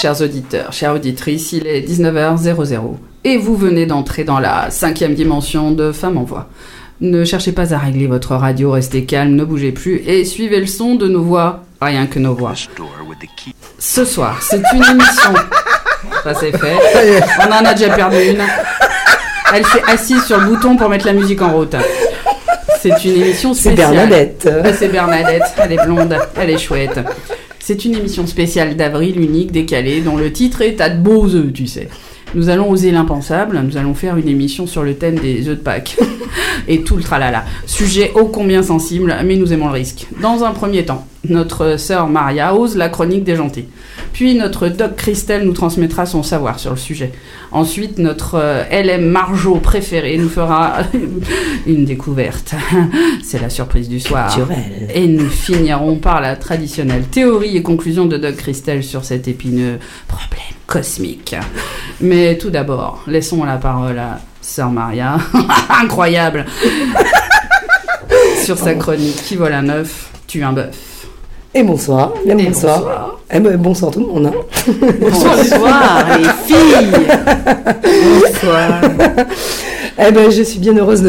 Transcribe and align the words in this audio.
Chers 0.00 0.22
auditeurs, 0.22 0.72
chères 0.72 0.94
auditrices, 0.94 1.52
il 1.52 1.66
est 1.66 1.82
19h00 1.82 2.94
et 3.24 3.36
vous 3.36 3.54
venez 3.54 3.84
d'entrer 3.84 4.24
dans 4.24 4.38
la 4.38 4.70
cinquième 4.70 5.14
dimension 5.14 5.72
de 5.72 5.92
Femmes 5.92 6.16
en 6.16 6.22
Voix. 6.22 6.48
Ne 7.02 7.26
cherchez 7.26 7.52
pas 7.52 7.74
à 7.74 7.78
régler 7.78 8.06
votre 8.06 8.34
radio, 8.34 8.70
restez 8.70 9.04
calme, 9.04 9.34
ne 9.34 9.44
bougez 9.44 9.72
plus 9.72 9.96
et 10.06 10.24
suivez 10.24 10.58
le 10.58 10.66
son 10.66 10.94
de 10.94 11.06
nos 11.06 11.22
voix, 11.22 11.64
rien 11.82 12.06
que 12.06 12.18
nos 12.18 12.34
voix. 12.34 12.54
Ce 13.78 14.06
soir, 14.06 14.38
c'est 14.40 14.62
une 14.72 14.84
émission. 14.84 15.34
Ça 16.24 16.32
c'est 16.32 16.56
fait. 16.56 16.76
On 17.46 17.52
en 17.52 17.62
a 17.66 17.74
déjà 17.74 17.94
perdu 17.94 18.16
une. 18.16 18.42
Elle 19.52 19.66
s'est 19.66 19.82
assise 19.86 20.24
sur 20.24 20.38
le 20.38 20.46
bouton 20.46 20.78
pour 20.78 20.88
mettre 20.88 21.04
la 21.04 21.12
musique 21.12 21.42
en 21.42 21.52
route. 21.52 21.76
C'est 22.80 23.04
une 23.04 23.20
émission 23.20 23.52
C'est 23.52 23.72
spéciale. 23.72 23.92
Bernadette. 23.92 24.48
Ah, 24.64 24.72
C'est 24.72 24.88
Bernadette, 24.88 25.42
elle 25.58 25.72
est 25.72 25.84
blonde, 25.84 26.16
elle 26.36 26.48
est 26.48 26.58
chouette. 26.58 26.98
C'est 27.72 27.84
une 27.84 27.94
émission 27.94 28.26
spéciale 28.26 28.74
d'avril 28.74 29.20
unique, 29.20 29.52
décalée, 29.52 30.00
dont 30.00 30.16
le 30.16 30.32
titre 30.32 30.60
est 30.60 30.80
à 30.80 30.90
de 30.90 31.00
beaux 31.00 31.32
œufs, 31.36 31.52
tu 31.52 31.68
sais. 31.68 31.88
Nous 32.34 32.48
allons 32.48 32.68
oser 32.68 32.90
l'impensable, 32.90 33.60
nous 33.64 33.76
allons 33.76 33.94
faire 33.94 34.16
une 34.16 34.26
émission 34.26 34.66
sur 34.66 34.82
le 34.82 34.94
thème 34.94 35.20
des 35.20 35.46
œufs 35.46 35.56
de 35.56 35.62
Pâques. 35.62 35.96
Et 36.66 36.82
tout 36.82 36.96
le 36.96 37.02
tralala. 37.04 37.44
Sujet 37.66 38.10
ô 38.16 38.24
combien 38.24 38.64
sensible, 38.64 39.14
mais 39.24 39.36
nous 39.36 39.52
aimons 39.52 39.66
le 39.66 39.74
risque. 39.74 40.08
Dans 40.20 40.42
un 40.42 40.50
premier 40.50 40.84
temps, 40.84 41.06
notre 41.28 41.78
sœur 41.78 42.06
Maria 42.08 42.54
ose 42.54 42.76
la 42.76 42.88
chronique 42.88 43.24
des 43.24 43.36
gentils. 43.36 43.66
Puis 44.12 44.34
notre 44.34 44.68
doc 44.68 44.96
Christelle 44.96 45.44
nous 45.44 45.52
transmettra 45.52 46.06
son 46.06 46.22
savoir 46.22 46.58
sur 46.58 46.70
le 46.70 46.76
sujet. 46.76 47.12
Ensuite, 47.52 47.98
notre 47.98 48.36
euh, 48.36 48.64
LM 48.70 49.06
Marjo 49.06 49.56
préférée 49.56 50.16
nous 50.16 50.28
fera 50.28 50.78
une 51.66 51.84
découverte. 51.84 52.54
C'est 53.22 53.40
la 53.40 53.50
surprise 53.50 53.88
du 53.88 54.00
soir. 54.00 54.34
Et 54.94 55.06
nous 55.06 55.28
finirons 55.28 55.96
par 55.96 56.20
la 56.20 56.36
traditionnelle 56.36 57.04
théorie 57.04 57.56
et 57.56 57.62
conclusion 57.62 58.06
de 58.06 58.16
Doug 58.16 58.36
Christel 58.36 58.82
sur 58.82 59.04
cet 59.04 59.28
épineux 59.28 59.78
problème 60.08 60.40
cosmique. 60.66 61.36
Mais 62.00 62.38
tout 62.38 62.50
d'abord, 62.50 63.02
laissons 63.06 63.44
la 63.44 63.56
parole 63.56 63.98
à 63.98 64.20
Sœur 64.40 64.70
Maria. 64.70 65.18
Incroyable 65.82 66.46
Sur 68.42 68.56
sa 68.56 68.74
chronique 68.74 69.16
Qui 69.16 69.36
vole 69.36 69.52
un 69.52 69.68
œuf, 69.68 70.10
tue 70.26 70.42
un 70.42 70.52
bœuf. 70.52 70.89
Et 71.54 71.62
bonsoir. 71.64 72.12
Et 72.24 72.34
bonsoir. 72.34 72.78
bonsoir. 72.78 73.18
Eh 73.32 73.40
ben, 73.40 73.56
bonsoir 73.56 73.90
tout 73.90 74.00
le 74.00 74.06
monde. 74.06 74.26
hein. 74.26 74.32
Bonsoir 75.00 75.36
les 75.36 76.24
filles 76.46 76.88
Bonsoir 78.20 78.80
Eh 79.98 80.12
ben, 80.12 80.30
je 80.30 80.42
suis 80.42 80.60
bien 80.60 80.76
heureuse 80.76 81.02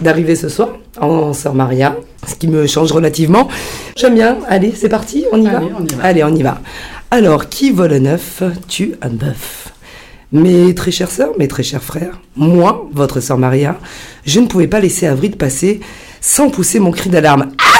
d'arriver 0.00 0.36
ce 0.36 0.48
soir 0.48 0.70
en 1.00 1.32
Sœur 1.34 1.54
Maria, 1.54 1.96
ce 2.26 2.34
qui 2.34 2.48
me 2.48 2.66
change 2.66 2.92
relativement. 2.92 3.48
J'aime 3.96 4.14
bien. 4.14 4.38
Allez, 4.48 4.72
c'est 4.74 4.88
parti, 4.88 5.26
on 5.32 5.40
y 5.40 5.44
va 5.46 5.58
Allez, 5.58 5.72
on 5.78 5.84
y 5.84 5.92
va. 5.94 6.02
Allez, 6.04 6.24
on 6.24 6.34
y 6.34 6.42
va. 6.42 6.60
Alors, 7.10 7.48
qui 7.50 7.70
vole 7.70 7.92
un 7.92 8.06
œuf 8.06 8.42
tue 8.68 8.94
un 9.02 9.10
bœuf? 9.10 9.68
Mes 10.32 10.74
très 10.74 10.90
chères 10.90 11.10
sœurs, 11.10 11.30
mes 11.38 11.46
très 11.46 11.62
chers 11.62 11.82
frères, 11.82 12.18
moi, 12.36 12.88
votre 12.92 13.20
sœur 13.20 13.38
Maria, 13.38 13.76
je 14.24 14.40
ne 14.40 14.46
pouvais 14.46 14.66
pas 14.66 14.80
laisser 14.80 15.06
Avril 15.06 15.36
passer 15.36 15.78
sans 16.20 16.48
pousser 16.48 16.80
mon 16.80 16.90
cri 16.90 17.10
d'alarme. 17.10 17.50
Ah 17.58 17.73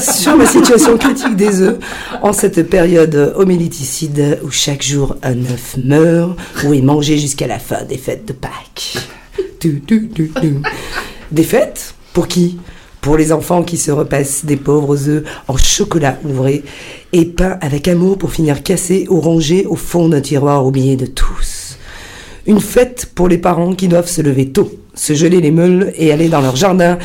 sur 0.00 0.36
la 0.36 0.46
situation 0.46 0.96
critique 0.96 1.36
des 1.36 1.60
œufs 1.60 1.78
en 2.22 2.32
cette 2.32 2.68
période 2.68 3.34
homéliticide 3.36 4.40
où 4.44 4.50
chaque 4.50 4.82
jour 4.82 5.16
un 5.22 5.38
œuf 5.38 5.76
meurt 5.82 6.38
ou 6.64 6.74
est 6.74 6.82
mangé 6.82 7.18
jusqu'à 7.18 7.46
la 7.46 7.58
fin 7.58 7.84
des 7.84 7.98
fêtes 7.98 8.26
de 8.26 8.32
Pâques. 8.32 8.96
Des 11.30 11.42
fêtes 11.42 11.94
Pour 12.12 12.28
qui? 12.28 12.58
Pour 13.00 13.16
les 13.16 13.32
enfants 13.32 13.62
qui 13.62 13.78
se 13.78 13.90
repassent 13.90 14.44
des 14.44 14.56
pauvres 14.56 15.08
œufs 15.08 15.24
en 15.48 15.56
chocolat 15.56 16.18
ouvré 16.24 16.62
et 17.12 17.24
peints 17.24 17.58
avec 17.62 17.88
amour 17.88 18.18
pour 18.18 18.30
finir 18.30 18.62
cassés 18.62 19.06
ou 19.08 19.20
rangés 19.20 19.64
au 19.66 19.76
fond 19.76 20.08
d'un 20.08 20.20
tiroir 20.20 20.66
oublié 20.66 20.96
de 20.96 21.06
tous. 21.06 21.78
Une 22.46 22.60
fête 22.60 23.10
pour 23.14 23.28
les 23.28 23.38
parents 23.38 23.74
qui 23.74 23.88
doivent 23.88 24.08
se 24.08 24.20
lever 24.20 24.50
tôt, 24.50 24.70
se 24.94 25.14
geler 25.14 25.40
les 25.40 25.50
meules 25.50 25.92
et 25.96 26.12
aller 26.12 26.28
dans 26.28 26.40
leur 26.42 26.56
jardin 26.56 26.98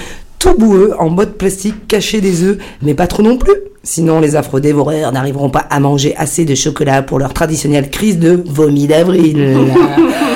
tout 0.45 0.53
boueux 0.53 0.94
en 1.00 1.09
bottes 1.09 1.39
plastique 1.39 1.88
cacher 1.88 2.22
des 2.22 2.44
œufs, 2.44 2.57
mais 2.83 2.94
pas 2.94 3.07
trop 3.07 3.23
non 3.23 3.35
plus. 3.35 3.56
Sinon, 3.81 4.19
les 4.19 4.35
affreux 4.35 4.61
dévoreurs 4.61 5.11
n'arriveront 5.11 5.50
pas 5.50 5.66
à 5.72 5.79
manger 5.79 6.13
assez 6.17 6.45
de 6.45 6.53
chocolat 6.53 7.01
pour 7.01 7.17
leur 7.17 7.33
traditionnelle 7.33 7.89
crise 7.89 8.19
de 8.19 8.44
vomi 8.45 8.85
d'avril. 8.85 9.57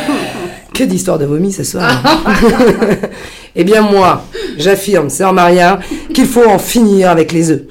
que 0.73 0.83
d'histoires 0.83 1.19
de 1.19 1.25
vomi 1.25 1.51
ce 1.51 1.63
soir. 1.63 1.91
eh 3.55 3.63
bien 3.63 3.83
moi, 3.83 4.25
j'affirme, 4.57 5.11
sœur 5.11 5.31
Maria, 5.31 5.79
qu'il 6.11 6.25
faut 6.25 6.47
en 6.47 6.57
finir 6.57 7.11
avec 7.11 7.31
les 7.31 7.51
œufs. 7.51 7.61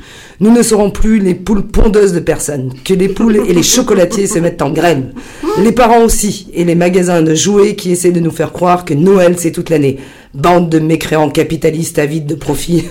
Nous 0.41 0.53
ne 0.53 0.63
serons 0.63 0.93
plus 0.93 1.19
les 1.19 1.35
poules 1.35 1.67
pondeuses 1.67 2.13
de 2.13 2.21
personnes, 2.21 2.73
que 2.85 2.95
les 2.95 3.09
poules 3.09 3.39
et 3.49 3.53
les 3.53 3.65
chocolatiers 3.65 4.29
se 4.29 4.39
mettent 4.39 4.63
en 4.63 4.71
graines. 4.71 5.13
Les 5.61 5.73
parents 5.73 6.05
aussi, 6.05 6.49
et 6.55 6.65
les 6.65 6.77
magasins 6.77 7.23
de 7.23 7.35
jouets 7.35 7.75
qui 7.75 7.91
essaient 7.91 8.13
de 8.13 8.21
nous 8.21 8.31
faire 8.31 8.53
croire 8.53 8.85
que 8.85 8.95
Noël 8.95 9.35
c'est 9.37 9.51
toute 9.51 9.71
l'année. 9.71 9.99
Bande 10.35 10.69
de 10.69 10.79
mécréants 10.79 11.31
capitalistes 11.31 11.99
avides 11.99 12.27
de 12.27 12.35
profit. 12.35 12.85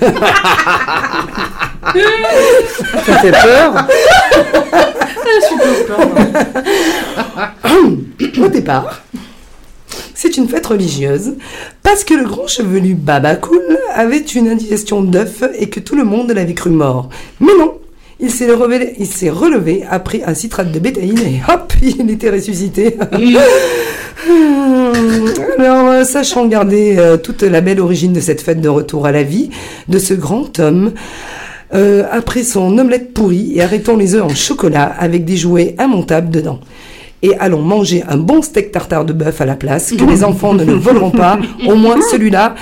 Ça 3.05 3.13
fait 3.19 3.31
peur 3.31 3.87
Au 8.43 8.47
départ, 8.47 9.01
c'est 10.13 10.37
une 10.37 10.47
fête 10.47 10.65
religieuse 10.65 11.35
parce 11.83 12.03
que 12.03 12.13
le 12.13 12.25
grand 12.25 12.47
chevelu 12.47 12.95
Baba 12.95 13.35
Cool 13.35 13.77
avait 13.93 14.17
une 14.19 14.47
indigestion 14.49 15.01
d'œuf 15.01 15.43
et 15.57 15.69
que 15.69 15.79
tout 15.79 15.95
le 15.95 16.03
monde 16.03 16.31
l'avait 16.31 16.53
cru 16.53 16.69
mort. 16.69 17.09
Mais 17.39 17.53
non, 17.57 17.79
il 18.19 18.31
s'est 18.31 18.51
relevé, 18.51 18.95
il 18.99 19.05
s'est 19.05 19.29
relevé 19.29 19.83
après 19.89 20.23
un 20.23 20.33
citrate 20.33 20.71
de 20.71 20.79
bétaïne 20.79 21.19
et 21.19 21.41
hop, 21.47 21.73
il 21.81 22.09
était 22.09 22.29
ressuscité. 22.29 22.97
Alors, 25.59 25.87
euh, 25.89 26.03
sachant 26.03 26.47
garder 26.47 26.95
euh, 26.97 27.17
toute 27.17 27.43
la 27.43 27.61
belle 27.61 27.79
origine 27.79 28.13
de 28.13 28.19
cette 28.19 28.41
fête 28.41 28.59
de 28.61 28.69
retour 28.69 29.05
à 29.05 29.11
la 29.11 29.23
vie 29.23 29.49
de 29.87 29.99
ce 29.99 30.13
grand 30.13 30.59
homme, 30.59 30.93
euh, 31.73 32.03
après 32.11 32.43
son 32.43 32.77
omelette 32.77 33.13
pourrie 33.13 33.53
et 33.55 33.61
arrêtons 33.61 33.97
les 33.97 34.15
œufs 34.15 34.23
en 34.23 34.29
chocolat 34.29 34.95
avec 34.97 35.23
des 35.23 35.37
jouets 35.37 35.75
immontables 35.79 36.29
dedans. 36.29 36.59
Et 37.21 37.35
allons 37.37 37.61
manger 37.61 38.03
un 38.07 38.17
bon 38.17 38.41
steak 38.41 38.71
tartare 38.71 39.05
de 39.05 39.13
bœuf 39.13 39.41
à 39.41 39.45
la 39.45 39.55
place, 39.55 39.91
que 39.91 40.05
les 40.05 40.23
enfants 40.23 40.53
ne 40.53 40.63
nous 40.63 40.79
voleront 40.81 41.11
pas, 41.11 41.39
au 41.67 41.75
moins 41.75 41.97
celui-là, 42.11 42.55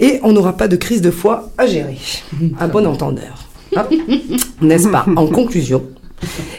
et 0.00 0.20
on 0.22 0.32
n'aura 0.32 0.56
pas 0.56 0.68
de 0.68 0.76
crise 0.76 1.00
de 1.00 1.10
foie 1.10 1.50
à 1.58 1.66
gérer. 1.66 1.96
À 2.58 2.66
bon 2.66 2.86
entendeur. 2.86 3.43
N'est-ce 4.60 4.88
pas? 4.88 5.06
En 5.16 5.26
conclusion, 5.26 5.82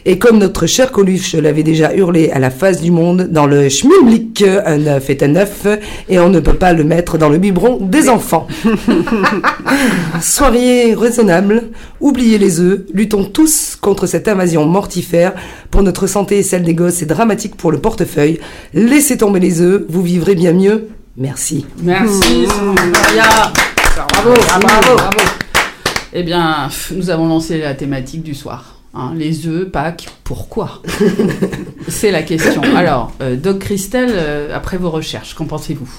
et 0.06 0.20
comme 0.20 0.38
notre 0.38 0.68
cher 0.68 0.92
Coluche 0.92 1.34
l'avait 1.34 1.64
déjà 1.64 1.96
hurlé 1.96 2.30
à 2.30 2.40
la 2.40 2.50
face 2.50 2.82
du 2.82 2.92
monde 2.92 3.30
dans 3.32 3.48
le 3.48 3.70
schmilblick, 3.70 4.44
un 4.44 4.86
œuf 4.88 5.10
est 5.10 5.24
un 5.24 5.36
œuf, 5.36 5.66
et 6.10 6.20
on 6.20 6.30
ne 6.30 6.40
peut 6.40 6.54
pas 6.54 6.74
le 6.74 6.84
mettre 6.84 7.18
dans 7.18 7.30
le 7.30 7.38
biberon 7.38 7.78
des 7.82 8.10
enfants. 8.10 8.48
Soyez 10.22 10.94
raisonnables, 10.94 11.64
oubliez 12.00 12.38
les 12.38 12.60
œufs, 12.60 12.82
luttons 12.94 13.26
tous 13.26 13.78
contre 13.80 14.06
cette 14.06 14.28
invasion 14.28 14.66
mortifère. 14.66 15.34
Pour 15.72 15.82
notre 15.82 16.08
santé 16.08 16.38
et 16.40 16.44
celle 16.44 16.64
des 16.64 16.76
gosses, 16.76 16.96
c'est 16.96 17.06
dramatique 17.06 17.56
pour 17.56 17.72
le 17.72 17.80
portefeuille. 17.80 18.40
Laissez 18.74 19.18
tomber 19.18 19.40
les 19.40 19.62
œufs, 19.62 19.84
vous 19.90 20.04
vivrez 20.04 20.36
bien 20.36 20.54
mieux. 20.54 20.90
Merci. 21.18 21.66
Merci. 21.82 22.46
Bravo, 23.96 24.34
bravo, 24.62 24.96
bravo. 24.96 25.45
Eh 26.18 26.24
bien, 26.24 26.70
nous 26.96 27.10
avons 27.10 27.28
lancé 27.28 27.58
la 27.60 27.74
thématique 27.74 28.24
du 28.24 28.34
soir. 28.34 28.76
hein, 28.94 29.12
les 29.18 29.48
œufs, 29.48 29.70
Pâques, 29.70 30.08
pourquoi? 30.24 30.82
C'est 31.90 32.10
la 32.10 32.24
question. 32.24 32.62
Alors, 32.74 33.12
euh, 33.22 33.36
Doc 33.36 33.60
Christelle, 33.60 34.14
euh, 34.14 34.56
après 34.56 34.78
vos 34.78 34.90
recherches, 34.90 35.34
qu'en 35.34 35.44
pensez-vous? 35.44 35.90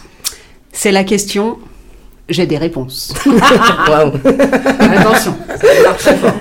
C'est 0.73 0.91
la 0.91 1.05
question. 1.05 1.59
J'ai 2.31 2.47
des 2.47 2.57
réponses. 2.57 3.13
Waouh. 3.27 4.13
Attention, 4.81 5.37
ça 5.61 5.83
part 5.85 5.97
très 5.99 6.17
fort. 6.17 6.33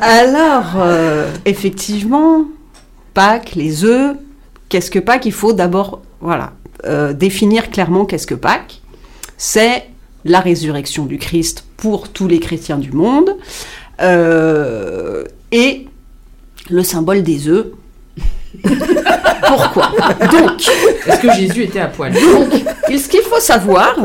Alors, 0.00 0.76
euh, 0.78 1.30
effectivement, 1.44 2.46
Pâques, 3.12 3.56
les 3.56 3.84
œufs, 3.84 4.16
qu'est-ce 4.70 4.90
que 4.90 4.98
Pâques? 4.98 5.26
Il 5.26 5.32
faut 5.32 5.52
d'abord, 5.52 6.00
voilà, 6.22 6.54
euh, 6.86 7.12
définir 7.12 7.68
clairement 7.70 8.06
qu'est-ce 8.06 8.26
que 8.26 8.34
Pâques. 8.34 8.80
C'est 9.36 9.84
la 10.30 10.40
résurrection 10.40 11.06
du 11.06 11.18
Christ 11.18 11.64
pour 11.76 12.08
tous 12.08 12.28
les 12.28 12.40
chrétiens 12.40 12.78
du 12.78 12.92
monde 12.92 13.36
euh, 14.00 15.24
et 15.52 15.86
le 16.68 16.82
symbole 16.82 17.22
des 17.22 17.48
œufs. 17.48 17.66
Pourquoi 19.46 19.90
Donc, 20.32 20.68
Est-ce 21.06 21.20
que 21.20 21.32
Jésus 21.32 21.64
était 21.64 21.80
à 21.80 21.86
poil 21.86 22.12
Et 22.88 22.98
ce 22.98 23.08
qu'il 23.08 23.20
faut 23.20 23.40
savoir, 23.40 23.96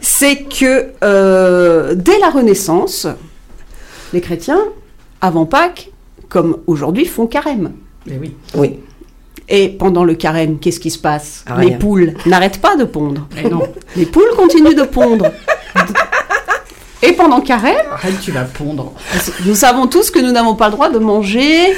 c'est 0.00 0.44
que 0.44 0.92
euh, 1.04 1.94
dès 1.94 2.18
la 2.18 2.30
Renaissance, 2.30 3.06
les 4.12 4.20
chrétiens, 4.20 4.62
avant 5.20 5.46
Pâques, 5.46 5.90
comme 6.28 6.58
aujourd'hui, 6.66 7.04
font 7.04 7.26
carême. 7.26 7.72
Mais 8.06 8.18
oui. 8.18 8.34
Oui. 8.54 8.80
Et 9.50 9.68
pendant 9.70 10.04
le 10.04 10.14
carême, 10.14 10.58
qu'est-ce 10.58 10.78
qui 10.80 10.90
se 10.90 10.98
passe 10.98 11.42
Rien. 11.46 11.70
Les 11.70 11.76
poules 11.76 12.14
n'arrêtent 12.26 12.60
pas 12.60 12.76
de 12.76 12.84
pondre. 12.84 13.26
Mais 13.34 13.48
non. 13.48 13.62
Les 13.96 14.04
poules 14.06 14.30
continuent 14.36 14.74
de 14.74 14.82
pondre. 14.82 15.26
Et 17.02 17.12
pendant 17.12 17.40
carême, 17.40 17.76
Arrête, 17.92 18.20
tu 18.20 18.32
vas 18.32 18.42
pondre. 18.42 18.92
nous 19.46 19.54
savons 19.54 19.86
tous 19.86 20.10
que 20.10 20.18
nous 20.18 20.32
n'avons 20.32 20.54
pas 20.56 20.66
le 20.66 20.72
droit 20.72 20.90
de 20.90 20.98
manger 20.98 21.72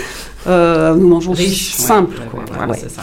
Euh, 0.46 0.94
nous 0.94 1.06
mangeons 1.06 1.32
Riche. 1.32 1.72
simple. 1.75 2.17
ouais, 2.17 2.25
quoi, 2.31 2.40
ouais, 2.40 2.46
voilà. 2.49 2.67
voilà, 2.67 2.82
c'est 2.82 2.90
ça. 2.90 3.02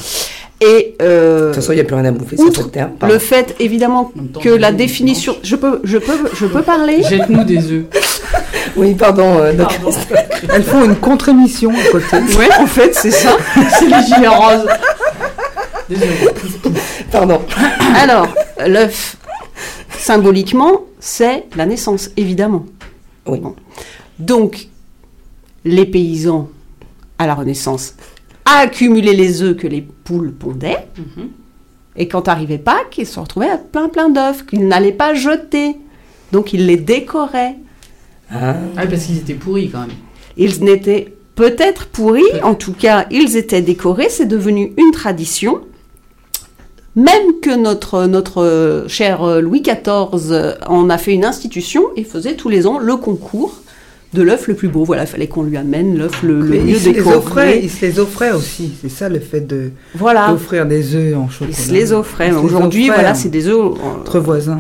Et 0.60 0.96
euh, 1.02 1.42
De 1.42 1.46
toute 1.48 1.56
façon, 1.56 1.72
il 1.74 1.76
n'y 1.76 1.82
a 1.82 1.84
plus 1.84 1.96
rien 1.96 2.06
à 2.06 2.12
bouffer 2.12 2.36
sur 2.38 2.56
cette 2.56 2.72
terre. 2.72 2.90
pardon. 2.92 3.14
le 3.14 3.20
fait 3.20 3.56
évidemment 3.60 4.12
temps, 4.34 4.40
que 4.40 4.50
la 4.50 4.72
définition, 4.72 5.36
je 5.44 5.56
peux, 5.56 5.80
je 5.84 5.98
peux, 6.00 6.18
je 6.34 6.48
peux 6.48 6.64
parler. 6.64 7.04
Jette-nous 7.04 7.44
des 7.44 7.72
œufs. 7.72 7.86
Oui, 8.76 8.94
pardon. 8.94 9.40
euh, 9.40 9.54
donc- 9.54 9.70
Pardon. 9.70 9.90
Elles 10.54 10.64
font 10.64 10.84
une 10.86 10.96
contre-émission 10.96 11.72
à 11.72 11.90
côté. 11.92 12.18
Ouais, 12.38 12.50
en 12.60 12.68
fait, 12.68 12.94
c'est 12.94 13.10
ça. 13.12 13.36
c'est 13.80 13.86
les 13.86 14.04
gilets 14.04 14.28
roses. 14.28 14.68
Désolé. 15.90 16.12
pardon. 17.12 17.42
Alors, 17.96 18.28
l'œuf, 18.68 19.16
symboliquement, 19.98 20.82
c'est 21.00 21.46
la 21.56 21.66
naissance, 21.66 22.10
évidemment. 22.18 22.66
Oui. 23.26 23.40
Bon. 23.40 23.56
Donc, 24.20 24.68
les 25.66 25.86
paysans, 25.86 26.50
à 27.18 27.26
la 27.26 27.34
Renaissance, 27.34 27.96
accumulaient 28.56 29.14
les 29.14 29.42
œufs 29.42 29.58
que 29.58 29.68
les 29.68 29.82
poules 29.82 30.34
pondaient. 30.34 30.88
Mhm. 30.98 31.30
Et 31.96 32.08
quand 32.08 32.28
arrivait 32.28 32.58
Pâques, 32.58 32.98
ils 32.98 33.08
se 33.08 33.20
retrouvaient 33.20 33.50
à 33.50 33.58
plein 33.58 33.90
plein 33.90 34.10
d'œufs 34.10 34.46
qu'ils 34.46 34.68
n'allaient 34.68 34.92
pas 34.92 35.14
jeter. 35.14 35.76
Donc, 36.32 36.54
ils 36.54 36.66
les 36.66 36.78
décoraient. 36.78 37.56
Ah, 38.32 38.56
Ah, 38.76 38.86
parce 38.86 39.06
qu'ils 39.06 39.18
étaient 39.18 39.34
pourris 39.34 39.70
quand 39.70 39.82
même. 39.82 39.96
Ils 40.38 40.64
n'étaient 40.64 41.14
peut-être 41.36 41.88
pourris, 41.88 42.24
en 42.44 42.56
tout 42.56 42.74
cas, 42.74 43.06
ils 43.10 43.38
étaient 43.38 43.62
décorés. 43.62 44.10
C'est 44.10 44.26
devenu 44.26 44.74
une 44.78 44.92
tradition. 44.92 45.62
Même 46.96 47.40
que 47.42 47.56
notre, 47.56 48.06
notre 48.08 48.42
euh, 48.42 48.88
cher 48.88 49.24
euh, 49.24 49.40
Louis 49.40 49.62
XIV 49.62 50.32
euh, 50.32 50.56
en 50.66 50.90
a 50.90 50.98
fait 50.98 51.14
une 51.14 51.26
institution 51.26 51.84
et 51.96 52.04
faisait 52.04 52.34
tous 52.34 52.50
les 52.50 52.66
ans 52.66 52.80
le 52.80 52.96
concours 52.96 53.62
de 54.14 54.22
l'œuf 54.22 54.48
le 54.48 54.54
plus 54.54 54.68
beau. 54.70 54.84
Voilà, 54.84 55.04
il 55.04 55.08
fallait 55.08 55.28
qu'on 55.28 55.44
lui 55.44 55.58
amène 55.58 55.98
l'œuf 55.98 56.24
le, 56.24 56.40
le 56.40 56.58
mieux 56.60 56.70
ils 56.76 56.80
se 56.80 56.90
les 56.90 57.00
offraient, 57.02 57.46
décoré. 57.48 57.60
ils 57.64 57.70
se 57.70 57.86
les 57.86 58.00
offraient 58.00 58.32
aussi. 58.32 58.72
C'est 58.82 58.90
ça 58.90 59.10
le 59.10 59.20
fait 59.20 59.42
de 59.42 59.72
Voilà, 59.96 60.30
d'offrir 60.30 60.66
des 60.66 60.96
œufs 60.96 61.16
en 61.18 61.30
chocolat. 61.30 61.52
ils 61.52 61.56
se 61.56 61.72
les 61.72 61.80
les 61.80 61.94
Aujourd'hui, 62.38 62.88
voilà, 62.88 63.14
c'est 63.14 63.30
des 63.30 63.48
œufs. 63.48 63.74
Entre 64.00 64.20
voisins. 64.20 64.60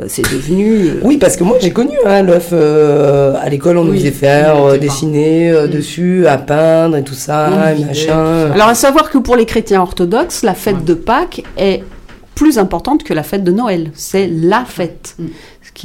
euh, 0.00 0.04
c'est 0.08 0.22
devenu. 0.22 0.86
euh, 0.88 1.00
Oui, 1.02 1.18
parce 1.18 1.36
que 1.36 1.44
moi 1.44 1.56
j'ai 1.60 1.70
connu 1.72 1.96
hein, 2.06 2.22
l'œuf 2.22 2.50
euh, 2.52 3.34
à 3.40 3.48
l'école, 3.48 3.76
on 3.78 3.84
nous 3.84 3.94
faisait 3.94 4.10
faire 4.12 4.54
il 4.56 4.74
euh, 4.76 4.78
dessiner 4.78 5.50
euh, 5.50 5.66
dessus, 5.66 6.26
à 6.26 6.38
peindre 6.38 6.96
et 6.96 7.02
tout 7.04 7.14
ça, 7.14 7.74
et 7.76 7.84
machin. 7.84 8.50
Alors 8.52 8.68
à 8.68 8.74
savoir 8.74 9.10
que 9.10 9.18
pour 9.18 9.36
les 9.36 9.44
chrétiens 9.44 9.82
orthodoxes, 9.82 10.42
la 10.44 10.54
fête 10.54 10.76
Ouais. 10.76 10.82
de 10.84 10.94
Pâques 10.94 11.42
est 11.56 11.82
plus 12.36 12.58
importante 12.58 13.02
que 13.02 13.12
la 13.12 13.24
fête 13.24 13.42
de 13.42 13.50
Noël. 13.50 13.90
C'est 13.94 14.28
la 14.28 14.64
fête 14.64 15.16
Mm. 15.18 15.24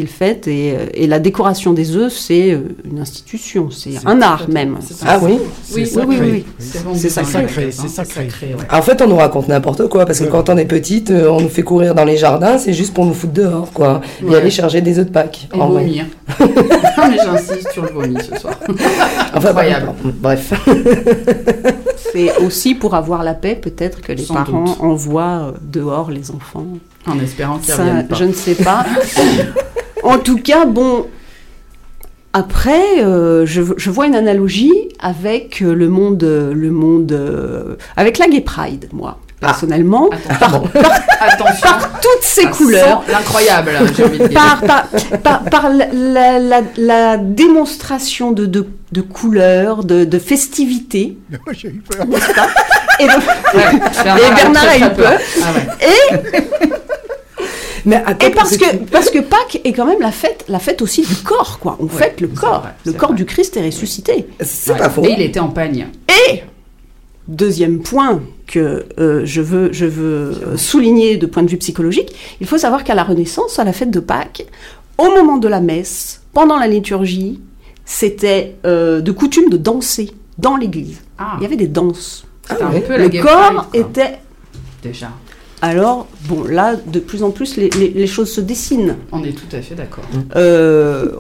Fêtent 0.01 0.48
et, 0.48 0.74
euh, 0.75 0.86
et 0.95 1.06
la 1.06 1.19
décoration 1.19 1.72
des 1.74 1.95
œufs, 1.95 2.12
c'est 2.12 2.51
euh, 2.54 2.75
une 2.92 3.00
institution, 3.00 3.69
c'est 3.69 3.92
un 4.06 4.19
art 4.24 4.50
même. 4.50 4.78
Ah 5.06 5.19
oui? 5.22 5.38
Oui, 5.75 5.86
C'est 5.86 6.04
oui, 6.04 6.18
oui. 6.19 6.45
C'est 6.95 7.10
sacré. 7.10 7.69
C'est 7.72 7.88
sacré. 7.88 8.25
ouais. 8.42 8.56
En 8.72 8.81
fait, 8.81 9.00
on 9.04 9.07
nous 9.07 9.16
raconte 9.18 9.48
n'importe 9.48 9.88
quoi, 9.90 10.06
parce 10.07 10.18
que 10.19 10.24
Ouais. 10.24 10.30
quand 10.31 10.50
on 10.50 10.57
est 10.57 10.66
petite, 10.66 11.12
euh, 11.12 11.30
on 11.30 11.42
nous 11.42 11.50
fait 11.50 11.62
courir 11.63 11.94
dans 11.94 12.06
les 12.06 12.18
jardins, 12.18 12.57
c'est 12.57 12.74
juste 12.74 12.94
pour 12.94 13.06
nous 13.06 13.13
foutre 13.13 13.34
dehors, 13.34 13.72
quoi. 13.72 14.01
Et 14.28 14.34
aller 14.36 14.50
charger 14.50 14.81
des 14.81 14.98
œufs 14.98 15.06
de 15.06 15.12
Pâques. 15.12 15.48
Et 15.54 15.60
en 15.62 15.69
vomir. 15.69 16.06
non, 16.40 16.48
mais 17.10 17.18
j'insiste 17.24 17.72
sur 17.72 17.84
le 17.84 17.90
vomi 17.92 18.18
ce 18.24 18.40
soir. 18.40 18.60
Enfin, 19.36 19.50
Incroyable. 19.50 19.92
Bref. 20.22 20.54
C'est 22.13 22.38
aussi 22.38 22.75
pour 22.75 22.95
avoir 22.95 23.24
la 23.24 23.34
paix, 23.34 23.56
peut-être 23.56 24.01
que 24.01 24.12
les 24.12 24.24
Sans 24.24 24.36
parents 24.36 24.63
doute. 24.66 24.78
envoient 24.81 25.54
dehors 25.62 26.12
les 26.12 26.31
enfants. 26.31 26.66
En 27.07 27.19
espérant 27.19 27.57
qu'ils 27.57 27.74
reviennent 27.74 28.07
pas. 28.07 28.16
je 28.16 28.24
ne 28.25 28.34
sais 28.34 28.56
pas. 28.56 28.86
en 30.03 30.17
tout 30.19 30.38
cas, 30.38 30.65
bon. 30.65 31.07
Après, 32.35 33.00
euh, 33.03 33.45
je, 33.45 33.61
je 33.77 33.89
vois 33.91 34.07
une 34.07 34.15
analogie 34.15 34.71
avec 35.00 35.61
euh, 35.61 35.75
le 35.75 35.88
monde, 35.88 36.23
euh, 36.23 36.51
le 36.51 36.71
monde, 36.71 37.11
euh, 37.11 37.75
avec 37.95 38.17
la 38.17 38.27
Gay 38.27 38.41
Pride, 38.41 38.89
moi, 38.91 39.19
personnellement, 39.39 40.09
Attention. 40.31 40.63
Attention. 41.19 41.61
par 41.61 41.91
toutes 42.01 42.23
ces 42.23 42.45
couleurs, 42.47 43.03
L'incroyable, 43.07 43.73
j'ai 43.95 44.03
envie 44.05 44.17
de 44.17 44.27
dire. 44.29 44.39
par, 44.39 44.61
par, 44.61 44.88
par, 45.21 45.44
par 45.44 45.69
la, 45.69 46.39
la- 46.75 47.17
démonstration 47.17 48.31
de, 48.31 48.47
de, 48.47 48.65
de 48.91 49.01
couleurs, 49.01 49.83
de, 49.83 50.03
de 50.03 50.17
festivités, 50.17 51.19
J'ai 51.51 51.67
eu 51.67 51.83
peur. 51.88 52.07
n'est-ce 52.07 52.33
pas? 52.33 52.47
Et 52.99 53.06
de- 53.06 53.11
Ouais, 53.11 54.21
Et 54.27 54.35
Bernard 54.35 54.67
a 54.69 54.77
eu 54.77 54.89
peur. 54.95 55.19
Ah 55.44 55.47
ouais. 55.56 56.71
Mais 57.85 57.97
attends, 58.06 58.27
Et 58.27 58.31
parce 58.31 58.56
que, 58.57 58.75
parce 58.91 59.09
que 59.09 59.19
Pâques 59.19 59.59
est 59.63 59.74
quand 59.74 59.85
même 59.85 60.00
la 60.01 60.12
fête, 60.12 60.45
la 60.47 60.59
fête 60.59 60.81
aussi 60.81 61.01
du 61.01 61.15
corps, 61.15 61.59
quoi. 61.59 61.77
On 61.80 61.88
fête 61.88 62.21
le 62.21 62.27
corps. 62.30 62.62
vrai, 62.62 62.71
le 62.85 62.94
corps 62.94 63.09
vrai. 63.09 63.18
du 63.18 63.25
Christ 63.25 63.57
est 63.57 63.65
ressuscité. 63.65 64.25
C'est 64.41 64.71
Ouais. 64.74 64.77
pas 64.80 64.89
faux. 64.89 65.03
Et 65.03 65.12
il 65.18 65.21
était 65.21 65.39
en 65.39 65.50
pagne. 65.50 65.88
Et 66.30 66.44
deuxième 67.27 67.81
point 67.81 68.21
que 68.47 68.85
euh, 69.00 69.21
je 69.25 69.41
veux, 69.41 69.71
je 69.74 69.85
veux 69.85 70.33
euh, 70.45 70.57
souligner 70.57 71.18
de 71.18 71.25
point 71.25 71.44
de 71.44 71.50
vue 71.50 71.57
psychologique, 71.57 72.13
il 72.41 72.47
faut 72.47 72.57
savoir 72.57 72.83
qu'à 72.83 72.95
la 72.95 73.03
Renaissance, 73.03 73.59
à 73.59 73.63
la 73.63 73.74
fête 73.74 73.91
de 73.91 74.00
Pâques, 74.00 74.45
au 74.97 75.06
moment 75.09 75.38
de 75.38 75.47
la 75.47 75.59
messe, 75.62 76.21
pendant 76.33 76.57
la 76.59 76.68
liturgie, 76.68 77.39
c'était 77.85 78.56
euh, 78.65 79.01
de 79.01 79.12
coutume 79.12 79.50
de 79.50 79.57
danser 79.57 80.12
dans 80.38 80.56
l'église. 80.57 81.01
Ah, 81.18 81.35
Il 81.39 81.44
y 81.44 81.45
avait 81.45 81.56
des 81.56 81.68
danses. 81.68 82.25
Ah 82.50 82.56
un 82.62 82.71
ouais. 82.74 82.81
peu 82.81 82.97
la 82.97 83.07
Le 83.07 83.21
corps 83.21 83.68
était... 83.74 84.19
Déjà. 84.81 85.09
Alors, 85.65 86.07
bon, 86.27 86.44
là, 86.44 86.75
de 86.88 87.00
plus 87.00 87.24
en 87.24 87.31
plus, 87.31 87.56
les, 87.56 87.69
les- 87.80 87.88
les 87.95 88.06
choses 88.07 88.30
se 88.33 88.42
dessinent. 88.42 88.98
On 89.13 89.24
est 89.24 89.31
tout 89.31 89.56
à 89.56 89.62
fait 89.62 89.75
d'accord. 89.75 90.04
Euh, 90.36 91.12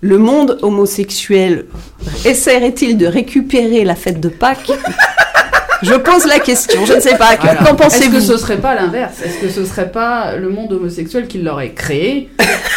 le 0.00 0.18
monde 0.18 0.58
homosexuel 0.62 1.66
essaierait-il 2.24 2.98
de 2.98 3.06
récupérer 3.06 3.84
la 3.84 3.94
fête 3.94 4.18
de 4.20 4.28
Pâques? 4.28 4.72
Je 5.82 5.94
pose 5.94 6.24
la 6.26 6.38
question, 6.40 6.86
je 6.86 6.94
ne 6.94 7.00
sais 7.00 7.16
pas. 7.18 7.36
Voilà. 7.38 7.56
Qu'en 7.58 7.64
Est-ce 7.66 7.70
que 7.70 7.82
pensez-vous 7.82 8.20
ce 8.20 8.36
serait 8.38 8.56
pas 8.56 8.74
l'inverse? 8.74 9.16
Est-ce 9.22 9.36
que 9.38 9.48
ce 9.50 9.64
serait 9.66 9.92
pas 9.92 10.34
le 10.34 10.48
monde 10.48 10.72
homosexuel 10.72 11.26
qui 11.28 11.38
l'aurait 11.42 11.72
créé? 11.72 12.30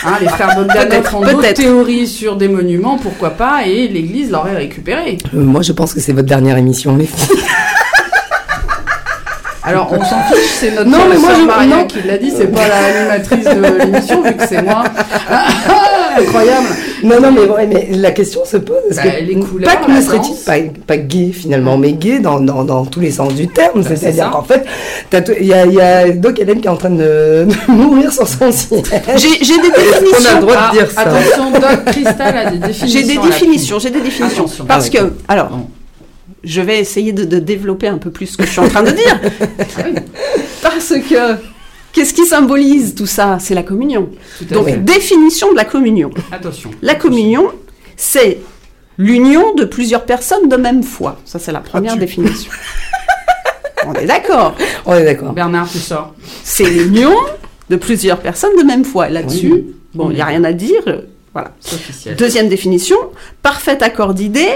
Hein, 0.06 0.18
Les 0.20 0.28
frères 0.28 0.56
Bogdanov 0.58 1.16
ont 1.16 1.22
d'autres 1.22 1.54
théories 1.54 2.06
sur 2.06 2.36
des 2.36 2.50
monuments, 2.50 2.98
pourquoi 2.98 3.30
pas, 3.32 3.66
et 3.66 3.88
l'Église 3.88 4.30
l'aurait 4.30 4.58
récupéré. 4.58 5.18
Euh, 5.34 5.38
moi, 5.42 5.62
je 5.62 5.72
pense 5.72 5.94
que 5.94 6.02
c'est 6.02 6.12
votre 6.12 6.28
dernière 6.28 6.58
émission, 6.58 6.98
les 6.98 7.06
filles. 7.06 7.38
Alors 9.68 9.90
on 9.92 10.00
s'en 10.04 10.22
fiche, 10.34 10.50
c'est 10.60 10.72
notre 10.72 10.90
Non, 10.90 11.00
mais 11.10 11.18
moi, 11.18 11.32
je- 11.38 11.46
Maria 11.46 11.76
non. 11.78 11.86
qui 11.88 12.02
l'a 12.08 12.18
dit, 12.18 12.32
c'est 12.36 12.48
pas 12.48 12.62
l'animatrice 12.68 13.44
de 13.46 13.84
l'émission 13.86 14.22
vu 14.24 14.34
que 14.34 14.48
c'est 14.48 14.62
moi. 14.62 14.84
Incroyable. 16.20 16.68
Non, 17.04 17.20
non, 17.22 17.32
mais, 17.32 17.42
ouais, 17.42 17.68
mais 17.68 17.90
la 17.92 18.12
question 18.12 18.44
se 18.46 18.58
pose. 18.58 18.78
Est-ce 18.90 18.96
Bah, 18.98 19.04
que 19.12 19.24
les 19.24 19.36
couleurs, 19.40 19.70
Pâques 19.72 19.88
la 19.88 19.94
ne 19.96 20.02
serait-il 20.02 20.36
pas, 20.44 20.74
pas 20.88 20.98
gay 20.98 21.32
finalement, 21.32 21.78
mais 21.78 21.92
gay 21.94 22.20
dans, 22.20 22.40
dans, 22.40 22.64
dans 22.64 22.86
tous 22.86 23.00
les 23.02 23.12
sens 23.12 23.34
du 23.36 23.48
terme 23.48 23.82
Bah, 23.82 23.88
c'est 23.90 23.98
C'est-à-dire 23.98 24.32
qu'en 24.32 24.42
fait, 24.44 24.66
il 25.40 25.46
y 25.46 25.54
a, 25.54 25.66
il 25.66 25.74
y 25.74 25.82
a 25.82 26.10
Doc 26.10 26.40
Hélène 26.40 26.60
qui 26.62 26.68
est 26.68 26.72
en 26.72 26.78
train 26.78 26.90
de, 26.90 27.46
de 27.46 27.48
mourir 27.72 28.12
sur 28.12 28.28
son 28.28 28.52
siège. 28.52 28.84
J'ai 29.16 29.58
des 29.60 29.68
On 29.68 29.80
a 29.80 30.00
le 30.00 30.02
définitions. 30.02 30.40
droit 30.42 30.56
Ah, 30.58 30.72
de 30.74 30.78
dire 30.78 30.92
ça. 30.92 31.02
Attention, 31.02 31.52
Doc 31.52 31.86
Cristal 31.86 32.38
a 32.38 32.52
des 32.52 32.58
définitions. 32.58 32.88
J'ai 32.88 33.04
des 33.16 33.18
définitions, 33.20 33.80
j'ai 33.80 33.90
des 33.92 34.02
définitions. 34.02 34.44
Attention. 34.46 34.66
Parce 34.66 34.90
Ah 34.94 34.98
que, 34.98 35.14
alors, 35.28 35.48
Bon. 35.50 35.68
Je 36.48 36.62
vais 36.62 36.80
essayer 36.80 37.12
de, 37.14 37.24
de 37.26 37.40
développer 37.40 37.88
un 37.88 37.98
peu 37.98 38.10
plus 38.12 38.28
ce 38.28 38.38
que 38.38 38.46
je 38.46 38.52
suis 38.52 38.60
en 38.62 38.70
train 38.70 38.84
de 38.84 38.92
dire. 38.92 39.20
Ah 40.64 40.70
Parce 40.72 40.90
que, 41.10 41.36
qu'est-ce 41.94 42.14
qui 42.14 42.26
symbolise 42.26 42.94
tout 42.96 43.06
ça? 43.06 43.38
C'est 43.40 43.54
la 43.56 43.64
communion. 43.64 44.10
Donc, 44.52 44.66
fait. 44.66 44.78
définition 44.84 45.52
de 45.52 45.56
la 45.58 45.66
communion. 45.66 46.10
Attention. 46.32 46.72
La 46.82 46.96
communion, 46.96 47.50
c'est 47.96 48.40
l'union 48.98 49.54
de 49.56 49.64
plusieurs 49.66 50.06
personnes 50.06 50.50
de 50.50 50.56
même 50.58 50.84
foi. 50.84 51.20
Ça, 51.26 51.40
c'est 51.40 51.52
la 51.52 51.60
première 51.62 51.94
tu- 51.94 52.00
définition. 52.00 52.52
On 53.88 53.94
est 53.94 54.06
d'accord. 54.06 54.56
On 54.86 54.96
est 54.96 55.06
d'accord. 55.06 55.34
Bernard, 55.34 55.70
tu 55.72 55.78
sors. 55.80 56.14
C'est 56.44 56.66
l'union 56.70 57.14
de 57.70 57.76
plusieurs 57.78 58.20
personnes 58.20 58.56
de 58.58 58.64
même 58.64 58.84
foi. 58.84 59.08
Là-dessus, 59.10 59.52
Oui. 59.54 59.76
bon, 59.94 60.10
il 60.12 60.16
n'y 60.16 60.22
a 60.22 60.26
rien 60.26 60.44
à 60.44 60.52
dire. 60.54 60.82
Voilà. 61.34 61.52
Deuxième 62.18 62.50
définition, 62.50 62.98
parfait 63.44 63.82
accord 63.84 64.14
d'idées 64.14 64.50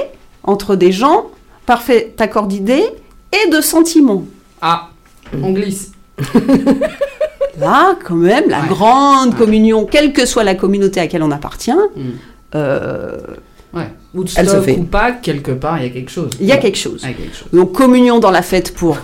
entre 0.43 0.75
des 0.75 0.91
gens, 0.91 1.29
parfait 1.75 2.13
accord 2.19 2.47
d'idées 2.47 2.83
et 3.31 3.49
de 3.49 3.61
sentiments. 3.61 4.25
Ah, 4.61 4.89
on 5.41 5.51
glisse. 5.53 5.91
Là, 7.59 7.95
quand 8.05 8.15
même, 8.15 8.49
la 8.49 8.61
Ouais. 8.61 8.67
grande 8.67 9.29
Ouais. 9.33 9.37
communion, 9.39 9.85
quelle 9.85 10.11
que 10.11 10.25
soit 10.25 10.43
la 10.43 10.55
communauté 10.55 10.99
à 10.99 11.03
laquelle 11.03 11.23
on 11.23 11.31
appartient, 11.31 11.71
Mm. 11.95 12.01
euh, 12.55 13.17
Ouais. 13.73 13.87
Elle 14.35 14.49
se 14.49 14.59
fait. 14.61 14.75
ou 14.77 14.83
pas, 14.83 15.13
quelque 15.13 15.51
part, 15.51 15.77
il 15.79 15.83
y 15.85 15.87
a 15.87 15.89
quelque 15.91 16.11
chose. 16.11 16.29
il 16.41 16.45
y 16.45 16.51
a 16.51 16.57
quelque 16.57 16.77
chose. 16.77 16.99
Il 17.03 17.09
y 17.09 17.13
a 17.13 17.15
quelque 17.15 17.35
chose. 17.37 17.47
Donc 17.53 17.71
communion 17.71 18.19
dans 18.19 18.31
la 18.31 18.41
fête 18.41 18.73
pour 18.75 18.97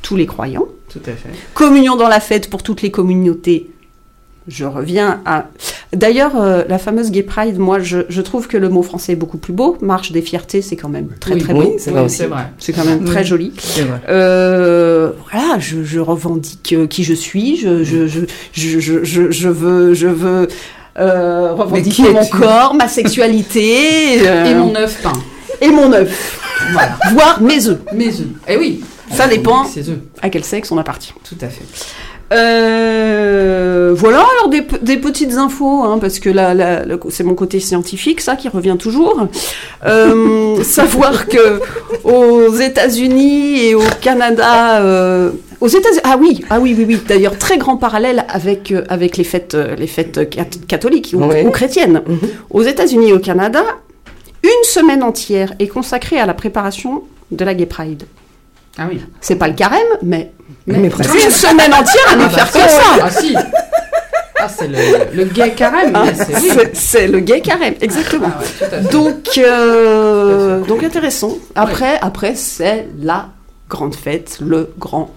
tous 0.00 0.16
les 0.16 0.24
croyants, 0.26 0.66
Tout 0.90 1.00
à 1.04 1.12
fait. 1.12 1.28
communion 1.52 1.96
dans 1.96 2.08
la 2.08 2.20
fête 2.20 2.48
pour 2.48 2.62
toutes 2.62 2.80
les 2.80 2.90
communautés. 2.90 3.70
Je 4.50 4.64
reviens 4.64 5.20
à... 5.24 5.46
D'ailleurs, 5.94 6.32
euh, 6.36 6.62
la 6.68 6.78
fameuse 6.78 7.10
Gay 7.10 7.22
Pride, 7.22 7.58
moi, 7.58 7.78
je, 7.78 8.00
je 8.08 8.20
trouve 8.20 8.46
que 8.48 8.56
le 8.56 8.68
mot 8.68 8.82
français 8.82 9.12
est 9.12 9.16
beaucoup 9.16 9.38
plus 9.38 9.52
beau. 9.52 9.78
Marche 9.80 10.12
des 10.12 10.22
fiertés, 10.22 10.60
c'est 10.60 10.76
quand 10.76 10.88
même 10.88 11.08
très 11.20 11.34
Oui, 11.34 11.40
très 11.42 11.54
beau. 11.54 11.76
c'est 11.78 11.90
vrai. 11.90 12.08
C'est 12.08 12.26
vrai. 12.26 12.42
C'est 12.58 12.72
quand 12.72 12.84
même 12.84 13.04
très 13.04 13.24
joli. 13.24 13.52
Vrai. 13.76 14.00
Euh, 14.08 15.12
voilà, 15.30 15.58
je, 15.58 15.82
je 15.84 15.98
revendique 16.00 16.72
euh, 16.76 16.86
qui 16.86 17.04
je 17.04 17.14
suis. 17.14 17.56
Je, 17.56 17.82
je, 17.84 18.06
je, 18.06 18.20
je, 18.52 18.78
je, 18.80 19.04
je- 19.04 19.30
je 19.30 19.48
veux, 19.48 19.94
je 19.94 20.06
veux 20.08 20.48
euh, 20.98 21.52
revendiquer 21.54 22.10
mon 22.10 22.26
corps, 22.26 22.74
ma 22.74 22.88
sexualité. 22.88 24.16
Et 24.50 24.54
mon 24.54 24.74
œuf 24.76 25.00
peint. 25.02 25.12
et 25.60 25.70
mon 25.70 25.92
œuf, 25.92 26.40
Voilà. 26.72 26.96
voire 27.12 27.40
mes 27.40 27.66
œufs. 27.68 27.78
Mes 27.94 28.08
œufs. 28.08 28.26
Eh 28.48 28.56
oui. 28.56 28.82
Ça 29.12 29.26
dépend. 29.26 29.64
Ses 29.64 29.88
œufs. 29.90 29.98
À 30.22 30.30
quel 30.30 30.44
sexe 30.44 30.70
on 30.70 30.78
appartient. 30.78 31.12
Tout 31.24 31.34
à 31.40 31.48
fait. 31.48 31.64
Euh, 32.32 33.92
voilà, 33.96 34.18
alors 34.38 34.48
des, 34.50 34.62
pe- 34.62 34.78
des 34.82 34.96
petites 34.96 35.34
infos, 35.34 35.82
hein, 35.84 35.98
parce 36.00 36.18
que 36.20 36.30
là, 36.30 36.54
c'est 37.08 37.24
mon 37.24 37.34
côté 37.34 37.60
scientifique, 37.60 38.20
ça, 38.20 38.36
qui 38.36 38.48
revient 38.48 38.76
toujours. 38.78 39.26
Euh, 39.86 40.62
savoir 40.62 41.26
que 41.26 41.60
aux 42.04 42.54
États-Unis 42.54 43.60
et 43.64 43.74
au 43.74 43.82
Canada, 44.00 44.80
euh, 44.80 45.30
aux 45.60 45.68
États-Unis, 45.68 46.00
ah 46.04 46.16
oui, 46.20 46.44
ah 46.50 46.60
oui, 46.60 46.74
oui, 46.76 46.84
oui. 46.86 47.00
D'ailleurs, 47.06 47.36
très 47.38 47.58
grand 47.58 47.76
parallèle 47.76 48.24
avec 48.28 48.72
euh, 48.72 48.84
avec 48.88 49.16
les 49.16 49.24
fêtes, 49.24 49.54
euh, 49.54 49.74
les 49.76 49.86
fêtes 49.86 50.30
cat- 50.30 50.44
catholiques 50.68 51.10
ou, 51.14 51.24
Ouais. 51.24 51.44
ou 51.46 51.50
chrétiennes. 51.50 52.02
Mhm. 52.06 52.18
Aux 52.50 52.62
États-Unis 52.62 53.10
et 53.10 53.12
au 53.12 53.18
Canada, 53.18 53.62
une 54.42 54.64
semaine 54.64 55.02
entière 55.02 55.52
est 55.58 55.66
consacrée 55.68 56.18
à 56.18 56.26
la 56.26 56.34
préparation 56.34 57.02
de 57.30 57.44
la 57.44 57.54
Gay 57.54 57.66
Pride. 57.66 58.04
Ah 58.78 58.86
oui. 58.90 59.00
C'est 59.20 59.36
pas 59.36 59.48
le 59.48 59.54
carême, 59.54 59.86
mais 60.02 60.30
Mais 60.78 60.88
presque. 60.88 61.14
une 61.14 61.30
semaine 61.30 61.72
entière 61.74 62.06
à 62.12 62.16
ne 62.16 62.22
Ah 62.24 62.28
bah, 62.28 62.44
faire 62.46 62.52
que 62.52 62.68
ça. 62.68 62.82
Ah 63.02 63.10
si. 63.10 63.36
Ah 64.42 64.48
c'est 64.48 64.68
le, 64.68 64.78
le 65.14 65.24
gay 65.24 65.50
carême. 65.50 65.92
Ah, 65.94 66.04
c'est 66.72 67.04
oui. 67.06 67.12
le 67.12 67.20
gay 67.20 67.40
carême, 67.42 67.74
exactement. 67.80 68.30
Ah 68.34 68.40
ouais, 68.40 68.46
tout 68.58 68.64
à 68.64 68.68
fait. 68.80 68.90
Donc, 68.92 69.28
euh, 69.38 70.60
donc 70.60 70.82
intéressant. 70.82 71.36
Après, 71.54 71.98
après 72.00 72.34
c'est 72.34 72.88
la 73.02 73.28
grande 73.68 73.94
fête, 73.94 74.38
le 74.40 74.72
grand, 74.78 75.10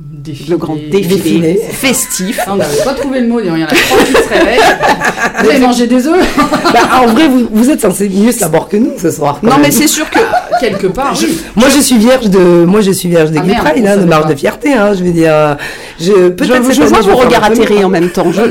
Défilé. 0.00 0.50
le 0.50 0.56
grand 0.56 0.74
défilé, 0.76 1.02
Défilé. 1.08 1.54
festif. 1.72 2.38
On 2.46 2.54
n'avait 2.56 2.84
pas 2.84 2.94
trouvé 2.94 3.20
le 3.20 3.26
mot, 3.28 3.40
il 3.40 3.46
y 3.46 3.50
en 3.50 3.60
a 3.60 3.66
trois 3.66 3.98
qui 4.04 4.12
se 4.12 4.28
réveillent. 4.28 4.60
Vous 5.42 5.48
avez 5.50 5.58
mangé 5.58 5.86
des 5.88 6.06
œufs 6.06 6.36
Bah, 6.72 7.00
en 7.02 7.06
vrai, 7.08 7.26
vous, 7.28 7.48
vous 7.50 7.68
êtes 7.70 7.80
censé 7.80 8.08
mieux 8.08 8.30
savoir 8.32 8.68
que 8.68 8.76
nous 8.76 8.92
ce 8.96 9.10
soir. 9.10 9.40
Non, 9.42 9.56
mais 9.60 9.70
c'est 9.72 9.88
sûr 9.88 10.08
que 10.08 10.18
Quelque 10.60 10.86
part, 10.88 11.14
oui. 11.20 11.40
Moi, 11.56 11.68
je 11.68 11.80
suis 11.80 11.96
vierge 11.98 12.28
de, 12.28 12.64
moi, 12.64 12.80
je 12.80 12.90
suis 12.90 13.08
vierge 13.08 13.30
de 13.30 13.38
Ah, 13.38 13.42
Gay 13.42 13.48
merde, 13.52 13.64
Pride, 13.66 13.86
hein, 13.86 13.96
de 13.96 14.04
marge 14.04 14.26
de 14.26 14.34
fierté, 14.34 14.72
hein, 14.74 14.92
je 14.94 15.04
veux 15.04 15.12
dire. 15.12 15.56
Je, 16.00 16.28
peut-être 16.28 16.72
je, 16.72 16.82
vois 16.82 17.00
vos 17.00 17.16
regards 17.16 17.44
atterrés 17.44 17.84
en 17.84 17.88
même 17.88 18.10
temps. 18.10 18.30
Je- 18.32 18.42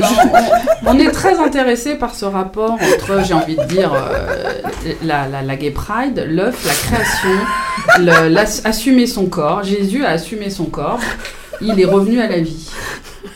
on, 0.86 0.98
est 0.98 1.10
très 1.10 1.38
intéressé 1.38 1.94
par 1.96 2.14
ce 2.14 2.24
rapport 2.24 2.72
entre, 2.72 3.24
j'ai 3.26 3.34
envie 3.34 3.56
de 3.56 3.64
dire, 3.64 3.92
euh, 3.94 4.92
la, 5.02 5.26
la, 5.28 5.42
la 5.42 5.56
gay 5.56 5.70
pride, 5.70 6.24
l'œuf, 6.28 6.64
la 6.66 6.72
création, 6.72 8.28
le- 8.30 8.66
assumer 8.66 9.06
son 9.06 9.26
corps. 9.26 9.62
Jésus 9.64 10.04
a 10.04 10.10
assumé 10.10 10.50
son 10.50 10.64
corps. 10.64 11.00
Il 11.60 11.80
est 11.80 11.84
revenu 11.84 12.20
à 12.20 12.28
la 12.28 12.38
vie. 12.38 12.70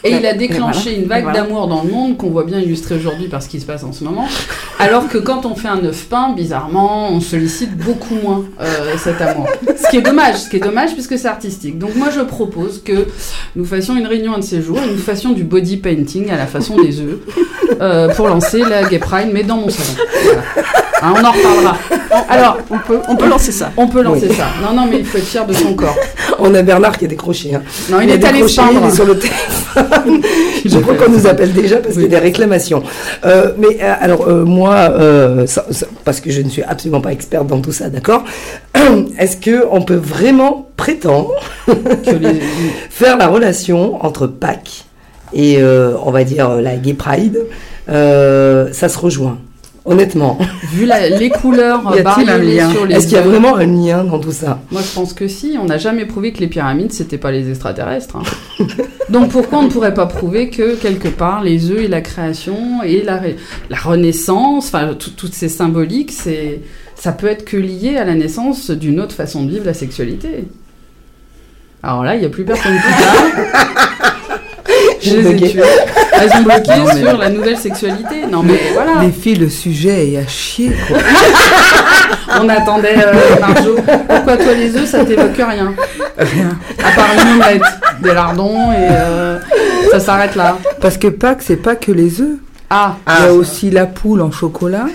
Et 0.05 0.13
il 0.13 0.27
a 0.27 0.35
déclenché 0.35 0.91
voilà. 0.91 0.99
une 0.99 1.05
vague 1.07 1.23
voilà. 1.25 1.41
d'amour 1.41 1.69
dans 1.69 1.83
le 1.83 1.91
monde 1.91 2.17
qu'on 2.17 2.31
voit 2.31 2.45
bien 2.45 2.59
illustrée 2.59 2.97
aujourd'hui 2.97 3.29
par 3.29 3.43
ce 3.43 3.49
qui 3.49 3.61
se 3.61 3.67
passe 3.67 3.85
en 3.85 3.93
ce 3.93 4.05
moment. 4.05 4.27
Alors 4.79 5.09
que 5.09 5.19
quand 5.19 5.47
on 5.47 5.55
fait 5.55 5.69
un 5.69 5.85
œuf 5.85 6.07
peint, 6.09 6.33
bizarrement, 6.33 7.09
on 7.11 7.21
sollicite 7.21 7.77
beaucoup 7.77 8.15
moins 8.17 8.45
euh, 8.61 8.97
cet 8.99 9.21
amour. 9.21 9.49
Ce 9.77 9.91
qui 9.91 9.99
est 9.99 10.03
dommage, 10.03 10.37
ce 10.37 10.51
qui 10.51 10.57
est 10.57 10.61
dommage 10.61 10.93
puisque 10.95 11.19
c'est 11.19 11.29
artistique. 11.29 11.79
Donc 11.79 11.95
moi 11.95 12.09
je 12.11 12.21
propose 12.21 12.83
que 12.83 13.07
nous 13.57 13.65
fassions 13.65 13.97
une 13.97 14.07
réunion 14.07 14.35
un 14.35 14.39
de 14.39 14.45
ces 14.45 14.63
jours 14.63 14.79
et 14.79 14.91
nous 14.91 14.99
fassions 14.99 15.33
du 15.33 15.45
body 15.45 15.77
painting 15.79 16.31
à 16.31 16.37
la 16.37 16.47
façon 16.47 16.81
des 16.81 17.01
œufs 17.01 17.19
euh, 17.81 18.09
pour 18.15 18.29
lancer 18.29 18.59
la 18.59 18.85
Gay 18.85 18.99
Pride, 18.99 19.29
mais 19.33 19.43
dans 19.43 19.57
mon 19.57 19.71
salon. 19.71 20.05
Voilà. 20.25 20.43
Hein, 21.03 21.15
on 21.17 21.25
en 21.25 21.33
reparlera. 21.33 21.77
Alors, 22.29 22.59
on 22.71 22.79
peut, 22.79 22.99
on 23.09 23.17
peut 23.17 23.29
lancer 23.29 23.53
ça. 23.53 23.73
on 23.77 23.89
peut 23.89 24.03
lancer 24.03 24.29
ça. 24.33 24.47
Non, 24.63 24.75
non, 24.75 24.87
mais 24.91 24.99
il 25.01 25.05
faut 25.05 25.19
être 25.19 25.25
fier 25.27 25.45
de 25.47 25.53
son 25.53 25.75
corps. 25.75 25.97
On 26.39 26.55
a 26.55 26.63
Bernard 26.63 26.97
qui 26.99 27.05
a 27.05 27.09
décroché. 27.09 27.55
Hein. 27.55 27.63
Non, 27.91 28.01
il, 28.01 28.11
est 28.11 28.25
allé 28.25 28.47
se 28.49 28.61
il 28.61 28.85
est 28.87 28.91
sur 28.95 29.05
le 29.05 29.19
téléphone. 29.19 30.23
Je 30.65 30.79
crois 30.79 30.95
qu'on 30.95 31.11
nous 31.11 31.27
appelle 31.27 31.53
déjà 31.53 31.77
parce 31.77 31.95
qu'il 31.95 32.03
y 32.03 32.07
a 32.07 32.09
des 32.09 32.19
réclamations. 32.19 32.83
Euh, 33.25 33.53
mais 33.59 33.79
euh, 33.81 33.95
alors 34.01 34.27
euh, 34.29 34.45
moi, 34.45 34.75
euh, 34.75 35.47
ça- 35.47 35.67
ça- 35.71 35.87
parce 36.05 36.21
que 36.21 36.31
je 36.31 36.41
ne 36.43 36.49
suis 36.49 36.63
absolument 36.63 37.01
pas 37.01 37.13
experte 37.13 37.47
dans 37.47 37.61
tout 37.61 37.73
ça, 37.73 37.89
d'accord 37.91 38.25
Est-ce 39.19 39.37
que 39.37 39.65
on 39.71 39.83
peut 39.83 39.95
vraiment 40.03 40.69
prétendre 40.77 41.33
les- 41.69 42.41
faire 42.91 43.17
la 43.17 43.27
relation 43.29 44.05
entre 44.05 44.27
Pâques 44.27 44.85
et 45.35 45.59
on 45.63 46.11
va 46.11 46.25
dire 46.25 46.57
la 46.61 46.77
Gay 46.77 46.95
Pride? 46.95 47.39
Ça 47.87 48.89
se 48.89 48.99
rejoint. 48.99 49.39
Honnêtement, 49.85 50.39
Vu 50.73 50.87
la- 50.87 51.09
les 51.09 51.29
couleurs 51.31 51.83
lien 52.57 52.71
sur 52.71 52.87
les 52.87 52.95
est-ce 52.95 53.09
qu'il 53.09 53.17
y 53.17 53.21
a 53.21 53.23
vraiment 53.23 53.57
un 53.57 53.67
lien 53.67 54.05
dans 54.05 54.21
tout 54.21 54.31
ça 54.31 54.61
Moi, 54.71 54.81
je 54.81 54.95
pense 54.95 55.13
que 55.13 55.27
si. 55.27 55.57
On 55.61 55.65
n'a 55.65 55.79
jamais 55.79 56.05
prouvé 56.07 56.33
que 56.33 56.39
les 56.39 56.47
pyramides, 56.47 56.93
c'était 56.93 57.19
pas 57.19 57.33
les 57.33 57.49
extraterrestres. 57.51 58.17
hein. 58.17 58.65
Donc, 59.11 59.31
pourquoi 59.31 59.59
on 59.59 59.63
ne 59.65 59.69
pourrait 59.71 59.93
pas 59.95 60.07
prouver 60.07 60.51
que, 60.51 60.77
quelque 60.77 61.09
part, 61.09 61.43
les 61.43 61.71
œufs 61.71 61.81
et 61.83 61.89
la 61.89 62.01
création 62.01 62.83
et 62.85 63.03
la, 63.03 63.21
la 63.71 63.77
renaissance, 63.77 64.67
enfin, 64.69 64.95
tout- 64.95 65.11
toutes 65.17 65.35
ces 65.35 65.49
symboliques, 65.49 66.13
c'est, 66.13 66.61
ça 66.95 67.11
peut 67.11 67.27
être 67.27 67.45
que 67.45 67.57
lié 67.57 67.97
à 67.97 68.05
la 68.05 68.15
naissance 68.15 68.71
d'une 68.71 69.01
autre 69.01 69.15
façon 69.17 69.43
de 69.45 69.51
vivre 69.51 69.67
la 69.67 69.75
sexualité. 69.75 70.45
Alors 71.83 72.05
là, 72.05 72.15
il 72.15 72.21
n'y 72.21 72.27
a 72.27 72.29
plus 72.31 72.45
personne 72.45 72.77
qui 72.77 73.03
parle. 73.03 74.12
Je 75.03 75.17
les 75.17 75.31
ai 75.31 75.37
tuées. 75.51 75.63
Elles 76.13 76.31
ont 76.39 76.43
bloqué 76.43 76.77
Non, 76.79 77.09
sur 77.11 77.19
la 77.19 77.29
nouvelle 77.31 77.57
sexualité. 77.57 78.27
Non, 78.31 78.43
mais 78.43 78.61
voilà. 78.75 78.93
Les 79.03 79.11
filles, 79.11 79.37
le 79.37 79.49
sujet 79.49 80.11
est 80.13 80.19
à 80.19 80.27
chier, 80.27 80.73
quoi. 80.89 80.99
On 82.41 82.49
attendait 82.49 82.97
euh, 82.99 83.13
Marjo. 83.41 83.77
Pourquoi 84.09 84.37
toi 84.37 84.55
les 84.55 84.75
œufs, 84.77 84.89
ça 84.89 85.05
t'évoque 85.05 85.37
rien? 85.37 85.75
Rien. 86.17 86.59
À 86.79 86.91
part 86.95 87.09
une 87.15 87.33
omelette, 87.41 87.63
des 88.03 88.15
lardons 88.15 88.73
et 88.73 88.89
euh, 88.91 89.39
ça 89.91 90.01
s'arrête 90.01 90.35
là. 90.37 90.57
Parce 90.81 90.97
que 90.97 91.09
Pâques, 91.09 91.43
c'est 91.43 91.57
pas 91.57 91.77
que 91.77 91.93
les 91.93 92.21
œufs. 92.21 92.39
Ah, 92.71 92.97
Il 93.07 93.25
y 93.25 93.29
a 93.29 93.33
aussi 93.35 93.71
la 93.71 93.85
poule 93.87 94.23
en 94.23 94.31
chocolat, 94.31 94.87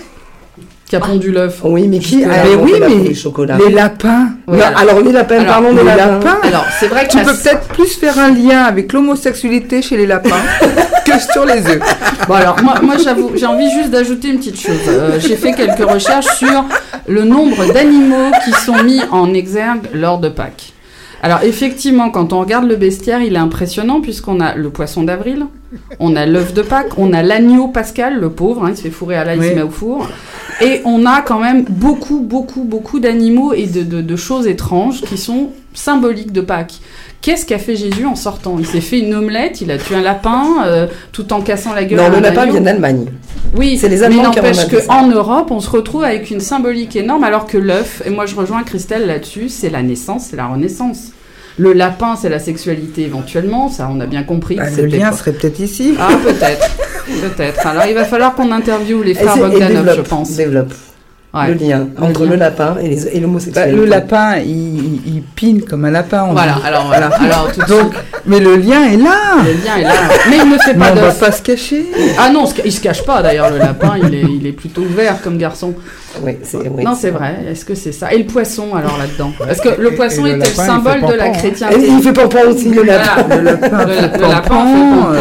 qui 0.88 0.96
a 0.96 1.00
pondu 1.00 1.30
l'œuf. 1.30 1.60
Oui, 1.64 1.86
mais 1.88 1.98
qui 1.98 2.18
Mais 2.24 2.24
a 2.38 2.44
oui, 2.46 2.52
inventé 2.74 2.78
la 2.80 2.88
mais 2.88 3.14
chocolat 3.14 3.58
les 3.58 3.72
lapins. 3.74 4.28
Oui, 4.46 4.56
Non, 4.58 4.64
alors- 4.76 5.00
les 5.00 5.12
lapins, 5.12 5.36
alors, 5.40 5.46
pardon, 5.46 5.68
les 5.70 5.76
les 5.78 5.84
lapins. 5.84 6.06
lapins. 6.18 6.38
Alors, 6.48 6.64
c'est 6.80 6.86
vrai 6.88 7.06
que 7.06 7.12
Tu 7.12 7.18
peux 7.18 7.34
peut-être 7.34 7.68
plus 7.68 7.94
faire 7.96 8.18
un 8.18 8.30
lien 8.32 8.62
avec 8.62 8.92
l'homosexualité 8.92 9.82
chez 9.82 9.96
les 9.96 10.06
lapins 10.06 10.30
que 11.04 11.12
sur 11.32 11.44
les 11.44 11.66
œufs. 11.66 11.80
Bon 12.26 12.34
alors, 12.34 12.56
moi, 12.62 12.74
moi 12.82 12.94
j'avoue, 13.02 13.30
j'ai 13.34 13.46
envie 13.46 13.70
juste 13.70 13.90
d'ajouter 13.90 14.28
une 14.28 14.38
petite 14.38 14.60
chose. 14.60 14.76
Euh, 14.88 15.18
j'ai 15.20 15.36
fait 15.36 15.52
quelques 15.52 15.88
recherches 15.90 16.36
sur 16.38 16.64
le 17.06 17.24
nombre 17.24 17.70
d'animaux 17.72 18.30
qui 18.44 18.52
sont 18.52 18.82
mis 18.82 19.00
en 19.10 19.32
exergue 19.34 19.88
lors 19.94 20.18
de 20.18 20.28
Pâques. 20.28 20.72
Alors 21.22 21.42
effectivement, 21.42 22.10
quand 22.10 22.32
on 22.32 22.40
regarde 22.40 22.66
le 22.68 22.76
bestiaire, 22.76 23.20
il 23.22 23.34
est 23.34 23.38
impressionnant 23.38 24.00
puisqu'on 24.00 24.40
a 24.40 24.54
le 24.54 24.70
poisson 24.70 25.02
d'avril, 25.02 25.46
on 25.98 26.14
a 26.14 26.26
l'œuf 26.26 26.54
de 26.54 26.62
Pâques, 26.62 26.96
on 26.96 27.12
a 27.12 27.22
l'agneau 27.22 27.68
pascal, 27.68 28.20
le 28.20 28.30
pauvre, 28.30 28.64
hein, 28.64 28.70
il 28.70 28.76
se 28.76 28.82
fait 28.82 28.90
fourrer 28.90 29.16
à 29.16 29.24
l'ail, 29.24 29.38
il 29.38 29.42
se 29.50 29.54
met 29.56 29.62
au 29.62 29.70
four. 29.70 30.08
Et 30.60 30.80
on 30.84 31.06
a 31.06 31.20
quand 31.22 31.40
même 31.40 31.64
beaucoup, 31.68 32.20
beaucoup, 32.20 32.62
beaucoup 32.64 33.00
d'animaux 33.00 33.52
et 33.52 33.66
de, 33.66 33.82
de- 33.82 34.00
de 34.00 34.16
choses 34.16 34.46
étranges 34.46 35.02
qui 35.02 35.16
sont 35.16 35.50
symboliques 35.74 36.32
de 36.32 36.40
Pâques. 36.40 36.80
Qu'est-ce 37.20 37.44
qu'a 37.46 37.58
fait 37.58 37.74
Jésus 37.76 38.06
en 38.06 38.14
sortant? 38.14 38.56
Il 38.58 38.66
s'est 38.66 38.80
fait 38.80 39.00
une 39.00 39.12
omelette, 39.14 39.60
il 39.60 39.70
a 39.72 39.78
tué 39.78 39.96
un 39.96 40.02
lapin, 40.02 40.64
euh, 40.66 40.86
tout 41.12 41.32
en 41.32 41.40
cassant 41.40 41.74
la 41.74 41.84
gueule. 41.84 41.98
Non, 41.98 42.08
le 42.10 42.20
lapin 42.22 42.46
vient 42.52 42.60
d'Allemagne. 42.60 43.06
Oui, 43.56 43.78
C'est 43.80 43.88
les 43.88 43.98
mais 43.98 44.04
Allemands 44.04 44.22
ont 44.22 44.24
n'empêche 44.34 44.68
qu'en 44.86 45.06
Europe, 45.08 45.50
on 45.50 45.60
se 45.60 45.70
retrouve 45.70 46.04
avec 46.04 46.30
une 46.30 46.40
symbolique 46.40 46.96
énorme, 46.96 47.24
alors 47.24 47.46
que 47.46 47.58
l'œuf, 47.58 48.02
et 48.04 48.10
moi 48.10 48.26
je 48.26 48.34
rejoins 48.34 48.62
Christelle 48.62 49.06
là-dessus, 49.06 49.48
c'est 49.48 49.70
la 49.70 49.82
naissance, 49.82 50.26
c'est 50.30 50.36
la 50.36 50.46
renaissance. 50.46 51.12
Le 51.56 51.72
lapin, 51.72 52.14
c'est 52.14 52.28
la 52.28 52.38
sexualité 52.38 53.02
éventuellement, 53.02 53.68
ça 53.68 53.88
on 53.92 53.98
a 54.00 54.06
bien 54.06 54.22
compris. 54.22 54.56
Bah, 54.56 54.64
le 54.76 54.86
lien 54.86 55.10
pas- 55.10 55.16
serait 55.16 55.32
peut-être 55.32 55.58
ici. 55.60 55.94
Ah, 55.98 56.10
peut-être. 56.22 56.76
peut-être. 57.06 57.66
Alors 57.66 57.84
il 57.88 57.94
va 57.94 58.04
falloir 58.04 58.34
qu'on 58.34 58.52
interviewe 58.52 59.02
les 59.02 59.14
frères 59.14 59.36
Bogdanov, 59.36 59.70
je 59.70 59.84
développe, 59.90 60.08
pense. 60.08 60.30
développe 60.36 60.72
Ouais. 61.34 61.48
le 61.48 61.54
lien 61.54 61.86
Le 61.98 62.04
entre 62.04 62.24
lien. 62.24 62.30
le 62.30 62.36
lapin 62.36 62.76
et 62.82 62.88
les- 62.88 63.06
et 63.08 63.10
Bah, 63.14 63.20
l'homosexualité. 63.20 63.76
le 63.76 63.84
lapin, 63.84 64.36
il, 64.38 65.00
il, 65.06 65.22
pine 65.36 65.60
comme 65.62 65.84
un 65.84 65.90
lapin. 65.90 66.24
on 66.30 66.32
Voilà, 66.32 66.52
dit. 66.54 66.60
alors 66.66 66.86
voilà. 66.86 67.06
Alors 67.20 67.52
tout 67.52 67.60
de 67.60 67.66
Donc, 67.66 67.92
suite, 67.92 68.02
mais 68.24 68.40
le 68.40 68.56
lien 68.56 68.84
est 68.84 68.96
là. 68.96 69.36
le 69.44 69.52
lien 69.52 69.76
est 69.78 69.82
là. 69.82 69.92
Mais 70.30 70.36
il 70.42 70.48
ne 70.50 70.56
fait 70.56 70.72
Mais 70.72 70.86
pas 70.86 70.92
on 70.92 71.00
va 71.02 71.12
pas 71.12 71.30
se 71.30 71.42
cacher. 71.42 71.84
Ah 72.18 72.30
non, 72.30 72.44
il 72.64 72.72
se 72.72 72.80
cache 72.80 73.04
pas 73.04 73.20
d'ailleurs, 73.22 73.50
le 73.50 73.58
lapin, 73.58 73.96
il 74.02 74.14
est, 74.14 74.22
il 74.40 74.46
est 74.46 74.52
plutôt 74.52 74.80
ouvert 74.80 75.20
comme 75.20 75.36
garçon. 75.36 75.74
Oui, 76.22 76.38
c'est 76.42 76.56
oui, 76.56 76.82
non, 76.82 76.94
c'est 76.98 77.10
vrai. 77.10 77.36
Est-ce 77.50 77.66
que 77.66 77.74
c'est 77.74 77.92
ça? 77.92 78.10
Et 78.12 78.18
le 78.18 78.24
poisson 78.24 78.74
alors 78.74 78.96
là-dedans? 78.96 79.30
Parce 79.38 79.60
que 79.60 79.68
le 79.80 79.90
poisson 79.94 80.24
et 80.24 80.30
le 80.32 80.36
était 80.38 80.48
le 80.50 80.56
lapin, 80.56 80.66
symbole 80.66 81.10
de 81.10 81.14
la 81.14 81.24
hein. 81.24 81.32
Et 81.34 81.38
chrétienté. 81.38 81.76
il 81.88 82.02
fait 82.02 82.12
pampan 82.14 82.38
aussi, 82.48 82.70
le 82.70 82.82
lapin. 82.84 83.22
Voilà. 83.28 83.36
Le 83.36 83.44
lapin 83.44 83.84
Le, 83.84 83.92
fait 83.92 84.04
euh, 84.04 84.08
pampan. 84.08 85.12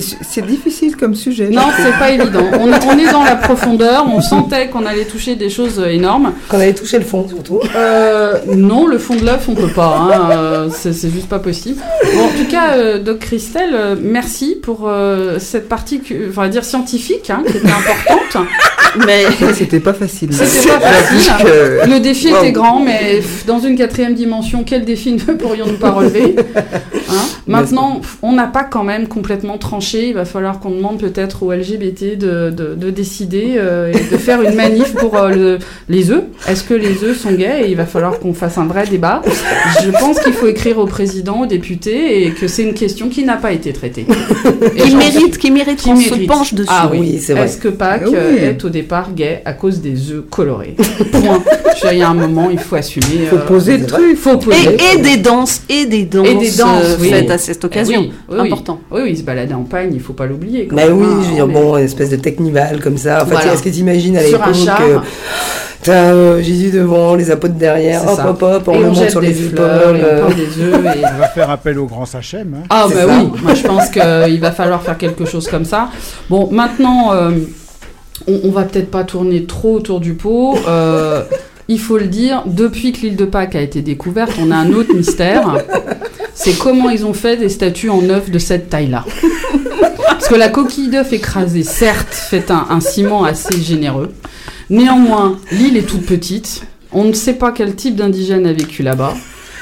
C'est 0.00 0.46
difficile 0.46 0.96
comme 0.96 1.14
sujet. 1.14 1.48
Non, 1.48 1.62
c'est 1.76 1.98
pas 1.98 2.10
évident. 2.10 2.44
On, 2.60 2.68
on 2.68 2.98
est 2.98 3.10
dans 3.10 3.22
la 3.24 3.36
profondeur. 3.36 4.06
On 4.08 4.20
sentait 4.20 4.68
qu'on 4.68 4.84
allait 4.86 5.04
toucher 5.04 5.36
des 5.36 5.50
choses 5.50 5.78
euh, 5.78 5.86
énormes. 5.88 6.32
Qu'on 6.48 6.58
allait 6.58 6.74
toucher 6.74 6.98
le 6.98 7.04
fond, 7.04 7.26
surtout. 7.28 7.60
Euh, 7.74 8.38
non, 8.54 8.86
le 8.86 8.98
fond 8.98 9.14
de 9.16 9.24
l'œuf, 9.24 9.46
on 9.48 9.54
peut 9.54 9.68
pas. 9.68 9.96
hein, 9.98 10.30
euh, 10.32 10.68
c'est 10.70 10.92
juste 11.10 11.28
pas 11.28 11.38
possible. 11.38 11.80
Bon, 12.14 12.24
en 12.24 12.28
tout 12.28 12.50
cas, 12.50 12.76
euh, 12.76 12.98
Doc 12.98 13.20
Christelle, 13.20 13.96
merci 14.00 14.56
pour 14.62 14.88
euh, 14.88 15.38
cette 15.38 15.68
partie, 15.68 16.00
va 16.28 16.48
dire 16.48 16.64
scientifique, 16.64 17.30
hein, 17.30 17.42
qui 17.46 17.56
était 17.56 17.66
importante. 17.68 18.46
Mais 19.06 19.24
Ça, 19.40 19.54
C'était 19.54 19.80
pas 19.80 19.92
facile. 19.92 20.30
C'était 20.32 20.68
pas 20.68 20.80
facile. 20.80 21.18
J'avoue 21.20 21.44
que- 21.44 21.90
Le 21.90 22.00
défi 22.00 22.28
Wow. 22.32 22.38
était 22.38 22.52
grand, 22.52 22.80
mais 22.80 23.20
dans 23.46 23.58
une 23.60 23.76
quatrième 23.76 24.14
dimension, 24.14 24.64
quel 24.64 24.84
défi 24.84 25.12
ne 25.12 25.18
pourrions-nous 25.34 25.76
pas 25.78 25.90
relever 25.92 26.34
Hein? 27.08 27.14
Maintenant, 27.46 28.00
on 28.22 28.32
n'a 28.32 28.46
pas 28.46 28.64
quand 28.64 28.82
même 28.82 29.06
complètement 29.06 29.56
tranché. 29.58 30.08
Il 30.08 30.14
va 30.14 30.24
falloir 30.24 30.58
qu'on 30.58 30.70
demande 30.70 30.98
peut-être 30.98 31.42
aux 31.44 31.52
LGBT 31.52 32.16
de, 32.18 32.50
de- 32.50 32.74
de 32.74 32.90
décider 32.90 33.54
euh, 33.56 33.92
et 33.92 34.12
de 34.12 34.18
faire 34.18 34.42
une 34.42 34.54
manif 34.56 34.92
pour 34.94 35.16
euh, 35.16 35.30
le- 35.30 35.58
les 35.88 36.10
œufs. 36.10 36.24
Est-ce 36.48 36.64
que 36.64 36.74
les 36.74 37.04
œufs 37.04 37.16
sont 37.18 37.32
gays? 37.32 37.62
Et 37.66 37.70
il 37.70 37.76
va 37.76 37.86
falloir 37.86 38.18
qu'on 38.18 38.34
fasse 38.34 38.58
un 38.58 38.66
vrai 38.66 38.84
débat. 38.86 39.22
Je 39.84 39.90
pense 39.90 40.18
qu'il 40.20 40.32
faut 40.32 40.48
écrire 40.48 40.78
au 40.78 40.86
président, 40.86 41.42
aux 41.42 41.46
députés, 41.46 42.24
et 42.26 42.30
que 42.32 42.48
c'est 42.48 42.62
une 42.64 42.74
question 42.74 43.08
qui 43.08 43.22
n'a 43.24 43.36
pas 43.36 43.52
été 43.52 43.72
traitée. 43.72 44.06
Et 44.76 44.80
qui 44.82 44.96
mérite, 44.96 45.38
qui 45.38 45.50
mérite 45.52 45.82
qu'on 45.82 45.96
se 45.96 46.14
penche 46.26 46.54
dessus. 46.54 46.68
Ah 46.72 46.88
oui, 46.90 46.98
Oui, 46.98 47.20
c'est 47.22 47.34
vrai. 47.34 47.44
Est-ce 47.44 47.58
que 47.58 47.68
Pâques 47.68 48.02
Ah 48.06 48.10
oui. 48.10 48.16
euh, 48.40 48.50
est 48.50 48.64
au 48.64 48.68
départ 48.80 49.12
gay 49.12 49.42
à 49.44 49.52
cause 49.52 49.80
des 49.80 50.10
œufs 50.12 50.24
colorés 50.30 50.76
Point. 51.12 51.42
Il 51.92 51.98
y 51.98 52.02
a 52.02 52.08
un 52.10 52.14
moment, 52.14 52.48
il 52.50 52.58
faut 52.58 52.76
assumer. 52.76 53.26
Faut 53.28 53.36
euh, 53.36 53.46
poser 53.46 53.78
le 53.78 53.86
truc. 53.86 54.16
faut 54.16 54.36
poser. 54.38 54.76
Et, 54.92 54.94
et 54.94 55.02
des 55.02 55.16
danses, 55.18 55.62
et 55.68 55.86
des 55.86 56.04
danses, 56.04 56.26
Et 56.26 56.34
des 56.34 56.50
danses, 56.52 56.84
euh, 56.84 56.96
oui. 57.00 57.10
faites 57.10 57.30
à 57.30 57.38
cette 57.38 57.64
occasion. 57.64 58.00
Oui, 58.00 58.12
oui, 58.30 58.36
oui. 58.40 58.46
Important. 58.46 58.80
Oui, 58.90 59.00
oui, 59.04 59.16
se 59.16 59.22
balader 59.22 59.54
en 59.54 59.62
pagne, 59.64 59.90
il 59.92 60.00
faut 60.00 60.12
pas 60.14 60.26
l'oublier. 60.26 60.68
Bah 60.72 60.82
oui, 60.90 61.04
hein, 61.08 61.20
je 61.22 61.28
veux 61.28 61.34
dire, 61.34 61.48
bon, 61.48 61.76
une 61.76 61.84
espèce 61.84 62.10
de 62.10 62.16
technival 62.16 62.80
comme 62.82 62.96
ça. 62.98 63.22
En 63.22 63.26
fait, 63.26 63.32
Voilà. 63.34 63.52
est-ce 63.52 63.62
que 63.62 63.68
t'imagines 63.68 64.16
à 64.16 64.22
Sur 64.22 64.42
un 64.42 64.46
l'époque 64.46 64.64
char. 64.64 64.80
euh, 64.82 64.98
T'as 65.82 66.12
euh, 66.12 66.42
Jésus 66.42 66.70
devant, 66.70 67.14
les 67.14 67.30
apôtres 67.30 67.54
derrière, 67.54 68.02
hop, 68.08 68.18
hop, 68.26 68.42
hop, 68.42 68.62
on 68.68 68.78
le 68.80 68.86
on 68.86 68.92
monte 68.94 69.10
sur 69.10 69.20
les 69.20 69.32
fleurs, 69.34 69.90
épaules. 69.94 70.00
euh. 70.04 70.26
peint 70.26 70.34
des 70.34 70.62
œufs. 70.62 70.96
Et... 70.96 71.04
On 71.14 71.18
va 71.18 71.28
faire 71.28 71.50
appel 71.50 71.78
au 71.78 71.86
grand 71.86 72.06
Sachem. 72.06 72.54
Hein. 72.58 72.64
Ah 72.70 72.86
bah 72.88 72.94
ça. 73.02 73.06
oui, 73.06 73.30
moi 73.42 73.54
je 73.54 73.62
pense 73.62 73.88
qu'il 73.90 74.40
va 74.40 74.50
falloir 74.50 74.82
faire 74.82 74.98
quelque 74.98 75.24
chose 75.26 75.46
comme 75.46 75.64
ça. 75.64 75.90
Bon, 76.28 76.48
maintenant, 76.50 77.12
euh, 77.12 77.30
on, 78.26 78.50
va 78.50 78.64
peut-être 78.64 78.90
pas 78.90 79.04
tourner 79.04 79.44
trop 79.44 79.74
autour 79.74 80.00
du 80.00 80.14
pot. 80.14 80.56
Euh, 80.68 81.22
il 81.68 81.80
faut 81.80 81.98
le 81.98 82.06
dire, 82.06 82.44
depuis 82.46 82.92
que 82.92 83.00
l'île 83.02 83.16
de 83.16 83.24
Pâques 83.24 83.54
a 83.54 83.60
été 83.60 83.82
découverte, 83.82 84.32
on 84.40 84.50
a 84.50 84.56
un 84.56 84.72
autre 84.72 84.94
mystère. 84.94 85.58
C'est 86.34 86.58
comment 86.58 86.90
ils 86.90 87.04
ont 87.04 87.14
fait 87.14 87.36
des 87.36 87.48
statues 87.48 87.90
en 87.90 88.08
œuf 88.08 88.30
de 88.30 88.38
cette 88.38 88.68
taille-là. 88.68 89.04
Parce 90.06 90.28
que 90.28 90.34
la 90.34 90.48
coquille 90.48 90.88
d'œuf 90.88 91.12
écrasée, 91.12 91.62
certes, 91.62 92.12
fait 92.12 92.50
un 92.50 92.80
ciment 92.80 93.24
assez 93.24 93.60
généreux. 93.60 94.12
Néanmoins, 94.70 95.38
l'île 95.52 95.76
est 95.76 95.86
toute 95.86 96.04
petite. 96.04 96.62
On 96.92 97.04
ne 97.04 97.12
sait 97.12 97.34
pas 97.34 97.52
quel 97.52 97.74
type 97.74 97.96
d'indigène 97.96 98.46
a 98.46 98.52
vécu 98.52 98.82
là-bas. 98.82 99.14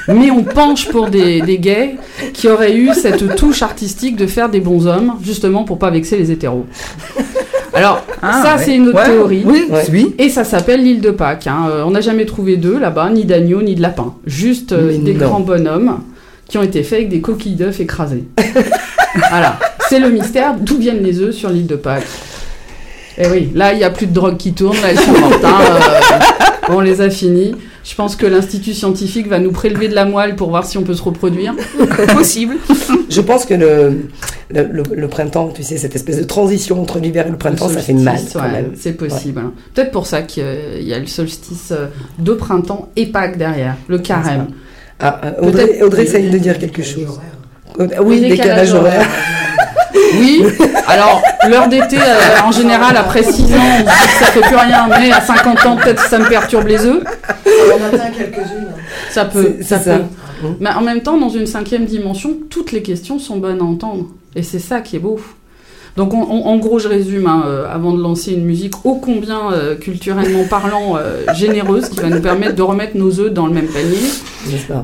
Mais 0.07 0.29
on 0.31 0.43
penche 0.43 0.87
pour 0.89 1.07
des, 1.09 1.41
des 1.41 1.57
gays 1.57 1.95
qui 2.33 2.47
auraient 2.47 2.75
eu 2.75 2.91
cette 2.93 3.35
touche 3.35 3.61
artistique 3.63 4.15
de 4.15 4.27
faire 4.27 4.49
des 4.49 4.59
bons 4.59 4.85
hommes, 4.87 5.13
justement 5.23 5.63
pour 5.63 5.79
pas 5.79 5.89
vexer 5.89 6.17
les 6.17 6.31
hétéros. 6.31 6.65
Alors, 7.73 8.03
Ah, 8.21 8.41
ça, 8.43 8.55
ouais. 8.55 8.63
c'est 8.63 8.75
une 8.75 8.87
autre 8.89 8.97
Ouais, 8.99 9.05
théorie. 9.05 9.43
Oui, 9.45 9.65
oui. 9.91 10.15
Et 10.17 10.29
ça 10.29 10.43
s'appelle 10.43 10.81
l'île 10.83 11.01
de 11.01 11.11
Pâques. 11.11 11.47
hein. 11.47 11.67
Euh, 11.69 11.83
on 11.85 11.91
n'a 11.91 12.01
jamais 12.01 12.25
trouvé 12.25 12.55
d'œufs 12.55 12.79
là-bas, 12.79 13.09
ni 13.09 13.25
d'agneaux, 13.25 13.61
ni 13.61 13.75
de 13.75 13.81
lapins. 13.81 14.13
Juste 14.25 14.71
euh, 14.71 14.97
des 14.97 15.13
non. 15.13 15.27
grands 15.27 15.39
bonhommes 15.41 15.99
qui 16.47 16.57
ont 16.57 16.63
été 16.63 16.83
faits 16.83 16.99
avec 16.99 17.09
des 17.09 17.19
coquilles 17.21 17.55
d'œufs 17.55 17.79
écrasées. 17.81 18.23
voilà. 19.29 19.59
C'est 19.89 19.99
le 19.99 20.09
mystère 20.09 20.53
d'où 20.59 20.77
viennent 20.77 21.03
les 21.03 21.19
œufs 21.19 21.35
sur 21.35 21.49
l'île 21.49 21.67
de 21.67 21.75
Pâques. 21.75 22.05
Et 23.17 23.27
oui, 23.27 23.51
là, 23.55 23.71
il 23.73 23.77
n'y 23.77 23.83
a 23.83 23.89
plus 23.89 24.07
de 24.07 24.13
drogue 24.13 24.37
qui 24.37 24.53
tourne, 24.53 24.75
là, 24.81 24.89
elles 24.91 24.99
sont 24.99 25.11
mortes. 25.13 25.43
hein. 25.43 25.59
Euh, 25.61 26.69
on 26.69 26.79
les 26.81 27.01
a 27.01 27.09
finis. 27.09 27.55
Je 27.83 27.93
pense 27.95 28.15
que 28.15 28.25
l'Institut 28.25 28.73
scientifique 28.73 29.27
va 29.27 29.37
nous 29.39 29.51
prélever 29.51 29.87
de 29.87 29.93
la 29.93 30.05
moelle 30.05 30.35
pour 30.35 30.49
voir 30.49 30.65
si 30.65 30.77
on 30.77 30.81
peut 30.83 30.95
se 30.95 31.03
reproduire. 31.03 31.53
Possible. 32.13 32.55
Je 33.09 33.21
pense 33.21 33.45
que 33.45 33.53
le, 33.53 34.07
le, 34.49 34.63
le- 34.71 34.83
le 34.95 35.07
printemps, 35.07 35.49
tu 35.55 35.61
sais, 35.63 35.77
cette 35.77 35.95
espèce 35.95 36.17
de 36.17 36.23
transition 36.23 36.81
entre 36.81 36.97
l'hiver 36.99 37.27
et 37.27 37.29
le 37.31 37.37
printemps, 37.37 37.69
ça 37.69 37.79
fait 37.81 37.93
mal 37.93 38.15
ouais. 38.35 38.71
C'est 38.75 38.93
possible. 38.93 39.39
hein. 39.39 39.53
Peut-être 39.75 39.91
pour 39.91 40.07
ça 40.07 40.23
qu'il 40.23 40.43
y 40.81 40.93
a 40.95 40.99
le 40.99 41.05
solstice 41.05 41.71
euh, 41.71 41.85
de 42.17 42.33
printemps 42.33 42.89
et 42.95 43.05
Pâques 43.05 43.37
derrière, 43.37 43.75
le 43.87 43.99
carême. 43.99 44.47
Ah, 44.99 45.21
euh, 45.23 45.47
Audrey, 45.47 45.81
Audrey 45.83 46.03
essaye 46.03 46.29
de 46.31 46.37
dire 46.39 46.57
quelque 46.57 46.81
chose. 46.81 47.19
Aud- 47.77 47.91
Oui, 48.03 48.19
décalage 48.21 48.73
horaire. 48.73 49.07
Oui, 50.13 50.43
alors 50.87 51.21
l'heure 51.49 51.67
d'été, 51.67 51.97
euh, 51.97 52.41
en 52.43 52.51
général, 52.51 52.95
après 52.97 53.23
6 53.23 53.43
ans, 53.53 53.57
on 53.57 53.77
se 53.79 53.83
dit 53.83 54.07
que 54.07 54.25
ça 54.25 54.25
fait 54.31 54.41
plus 54.41 54.55
rien, 54.55 54.87
mais 54.87 55.11
à 55.11 55.21
50 55.21 55.65
ans, 55.65 55.75
peut-être 55.77 56.07
ça 56.07 56.19
me 56.19 56.27
perturbe 56.27 56.67
les 56.67 56.85
œufs. 56.85 57.03
On 57.45 57.85
atteint 57.95 58.09
quelques-unes. 58.11 58.67
Ça 59.09 59.25
peut, 59.25 59.57
ça. 59.61 59.79
peut. 59.79 60.01
Mais 60.59 60.69
en 60.69 60.81
même 60.81 61.01
temps, 61.01 61.17
dans 61.17 61.29
une 61.29 61.47
cinquième 61.47 61.85
dimension, 61.85 62.35
toutes 62.49 62.71
les 62.71 62.81
questions 62.81 63.19
sont 63.19 63.37
bonnes 63.37 63.61
à 63.61 63.63
entendre. 63.63 64.05
Et 64.35 64.43
c'est 64.43 64.59
ça 64.59 64.81
qui 64.81 64.97
est 64.97 64.99
beau. 64.99 65.19
Donc 65.97 66.13
on- 66.13 66.23
on- 66.29 66.45
en 66.47 66.57
gros, 66.57 66.77
je 66.77 66.89
résume, 66.89 67.25
hein, 67.27 67.43
euh, 67.47 67.65
avant 67.73 67.93
de 67.93 68.01
lancer 68.01 68.33
une 68.33 68.43
musique 68.43 68.85
ô 68.85 68.95
combien 68.95 69.53
euh, 69.53 69.75
culturellement 69.75 70.43
parlant 70.49 70.97
euh, 70.97 71.21
généreuse, 71.35 71.87
qui 71.87 71.99
va 72.01 72.09
nous 72.09 72.19
permettre 72.21 72.55
de 72.55 72.61
remettre 72.61 72.97
nos 72.97 73.19
œufs 73.21 73.31
dans 73.31 73.47
le 73.47 73.53
même 73.53 73.67
panier. 73.67 73.97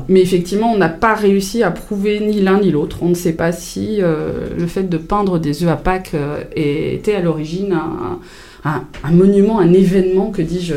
Mais 0.08 0.22
effectivement, 0.22 0.72
on 0.72 0.78
n'a 0.78 0.88
pas 0.88 1.14
réussi 1.14 1.62
à 1.62 1.70
prouver 1.70 2.20
ni 2.20 2.40
l'un 2.40 2.60
ni 2.60 2.70
l'autre. 2.70 2.98
On 3.02 3.08
ne 3.10 3.14
sait 3.14 3.34
pas 3.34 3.52
si 3.52 3.98
euh, 4.00 4.48
le 4.56 4.66
fait 4.66 4.88
de 4.88 4.96
peindre 4.96 5.38
des 5.38 5.62
œufs 5.64 5.70
à 5.70 5.76
Pâques 5.76 6.14
était 6.56 7.14
à 7.14 7.20
l'origine 7.20 7.72
un, 7.74 8.18
un- 8.64 8.84
un 9.04 9.10
monument, 9.10 9.58
un 9.60 9.72
événement, 9.72 10.30
que 10.30 10.40
dis-je, 10.40 10.74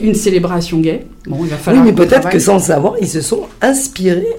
une 0.00 0.14
célébration 0.14 0.78
gay. 0.78 1.04
Bon, 1.26 1.36
il 1.42 1.48
va 1.50 1.56
Oui, 1.56 1.62
falloir. 1.62 1.84
mais 1.84 1.90
qu'on 1.90 1.96
peut-être 1.98 2.30
que 2.30 2.38
sans 2.38 2.54
le 2.54 2.60
savoir, 2.60 2.94
ils 3.02 3.08
se 3.08 3.20
sont 3.20 3.42
inspirés 3.60 4.34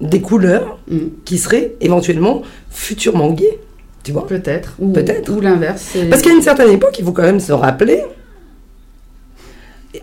des 0.00 0.20
couleurs 0.22 0.78
Mm. 0.90 0.98
qui 1.26 1.36
seraient 1.38 1.74
éventuellement 1.82 2.40
futurement 2.70 3.30
gays. 3.32 3.58
Tu 4.06 4.12
vois 4.12 4.26
Peut-être. 4.26 4.74
Ou, 4.78 4.92
Peut-être. 4.92 5.28
Ou 5.36 5.40
l'inverse. 5.40 5.96
Parce 6.08 6.22
qu'à 6.22 6.30
une 6.30 6.40
certaine 6.42 6.70
époque, 6.70 6.96
il 6.98 7.04
faut 7.04 7.12
quand 7.12 7.22
même 7.24 7.40
se 7.40 7.52
rappeler, 7.52 8.02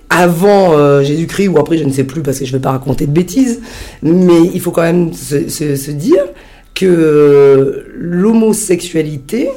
avant 0.10 0.74
euh, 0.78 1.04
Jésus-Christ, 1.04 1.48
ou 1.50 1.58
après 1.60 1.78
je 1.78 1.84
ne 1.84 1.92
sais 1.92 2.04
plus 2.04 2.22
parce 2.22 2.40
que 2.40 2.46
je 2.46 2.52
ne 2.52 2.58
vais 2.58 2.62
pas 2.62 2.72
raconter 2.72 3.06
de 3.06 3.12
bêtises, 3.12 3.62
mais 4.02 4.42
il 4.54 4.60
faut 4.60 4.72
quand 4.72 4.82
même 4.82 5.14
se, 5.14 5.48
se- 5.50 5.76
se 5.76 5.92
dire 5.92 6.24
que 6.76 7.86
l'homosexualité 7.96 9.50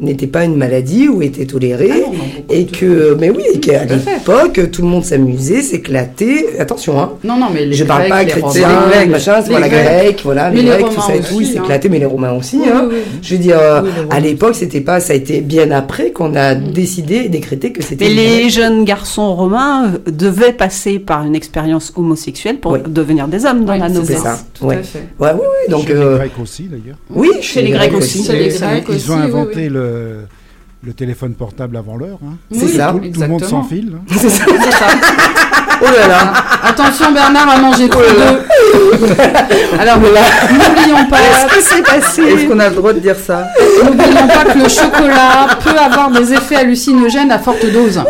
n'était 0.00 0.26
pas 0.28 0.44
une 0.44 0.54
maladie 0.56 1.08
ou 1.08 1.22
était 1.22 1.44
tolérée. 1.44 1.90
Ah 1.92 1.96
non, 1.96 2.12
non, 2.12 2.18
beaucoup 2.18 2.42
Et 2.50 2.66
que, 2.66 3.16
mais 3.18 3.30
oui, 3.30 3.42
et 3.54 3.58
qu'à 3.58 3.84
l'époque, 3.84 4.60
tout 4.70 4.82
le 4.82 4.88
monde 4.88 5.04
s'amusait, 5.04 5.60
s'éclatait. 5.62 6.46
Attention, 6.60 7.00
hein. 7.00 7.12
Non, 7.24 7.36
non, 7.36 7.46
mais 7.52 7.66
les 7.66 7.74
je 7.74 7.84
parle 7.84 8.02
Grecs, 8.08 8.10
pas 8.10 8.24
chrétiens, 8.24 8.68
les 9.00 9.06
machin, 9.10 9.42
c'est 9.42 9.52
Grecs. 9.54 9.70
grecque, 9.70 10.20
voilà, 10.24 10.50
les 10.50 10.62
les 10.62 10.68
grecs, 10.68 10.86
tout 10.94 11.00
ça 11.00 11.16
et 11.16 11.20
tout, 11.20 11.40
ils 11.40 11.46
hein. 11.48 11.50
s'éclataient, 11.54 11.88
mais 11.88 11.98
les 11.98 12.04
romains 12.06 12.32
aussi, 12.32 12.58
Oui, 12.62 12.68
hein. 12.72 12.86
oui, 12.88 12.94
oui. 12.96 13.18
Je 13.22 13.34
veux 13.34 13.40
dire, 13.40 13.58
euh, 13.60 13.82
Oui, 13.82 13.90
à 14.10 14.20
l'époque, 14.20 14.54
c'était 14.54 14.80
pas, 14.80 15.00
ça 15.00 15.12
a 15.12 15.16
été 15.16 15.40
bien 15.40 15.70
après 15.72 16.10
qu'on 16.12 16.34
a 16.36 16.54
décidé 16.54 17.16
et 17.24 17.28
décrété 17.28 17.72
que 17.72 17.82
c'était. 17.82 18.04
Mais 18.08 18.14
les 18.14 18.50
jeunes 18.50 18.84
garçons 18.84 19.34
romains 19.34 19.86
euh, 20.06 20.10
devaient 20.10 20.52
passer 20.52 20.98
par 21.00 21.24
une 21.24 21.34
expérience 21.34 21.92
homosexuelle 21.96 22.58
pour 22.58 22.72
Oui. 22.72 22.78
devenir 22.86 23.26
des 23.28 23.44
hommes 23.46 23.64
dans 23.64 23.72
Oui, 23.72 23.78
la 23.80 23.88
c'est 23.88 23.94
noblesse. 23.94 24.22
ça. 24.22 24.38
Tout 24.54 24.66
Ouais. 24.66 24.76
à 24.76 24.82
fait. 24.82 25.02
Ouais, 25.18 25.30
ouais, 25.32 25.34
ouais. 25.34 25.70
Donc, 25.70 25.86
Chez 25.88 25.94
euh, 25.94 26.12
les 26.12 26.18
Grecs 26.18 26.32
aussi, 26.40 26.62
d'ailleurs. 26.64 26.96
oui, 27.10 27.28
Chez 27.40 27.62
les 27.62 27.70
Grecs 27.70 27.94
aussi. 27.94 28.18
Ils 28.20 28.94
aussi, 28.94 29.10
ont 29.10 29.14
oui, 29.16 29.22
inventé 29.22 29.56
oui. 29.56 29.68
Le, 29.88 30.26
le 30.84 30.92
téléphone 30.92 31.34
portable 31.34 31.76
avant 31.76 31.96
l'heure. 31.96 32.18
hein. 32.24 32.36
C'est 32.52 32.64
Oui, 32.64 32.76
ça. 32.76 32.92
Tout, 32.92 32.98
tout 33.12 33.20
le 33.20 33.28
monde 33.28 33.44
s'enfile. 33.44 33.92
hein. 33.96 34.14
c'est 34.16 34.28
ça. 34.30 34.44
C'est 34.46 34.70
ça. 34.72 34.86
Oh 35.80 35.84
là 35.96 36.08
là. 36.08 36.32
Attention, 36.64 37.12
Bernard 37.12 37.48
a 37.50 37.58
mangé 37.58 37.88
trop 37.88 38.00
d'œufs. 38.00 38.46
Alors, 39.78 39.98
n'oublions 39.98 41.06
pas, 41.08 41.18
c'est 41.60 41.82
passé 41.84 42.22
Est-ce 42.22 42.46
qu'on 42.48 42.58
a 42.58 42.68
le 42.68 42.74
droit 42.74 42.92
de 42.92 42.98
dire 42.98 43.16
ça? 43.16 43.46
N'oublions 43.84 44.26
pas 44.26 44.44
que 44.52 44.58
le 44.58 44.68
chocolat 44.68 45.48
peut 45.62 45.78
avoir 45.78 46.10
des 46.10 46.32
effets 46.32 46.56
hallucinogènes 46.56 47.30
à 47.30 47.38
forte 47.38 47.64
dose. 47.72 48.02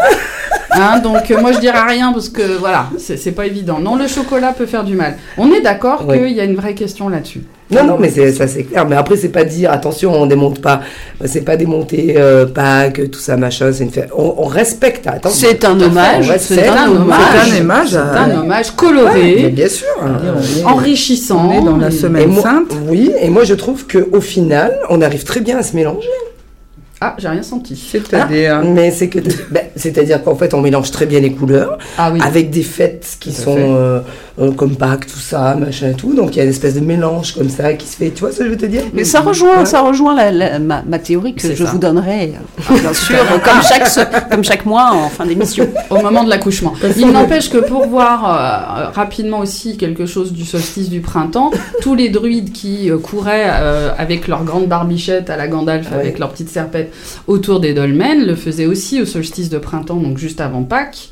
Hein, 0.71 0.99
donc 1.01 1.31
euh, 1.31 1.41
moi 1.41 1.53
je 1.53 1.59
dirais 1.59 1.81
rien 1.87 2.13
parce 2.13 2.29
que 2.29 2.57
voilà, 2.59 2.89
c'est 2.99 3.17
c'est 3.17 3.33
pas 3.33 3.47
évident. 3.47 3.81
Non, 3.81 3.97
le 3.97 4.07
chocolat 4.07 4.53
peut 4.53 4.67
faire 4.67 4.85
du 4.85 4.95
mal. 4.95 5.17
On 5.37 5.51
est 5.53 5.61
d'accord 5.61 6.05
Oui. 6.07 6.19
qu'il 6.19 6.33
y 6.37 6.41
a 6.41 6.45
une 6.45 6.55
vraie 6.57 6.75
question 6.75 7.09
là-dessus. 7.09 7.43
Non, 7.71 7.85
non, 7.85 7.97
mais 7.99 8.09
ça 8.33 8.47
c'est 8.49 8.63
clair. 8.65 8.87
Mais 8.89 8.97
après, 8.97 9.17
c'est 9.17 9.29
pas 9.29 9.45
dire, 9.45 9.71
attention, 9.71 10.13
on 10.15 10.25
démonte 10.27 10.61
pas. 10.63 10.81
C'est 11.27 11.43
pas 11.43 11.57
démonter 11.57 12.15
euh, 12.17 12.47
Pâques, 12.47 13.11
tout 13.11 13.19
ça, 13.21 13.37
machin. 13.37 13.71
C'est 13.73 13.85
une 13.85 13.91
fête. 13.91 14.09
On, 14.17 14.35
on 14.39 14.45
respecte, 14.47 15.07
attention. 15.07 15.49
C'est 15.51 15.65
un 15.67 15.79
hommage, 15.79 16.33
c'est 16.39 16.67
un 16.67 16.91
hommage. 16.91 17.19
C'est 17.45 17.57
un 17.59 17.61
hommage 17.61 17.89
C'est 17.91 17.97
à. 17.99 18.23
un 18.23 18.39
hommage 18.41 18.67
Ouais, 18.69 18.73
mais 18.73 18.77
coloré, 18.77 19.49
bien 19.51 19.69
sûr. 19.69 19.87
Est- 20.59 20.65
enrichissant. 20.65 21.51
On 21.51 21.53
est 21.61 21.65
dans 21.65 21.77
la 21.77 21.91
semaine 21.91 22.23
Et 22.23 22.27
moi- 22.27 22.43
sainte. 22.43 22.73
Oui, 22.89 23.11
et 23.21 23.29
moi 23.29 23.45
je 23.45 23.55
trouve 23.55 23.87
qu'au 23.87 24.21
final, 24.21 24.79
on 24.89 25.03
arrive 25.03 25.25
très 25.25 25.41
bien 25.41 25.59
à 25.59 25.63
se 25.63 25.77
mélanger. 25.77 26.09
Ah, 27.01 27.15
j'ai 27.19 27.29
rien 27.29 27.43
senti. 27.45 27.77
C'est-à-dire. 27.77 28.61
Mais 28.65 28.91
c'est 28.91 29.09
que, 29.09 29.21
ben, 29.53 29.63
c'est-à-dire 29.77 30.25
qu'en 30.25 30.35
fait, 30.35 30.53
on 30.53 30.61
mélange 30.61 30.91
très 30.91 31.07
bien 31.07 31.21
les 31.21 31.31
couleurs 31.33 31.79
Ah 31.97 32.11
oui. 32.13 32.19
avec 32.21 32.51
des 32.51 32.65
fêtes 32.65 33.07
qui 33.21 33.33
Tout 33.33 33.43
sont 33.43 33.55
fait. 33.55 34.11
Euh, 34.41 34.53
comme 34.53 34.77
Pâques, 34.77 35.07
tout 35.07 35.19
ça, 35.19 35.55
machin 35.57 35.91
et 35.91 35.95
tout. 35.95 36.15
Donc 36.15 36.35
il 36.35 36.39
y 36.39 36.41
a 36.41 36.45
une 36.45 36.51
espèce 36.51 36.75
de 36.75 36.81
mélange 36.81 37.33
comme 37.35 37.49
ça 37.49 37.73
qui 37.75 37.87
se 37.87 37.97
fait. 37.97 38.11
Tu 38.11 38.21
vois 38.21 38.33
ce 38.33 38.39
que 38.39 38.45
je 38.45 38.51
veux 38.51 38.57
te 38.57 38.67
dire? 38.67 38.83
Mais 38.93 39.05
ça 39.05 39.21
rejoint, 39.21 39.59
Ouais. 39.61 39.67
ça 39.67 39.81
rejoint 39.81 40.15
la- 40.15 40.31
la- 40.31 40.59
ma, 40.59 40.83
ma 40.83 40.99
théorie 40.99 41.35
que 41.35 41.55
je 41.55 41.65
ça. 41.65 41.71
vous 41.71 41.79
donnerai, 41.79 42.35
euh, 42.71 42.75
bien 42.79 42.93
sûr, 42.95 43.17
comme 43.45 43.63
chaque, 43.69 44.31
comme 44.31 44.45
chaque 44.45 44.65
mois 44.67 44.91
en 44.93 45.09
fin 45.09 45.27
d'émission. 45.27 45.67
au 45.91 46.01
moment 46.01 46.25
de 46.25 46.31
l'accouchement. 46.31 46.75
Il 46.97 47.11
n'empêche 47.11 47.51
que 47.51 47.59
pour 47.59 47.87
voir 47.87 48.25
euh, 48.25 48.91
rapidement 48.95 49.41
aussi 49.41 49.77
quelque 49.77 50.07
chose 50.07 50.33
du 50.33 50.45
solstice 50.45 50.89
du 50.89 51.01
printemps, 51.01 51.51
tous 51.83 51.95
les 51.95 52.09
druides 52.09 52.53
qui 52.53 52.91
euh, 52.91 52.99
couraient 52.99 53.49
avec 53.99 54.29
leurs 54.29 54.45
grandes 54.45 54.67
barbichettes 54.67 55.31
à 55.31 55.37
la 55.37 55.49
Gandalf, 55.49 55.89
Ouais. 55.91 55.99
avec 56.01 56.19
leurs 56.19 56.31
petites 56.31 56.51
serpettes 56.51 56.93
faisait 56.93 57.21
autour 57.27 57.61
des 57.61 57.73
dolmens 57.75 58.25
le 58.27 58.35
faisait 58.35 58.67
aussi 58.67 59.01
au 59.01 59.07
solstice 59.07 59.49
de 59.49 59.59
printemps, 59.59 59.97
donc 59.97 60.19
juste 60.19 60.41
avant 60.41 60.63
Pâques. 60.63 61.09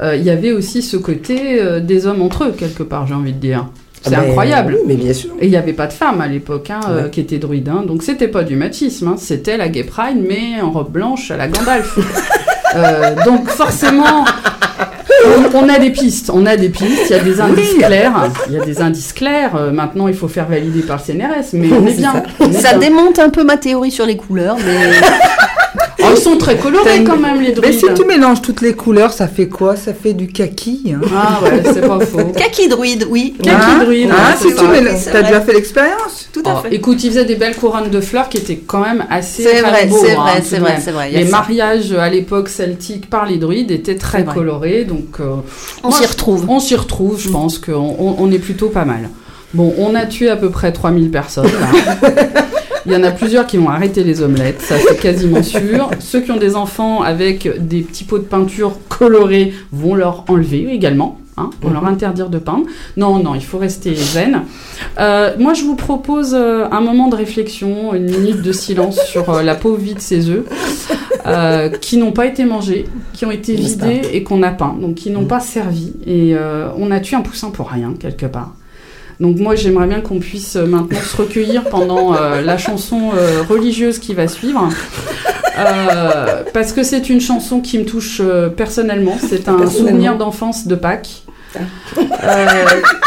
Euh, 0.00 0.16
Il 0.16 0.22
y 0.22 0.30
avait 0.30 0.52
aussi 0.52 0.82
ce 0.82 0.96
côté 0.96 1.60
euh, 1.60 1.80
des 1.80 2.06
hommes 2.06 2.22
entre 2.22 2.44
eux, 2.44 2.52
quelque 2.56 2.82
part, 2.82 3.06
j'ai 3.06 3.14
envie 3.14 3.32
de 3.32 3.38
dire. 3.40 3.66
C'est 4.02 4.14
Ah 4.14 4.20
ben, 4.20 4.28
incroyable. 4.28 4.74
oui, 4.78 4.82
mais 4.86 4.94
bien 4.94 5.12
sûr. 5.12 5.30
Et 5.40 5.46
il 5.46 5.50
n'y 5.50 5.56
avait 5.56 5.72
pas 5.72 5.88
de 5.88 5.92
femmes 5.92 6.20
à 6.20 6.28
l'époque 6.28 6.70
hein, 6.70 6.80
euh, 6.88 7.08
qui 7.08 7.20
étaient 7.20 7.38
druides, 7.38 7.68
hein. 7.68 7.82
donc 7.86 8.04
c'était 8.04 8.28
pas 8.28 8.44
du 8.44 8.54
machisme, 8.54 9.08
hein. 9.08 9.14
c'était 9.18 9.56
la 9.56 9.68
gay 9.68 9.82
pride, 9.82 10.18
mais 10.26 10.60
en 10.62 10.70
robe 10.70 10.92
blanche 10.92 11.30
à 11.32 11.36
la 11.36 11.48
Gandalf. 11.48 11.98
Euh, 12.76 13.14
donc 13.24 13.48
forcément, 13.48 14.26
on, 15.54 15.56
on 15.56 15.68
a 15.70 15.78
des 15.78 15.88
pistes, 15.88 16.30
on 16.30 16.44
a 16.44 16.54
des 16.58 16.68
pistes, 16.68 17.06
il 17.08 17.16
y 17.16 17.18
a 17.18 17.22
des 17.24 17.40
indices 17.40 17.74
clairs, 17.78 18.30
il 18.46 18.52
y 18.56 18.60
a 18.60 18.64
des 18.64 18.82
indices 18.82 19.14
clairs. 19.14 19.56
Euh, 19.56 19.70
maintenant, 19.72 20.06
il 20.06 20.12
faut 20.12 20.28
faire 20.28 20.46
valider 20.46 20.82
par 20.82 20.98
le 20.98 21.02
CNRS, 21.14 21.54
mais 21.54 21.68
on 21.72 21.86
est 21.86 21.94
bien. 21.96 22.12
ça. 22.12 22.22
on 22.40 22.50
est 22.50 22.52
Ça 22.52 22.70
bien. 22.76 22.90
démonte 22.90 23.18
un 23.18 23.30
peu 23.30 23.42
ma 23.42 23.56
théorie 23.56 23.90
sur 23.90 24.04
les 24.04 24.18
couleurs, 24.18 24.56
mais 24.58 24.90
Oh, 26.08 26.14
ils 26.16 26.20
sont 26.20 26.36
très 26.36 26.56
colorés 26.56 27.04
quand 27.04 27.16
même 27.16 27.40
les 27.40 27.48
Mais 27.48 27.52
druides. 27.54 27.72
si 27.78 27.86
tu 27.94 28.04
mélanges 28.06 28.42
toutes 28.42 28.60
les 28.62 28.72
couleurs, 28.74 29.12
ça 29.12 29.28
fait 29.28 29.48
quoi? 29.48 29.76
Ça 29.76 29.92
fait 29.94 30.12
du 30.14 30.26
kaki. 30.28 30.94
hein. 30.94 31.00
Ah 31.14 31.40
ouais, 31.42 31.62
c'est 31.72 31.86
pas 31.86 32.00
faux. 32.00 32.32
kaki 32.36 32.68
druide, 32.68 33.06
oui. 33.08 33.34
Kaki 33.42 33.56
Hein 33.56 33.84
druide, 33.84 34.10
Ah, 34.12 34.30
ouais, 34.30 34.36
si 34.38 34.48
tu 34.48 34.54
T'as 34.54 34.64
vrai. 34.66 35.22
déjà 35.22 35.40
fait 35.40 35.52
l'expérience? 35.52 36.28
Tout 36.32 36.42
à 36.46 36.54
Oh, 36.56 36.62
fait. 36.68 36.74
écoute, 36.74 37.02
ils 37.04 37.10
faisaient 37.10 37.24
des 37.24 37.36
belles 37.36 37.56
couronnes 37.56 37.90
de 37.90 38.00
fleurs 38.00 38.28
qui 38.28 38.38
étaient 38.38 38.56
quand 38.66 38.80
même 38.80 39.04
assez 39.10 39.42
C'est 39.42 39.60
vrai, 39.62 39.88
c'est 39.90 40.12
hein, 40.12 40.20
vrai, 40.22 40.42
c'est 40.42 40.58
vrai, 40.58 40.78
c'est 40.82 40.90
vrai. 40.92 41.04
a 41.14 41.18
Les 41.18 41.24
ça. 41.26 41.30
mariages 41.30 41.92
à 41.92 42.08
l'époque 42.08 42.48
celtique 42.48 43.08
par 43.10 43.26
les 43.26 43.36
druides 43.36 43.70
étaient 43.70 43.96
très 43.96 44.22
vrai. 44.22 44.34
colorés, 44.34 44.84
donc 44.84 45.20
euh, 45.20 45.36
On 45.82 45.90
s'y 45.90 46.06
retrouve. 46.06 46.44
on 46.48 46.60
s'y 46.60 46.74
retrouve, 46.76 47.20
je 47.20 47.28
pense 47.28 47.58
qu'on 47.58 47.72
on, 47.98 48.16
on 48.18 48.30
est 48.32 48.38
plutôt 48.38 48.68
pas 48.68 48.84
mal. 48.84 49.08
Bon, 49.54 49.74
on 49.78 49.94
a 49.94 50.04
tué 50.04 50.28
à 50.28 50.36
peu 50.36 50.50
près 50.50 50.72
3000 50.72 51.10
personnes. 51.10 51.46
là. 51.46 52.10
Il 52.88 52.94
y 52.94 52.96
en 52.96 53.02
a 53.02 53.10
plusieurs 53.10 53.46
qui 53.46 53.58
vont 53.58 53.68
arrêter 53.68 54.02
les 54.02 54.22
omelettes, 54.22 54.62
ça 54.62 54.76
c'est 54.78 54.98
quasiment 54.98 55.42
sûr. 55.42 55.90
Ceux 55.98 56.22
qui 56.22 56.30
ont 56.30 56.38
des 56.38 56.56
enfants 56.56 57.02
avec 57.02 57.46
des 57.66 57.82
petits 57.82 58.04
pots 58.04 58.16
de 58.16 58.24
peinture 58.24 58.78
colorés 58.88 59.52
vont 59.72 59.94
leur 59.94 60.24
enlever 60.28 60.72
également. 60.72 61.18
Hein, 61.36 61.50
vont 61.60 61.70
leur 61.70 61.84
interdire 61.84 62.30
de 62.30 62.38
peindre. 62.38 62.64
Non, 62.96 63.22
non, 63.22 63.34
il 63.34 63.44
faut 63.44 63.58
rester 63.58 63.94
zen. 63.94 64.42
Euh, 64.98 65.36
moi, 65.38 65.52
je 65.52 65.64
vous 65.64 65.76
propose 65.76 66.34
euh, 66.34 66.66
un 66.72 66.80
moment 66.80 67.08
de 67.08 67.14
réflexion, 67.14 67.94
une 67.94 68.10
minute 68.10 68.42
de 68.42 68.52
silence 68.52 68.98
sur 69.04 69.30
euh, 69.30 69.42
la 69.42 69.54
pauvre 69.54 69.76
vie 69.76 69.94
de 69.94 70.00
ces 70.00 70.30
œufs 70.30 70.44
qui 71.80 71.98
n'ont 71.98 72.12
pas 72.12 72.24
été 72.24 72.46
mangés, 72.46 72.86
qui 73.12 73.26
ont 73.26 73.30
été 73.30 73.54
vidés 73.54 74.00
et 74.14 74.22
qu'on 74.22 74.42
a 74.42 74.50
peint, 74.50 74.74
donc 74.80 74.94
qui 74.94 75.10
n'ont 75.10 75.26
pas 75.26 75.40
servi. 75.40 75.92
Et 76.06 76.34
on 76.78 76.90
a 76.90 77.00
tué 77.00 77.16
un 77.16 77.20
poussin 77.20 77.50
pour 77.50 77.68
rien, 77.68 77.92
quelque 78.00 78.24
part. 78.24 78.54
Donc 79.20 79.38
moi, 79.38 79.56
j'aimerais 79.56 79.86
bien 79.88 80.00
qu'on 80.00 80.20
puisse 80.20 80.54
euh, 80.56 80.64
maintenant 80.64 81.00
se 81.00 81.16
recueillir 81.16 81.64
pendant 81.64 82.14
euh, 82.14 82.40
la 82.40 82.56
chanson 82.56 83.10
euh, 83.16 83.42
religieuse 83.48 83.98
qui 83.98 84.14
va 84.14 84.28
suivre. 84.28 84.68
Euh, 85.58 86.44
parce 86.54 86.72
que 86.72 86.84
c'est 86.84 87.08
une 87.08 87.20
chanson 87.20 87.60
qui 87.60 87.78
me 87.78 87.84
touche 87.84 88.22
personnellement. 88.56 89.16
C'est 89.20 89.48
un 89.48 89.66
souvenir 89.68 90.16
d'enfance 90.16 90.68
de 90.68 90.76
Pâques. 90.76 91.24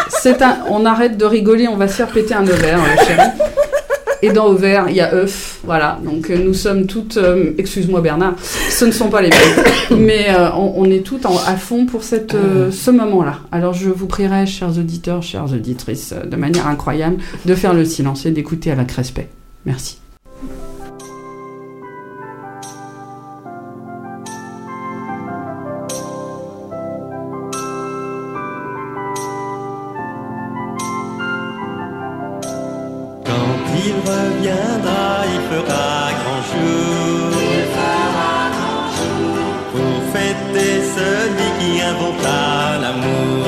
C'est 0.09 0.41
un, 0.41 0.57
on 0.69 0.85
arrête 0.85 1.17
de 1.17 1.23
rigoler, 1.23 1.69
on 1.69 1.77
va 1.77 1.87
se 1.87 1.93
faire 1.93 2.09
péter 2.09 2.33
un 2.33 2.43
ovaire, 2.43 2.79
chérie. 3.07 3.29
Et 4.23 4.31
dans 4.31 4.47
ovaire, 4.47 4.85
il 4.89 4.95
y 4.95 5.01
a 5.01 5.13
œuf, 5.13 5.59
voilà. 5.63 5.99
Donc 6.03 6.29
euh, 6.29 6.37
nous 6.37 6.53
sommes 6.53 6.85
toutes, 6.85 7.17
euh, 7.17 7.51
excuse-moi 7.57 8.01
Bernard, 8.01 8.35
ce 8.69 8.85
ne 8.85 8.91
sont 8.91 9.09
pas 9.09 9.21
les 9.21 9.29
mêmes, 9.29 9.99
mais 9.99 10.27
euh, 10.29 10.49
on, 10.53 10.73
on 10.77 10.85
est 10.85 10.99
toutes 11.03 11.25
en- 11.25 11.37
à 11.47 11.55
fond 11.55 11.85
pour 11.85 12.03
cette, 12.03 12.35
euh, 12.35 12.69
ce 12.71 12.91
moment-là. 12.91 13.39
Alors 13.51 13.73
je 13.73 13.89
vous 13.89 14.05
prierai, 14.07 14.45
chers 14.45 14.77
auditeurs, 14.77 15.23
chères 15.23 15.51
auditrices, 15.51 16.13
de 16.29 16.35
manière 16.35 16.67
incroyable, 16.67 17.17
de 17.45 17.55
faire 17.55 17.73
le 17.73 17.83
silence 17.85 18.25
et 18.25 18.31
d'écouter 18.31 18.71
avec 18.71 18.91
respect. 18.91 19.27
Merci. 19.65 19.97
Qui 41.61 41.81
inventa 41.81 42.41
l'amour. 42.81 43.45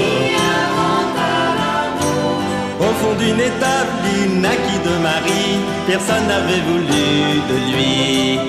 Au 2.86 2.92
fond 3.00 3.16
d'une 3.22 3.42
étape, 3.52 3.94
il 4.18 4.42
naquit 4.42 4.82
de 4.88 4.96
Marie. 5.08 5.56
Personne 5.88 6.26
n'avait 6.28 6.64
voulu 6.70 7.08
de 7.52 7.58
lui. 7.72 8.40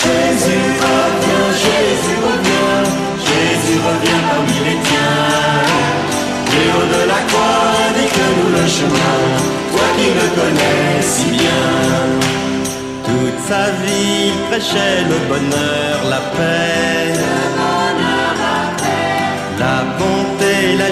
Jésus 0.00 0.66
revient, 0.84 1.48
Jésus 1.64 2.18
revient, 2.28 2.82
Jésus 3.28 3.78
revient 3.88 4.22
parmi 4.30 4.58
les 4.66 4.78
tiens. 4.88 5.24
Et 6.58 6.66
haut 6.74 6.88
de 6.96 7.02
la 7.12 7.20
croix, 7.28 7.62
indique-nous 7.86 8.48
le 8.58 8.64
chemin, 8.76 9.18
toi 9.72 9.86
qui 9.96 10.08
le 10.20 10.26
connais 10.38 11.02
si 11.12 11.26
bien. 11.38 11.66
Toute 13.06 13.40
sa 13.48 13.64
vie, 13.80 14.32
il 14.32 14.38
prêchait 14.48 15.00
le 15.10 15.18
bonheur, 15.30 15.96
la 16.10 16.20
paix. 16.36 17.75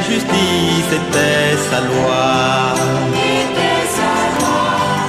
Justice 0.08 0.90
était 1.00 1.56
sa 1.70 1.80
loi. 1.80 2.24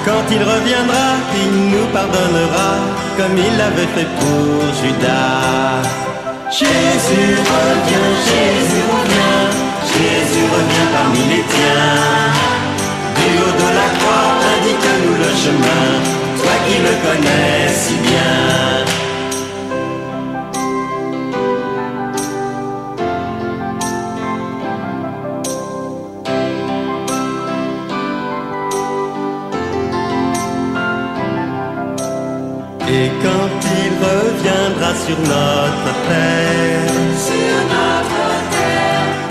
Quand 0.06 0.26
il 0.30 0.42
reviendra, 0.44 1.08
il 1.44 1.52
nous 1.72 1.88
pardonnera, 1.92 2.70
comme 3.18 3.38
il 3.38 3.58
l'avait 3.58 3.92
fait 3.96 4.10
pour 4.20 4.62
Judas. 4.80 5.82
Jésus 6.52 7.32
revient, 7.54 8.12
Jésus 8.30 8.84
revient, 8.94 9.46
Jésus 9.94 10.46
revient 10.56 10.88
parmi 10.96 11.22
les 11.32 11.44
tiens. 11.54 12.32
Du 13.18 13.30
haut 13.42 13.56
de 13.64 13.70
la 13.80 13.90
croix, 13.98 14.30
indique-nous 14.54 15.18
le 15.26 15.32
chemin, 15.44 15.86
toi 16.40 16.56
qui 16.66 16.76
le 16.86 16.94
connais 17.04 17.68
si 17.74 17.96
bien. 18.08 18.95
Et 32.88 33.10
quand 33.24 33.56
il 33.80 33.92
reviendra 34.06 34.94
sur 35.06 35.18
notre 35.18 35.92
terre, 36.08 36.96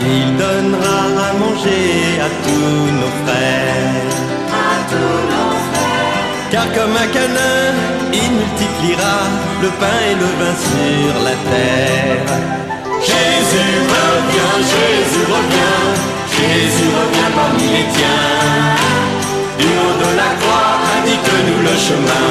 il 0.01 0.37
donnera 0.37 1.01
à 1.29 1.33
manger 1.35 2.21
à 2.21 2.29
tous 2.45 2.93
nos 3.01 3.13
frères. 3.25 4.15
Car 6.51 6.67
comme 6.73 6.97
un 6.97 7.09
canin, 7.17 7.75
il 8.13 8.31
multipliera 8.39 9.17
le 9.63 9.69
pain 9.81 10.01
et 10.11 10.15
le 10.15 10.31
vin 10.39 10.55
sur 10.71 11.13
la 11.27 11.35
terre. 11.51 12.31
Jésus 13.01 13.75
revient, 13.95 14.57
Jésus 14.73 15.25
revient, 15.35 15.85
Jésus 16.37 16.91
revient 16.99 17.31
parmi 17.35 17.67
les 17.75 17.87
tiens. 17.97 18.85
Du 19.59 19.67
haut 19.67 19.97
de 20.05 20.11
la 20.17 20.31
croix, 20.41 20.74
indique-nous 21.05 21.63
le 21.63 21.77
chemin, 21.87 22.29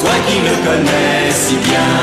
toi 0.00 0.16
qui 0.26 0.38
le 0.48 0.54
connais 0.66 1.30
si 1.32 1.56
bien. 1.56 1.94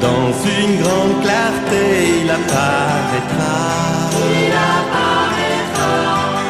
Dans 0.00 0.28
une 0.58 0.82
grande 0.82 1.22
clarté, 1.22 1.82
il 2.22 2.30
apparaîtra. 2.30 3.58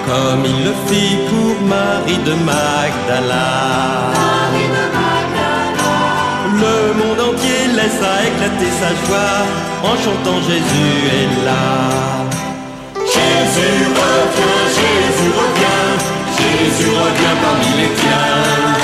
Comme 0.06 0.44
il 0.44 0.64
le 0.64 0.74
fit 0.86 1.16
pour 1.28 1.68
Marie 1.68 2.22
de 2.28 2.34
Magdala. 2.48 3.48
Le 6.64 6.78
monde 6.98 7.20
entier 7.28 7.60
laissa 7.76 8.12
éclater 8.28 8.72
sa 8.80 8.90
joie 9.06 9.38
en 9.84 9.94
chantant 10.02 10.40
Jésus 10.48 10.96
est 11.18 11.44
là. 11.46 11.66
Jésus 13.14 13.84
revient, 14.00 14.59
Jésus 16.70 16.90
revient 16.90 17.36
parmi 17.42 17.82
les 17.82 17.90
tiens. 17.96 18.78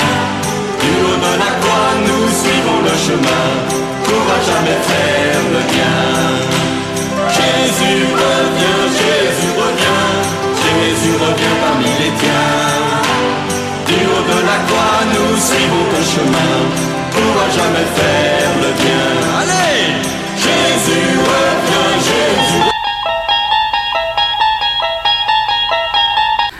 Haut 0.83 1.19
de 1.25 1.33
la 1.39 1.51
croix, 1.61 1.91
nous 2.07 2.27
suivons 2.41 2.81
le 2.83 2.95
chemin 3.05 3.47
pour 4.03 4.23
à 4.35 4.39
jamais 4.49 4.79
faire 4.89 5.41
le 5.55 5.61
bien. 5.71 6.01
Jésus 7.37 8.03
revient, 8.23 8.83
Jésus 8.99 9.51
revient, 9.63 10.07
Jésus 10.63 11.15
revient 11.15 11.57
parmi 11.63 11.91
les 12.01 12.13
tiens. 12.19 12.67
Haut 13.89 14.25
de 14.31 14.39
la 14.45 14.57
croix, 14.67 14.99
nous 15.13 15.33
suivons 15.37 15.85
ton 15.91 16.03
chemin 16.13 16.55
pour 17.11 17.33
à 17.41 17.49
jamais 17.57 17.87
faire 17.99 18.51
le 18.63 18.71
bien. 18.83 19.07
Allez, 19.39 19.83
Jésus 20.35 21.19
revient, 21.31 21.91
Jésus 22.07 22.67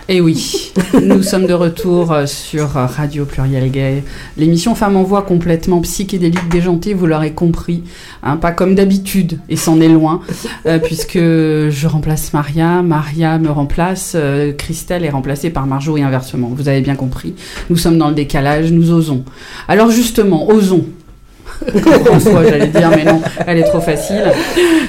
Et 0.09 0.21
oui, 0.21 0.66
Nous 1.01 1.23
sommes 1.23 1.47
de 1.47 1.53
retour 1.53 2.11
euh, 2.11 2.25
sur 2.25 2.77
euh, 2.77 2.85
Radio 2.85 3.25
Pluriel 3.25 3.69
Gay, 3.71 4.03
l'émission 4.37 4.75
Femmes 4.75 4.95
en 4.95 5.03
voix 5.03 5.23
complètement 5.23 5.81
psychédélique 5.81 6.49
déjantée, 6.49 6.93
vous 6.93 7.07
l'aurez 7.07 7.31
compris, 7.31 7.83
hein, 8.23 8.37
pas 8.37 8.51
comme 8.51 8.75
d'habitude, 8.75 9.39
et 9.49 9.55
c'en 9.55 9.81
est 9.81 9.87
loin, 9.87 10.21
euh, 10.65 10.77
puisque 10.79 11.17
je 11.17 11.87
remplace 11.87 12.33
Maria, 12.33 12.81
Maria 12.83 13.37
me 13.37 13.49
remplace, 13.49 14.15
Christelle 14.57 15.03
est 15.03 15.09
remplacée 15.09 15.49
par 15.49 15.65
Marjo 15.65 15.97
et 15.97 16.03
inversement, 16.03 16.51
vous 16.53 16.69
avez 16.69 16.81
bien 16.81 16.95
compris. 16.95 17.33
Nous 17.69 17.77
sommes 17.77 17.97
dans 17.97 18.09
le 18.09 18.15
décalage, 18.15 18.71
nous 18.71 18.91
osons. 18.91 19.23
Alors 19.67 19.89
justement, 19.89 20.49
osons. 20.49 20.85
François, 22.05 22.43
j'allais 22.43 22.67
dire, 22.67 22.89
mais 22.95 23.03
non, 23.03 23.21
elle 23.47 23.57
est 23.57 23.63
trop 23.63 23.81
facile. 23.81 24.31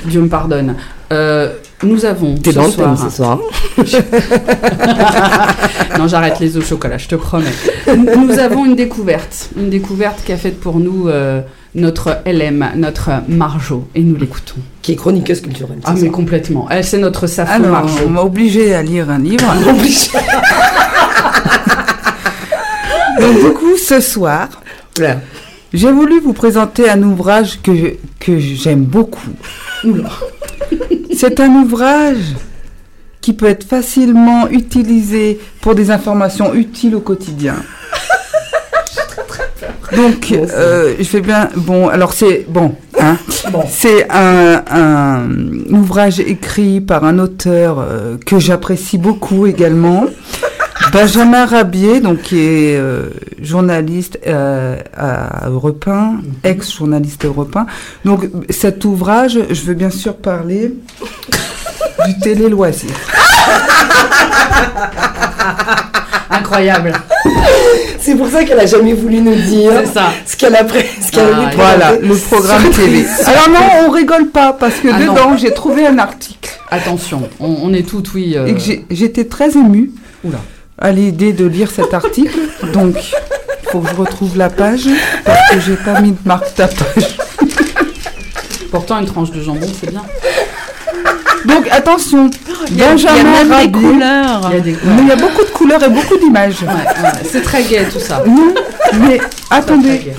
Dieu 0.06 0.20
me 0.20 0.28
pardonne. 0.28 0.74
Nous 1.84 2.04
avons 2.04 2.34
T'es 2.36 2.52
dans 2.52 2.64
le 2.66 2.70
soir- 2.72 2.96
thème 2.98 3.08
ce 3.10 3.16
soir. 3.16 3.38
non, 5.98 6.08
j'arrête 6.08 6.38
les 6.40 6.56
œufs 6.56 6.64
au 6.64 6.66
chocolat, 6.66 6.98
je 6.98 7.08
te 7.08 7.14
promets. 7.14 7.46
Nous 7.96 8.38
avons 8.38 8.64
une 8.66 8.76
découverte, 8.76 9.50
une 9.56 9.70
découverte 9.70 10.22
qu'a 10.24 10.36
faite 10.36 10.58
pour 10.60 10.78
nous 10.80 11.08
euh, 11.08 11.40
notre 11.74 12.18
LM, 12.26 12.70
notre 12.76 13.10
Marjo, 13.28 13.86
et 13.94 14.02
nous 14.02 14.16
l'écoutons. 14.16 14.56
Qui 14.82 14.92
est 14.92 14.96
chroniqueuse 14.96 15.40
culturelle. 15.40 15.78
Ah, 15.84 15.94
mais 16.00 16.08
complètement. 16.08 16.66
Elle, 16.70 16.84
c'est 16.84 16.98
notre 16.98 17.26
Safo 17.26 17.52
Alors, 17.52 17.70
Marjo. 17.70 17.98
on 18.06 18.10
m'a 18.10 18.22
obligé 18.22 18.74
à 18.74 18.82
lire 18.82 19.10
un 19.10 19.18
livre. 19.18 19.44
Obligé. 19.68 20.10
Donc, 23.20 23.34
du 23.36 23.52
coup, 23.52 23.76
ce 23.76 24.00
soir, 24.00 24.48
j'ai 25.72 25.92
voulu 25.92 26.20
vous 26.20 26.32
présenter 26.32 26.88
un 26.88 27.02
ouvrage 27.02 27.60
que, 27.62 27.74
je- 27.74 27.94
que 28.18 28.38
j'aime 28.38 28.84
beaucoup. 28.84 29.20
C'est 31.20 31.40
un 31.40 31.50
ouvrage 31.50 32.36
qui 33.20 33.32
peut 33.32 33.46
être 33.46 33.64
facilement 33.66 34.48
utilisé 34.48 35.40
pour 35.60 35.74
des 35.74 35.90
informations 35.90 36.54
utiles 36.54 36.94
au 36.94 37.00
quotidien. 37.00 37.56
Donc, 39.96 40.28
Bon, 40.30 40.46
euh, 40.52 40.94
je 40.96 41.02
fais 41.02 41.20
bien. 41.20 41.48
Bon, 41.56 41.88
alors 41.88 42.12
c'est 42.12 42.46
bon. 42.48 42.76
Hein, 43.00 43.16
Bon. 43.50 43.64
c'est 43.68 44.06
un, 44.10 44.62
un 44.70 45.28
ouvrage 45.74 46.20
écrit 46.20 46.80
par 46.80 47.02
un 47.02 47.18
auteur 47.18 47.78
euh, 47.80 48.16
que 48.24 48.38
j'apprécie 48.38 48.98
beaucoup 48.98 49.46
également. 49.48 50.04
Benjamin 50.92 51.44
Rabier, 51.46 52.00
donc 52.00 52.22
qui 52.22 52.38
est 52.40 52.76
euh, 52.76 53.10
journaliste 53.42 54.18
euh, 54.26 54.76
à 54.96 55.48
Europe 55.48 55.84
1, 55.86 56.16
ex-journaliste 56.44 57.24
Europe 57.26 57.54
1. 57.56 57.66
Donc 58.04 58.28
cet 58.48 58.84
ouvrage, 58.84 59.38
je 59.50 59.62
veux 59.62 59.74
bien 59.74 59.90
sûr 59.90 60.16
parler 60.16 60.72
du 62.06 62.18
télé-loisir. 62.20 62.90
Incroyable. 66.30 66.92
C'est 68.00 68.14
pour 68.14 68.28
ça 68.28 68.44
qu'elle 68.44 68.60
a 68.60 68.66
jamais 68.66 68.92
voulu 68.94 69.20
nous 69.20 69.34
dire 69.34 69.72
ça. 69.92 70.10
ce 70.24 70.36
qu'elle 70.36 70.54
a 70.56 70.64
qu'elle 70.64 70.86
Ah, 71.16 71.50
Voilà, 71.54 71.92
le 72.00 72.14
programme 72.16 72.70
télé. 72.70 73.04
Alors 73.26 73.48
non, 73.50 73.60
on 73.86 73.90
rigole 73.90 74.28
pas 74.28 74.52
parce 74.54 74.76
que 74.76 74.88
Ah 74.92 74.98
dedans 75.00 75.36
j'ai 75.36 75.52
trouvé 75.52 75.86
un 75.86 75.98
article 75.98 76.48
Attention, 76.70 77.28
on, 77.40 77.56
on 77.64 77.72
est 77.74 77.86
toutes, 77.86 78.14
oui. 78.14 78.34
euh, 78.36 78.46
et 78.46 78.54
que 78.54 78.60
j'ai- 78.60 78.84
j'étais 78.90 79.24
très 79.24 79.50
émue 79.56 79.90
Oula. 80.24 80.38
À 80.78 80.92
l'idée 80.92 81.32
de 81.32 81.44
lire 81.46 81.70
cet 81.70 81.92
article. 81.94 82.38
Donc, 82.72 82.94
il 82.96 83.68
faut 83.70 83.80
que 83.80 83.88
je 83.90 83.94
retrouve 83.94 84.36
la 84.36 84.48
page 84.48 84.88
parce 85.24 85.50
que 85.50 85.60
j'ai 85.60 85.76
pas 85.76 86.00
mis 86.00 86.12
de 86.12 86.18
marque 86.24 86.54
tapage. 86.54 87.18
Pourtant, 88.70 89.00
une 89.00 89.06
tranche 89.06 89.30
de 89.30 89.40
jambon, 89.42 89.66
c'est 89.80 89.90
bien. 89.90 90.04
Donc 91.44 91.68
attention, 91.70 92.30
Il 92.70 92.76
y 92.76 92.82
a 92.82 92.88
Benjamin 92.90 93.44
même 93.44 93.66
des 93.66 93.70
couleurs. 93.72 94.50
Il 94.50 94.54
y 94.54 94.56
a 94.56 94.60
des 94.60 94.72
Mais 94.72 95.02
il 95.02 95.08
y 95.08 95.12
a 95.12 95.16
beaucoup 95.16 95.44
de 95.44 95.50
couleurs 95.50 95.82
et 95.82 95.88
beaucoup 95.88 96.18
d'images. 96.18 96.62
Ouais, 96.62 96.68
ouais, 96.68 97.12
c'est 97.30 97.42
très 97.42 97.62
gai 97.62 97.86
tout 97.90 98.00
ça. 98.00 98.22
Non, 98.26 98.52
mais 99.00 99.20
attendez, 99.48 100.12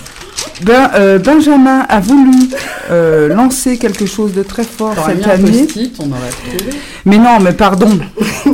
ben, 0.61 0.89
euh, 0.95 1.19
Benjamin 1.19 1.85
a 1.89 1.99
voulu 1.99 2.49
euh, 2.89 3.27
lancer 3.27 3.77
quelque 3.77 4.05
chose 4.05 4.33
de 4.33 4.43
très 4.43 4.63
fort 4.63 4.95
cette 5.05 5.27
année. 5.27 5.67
on 5.99 6.09
aurait. 6.11 6.31
Mais 7.05 7.17
non, 7.17 7.39
mais 7.41 7.53
pardon. 7.53 7.99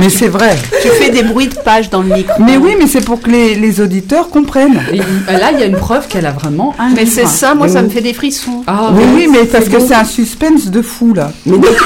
mais 0.00 0.08
c'est 0.08 0.28
vrai. 0.28 0.56
Tu 0.82 0.88
fais 0.88 1.10
des 1.10 1.22
bruits 1.22 1.48
de 1.48 1.54
page 1.54 1.90
dans 1.90 2.02
le 2.02 2.14
micro. 2.14 2.42
Mais 2.42 2.56
oui, 2.56 2.74
mais 2.78 2.86
c'est 2.86 3.04
pour 3.04 3.20
que 3.20 3.30
les, 3.30 3.54
les 3.54 3.80
auditeurs 3.80 4.30
comprennent. 4.30 4.80
Et 4.92 4.98
là, 4.98 5.50
il 5.52 5.60
y 5.60 5.62
a 5.62 5.66
une 5.66 5.76
preuve 5.76 6.08
qu'elle 6.08 6.26
a 6.26 6.32
vraiment 6.32 6.74
un 6.78 6.90
Mais 6.90 7.06
c'est 7.06 7.26
ça, 7.26 7.54
moi, 7.54 7.68
ça 7.68 7.82
me 7.82 7.88
fait 7.88 8.00
des 8.00 8.14
frissons. 8.14 8.62
Ah, 8.66 8.90
oui, 8.92 9.02
mais 9.04 9.14
oui, 9.14 9.28
mais 9.30 9.44
parce 9.44 9.68
que 9.68 9.80
c'est 9.80 9.94
un 9.94 10.04
suspense 10.04 10.70
de 10.70 10.82
fou 10.82 11.14
là. 11.14 11.30
Mais 11.46 11.58
donc, 11.58 11.76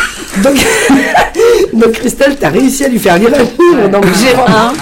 donc, 0.43 0.55
donc 1.73 1.93
Christelle, 1.93 2.37
t'as 2.39 2.51
réussi 2.51 2.85
à 2.85 2.89
lui 2.89 2.99
faire 2.99 3.19
lire 3.19 3.31
un 3.35 3.39
livre. 3.39 3.89
Non, 3.91 4.01
mais 4.03 4.11
j'ai 4.21 4.35
Hein 4.37 4.73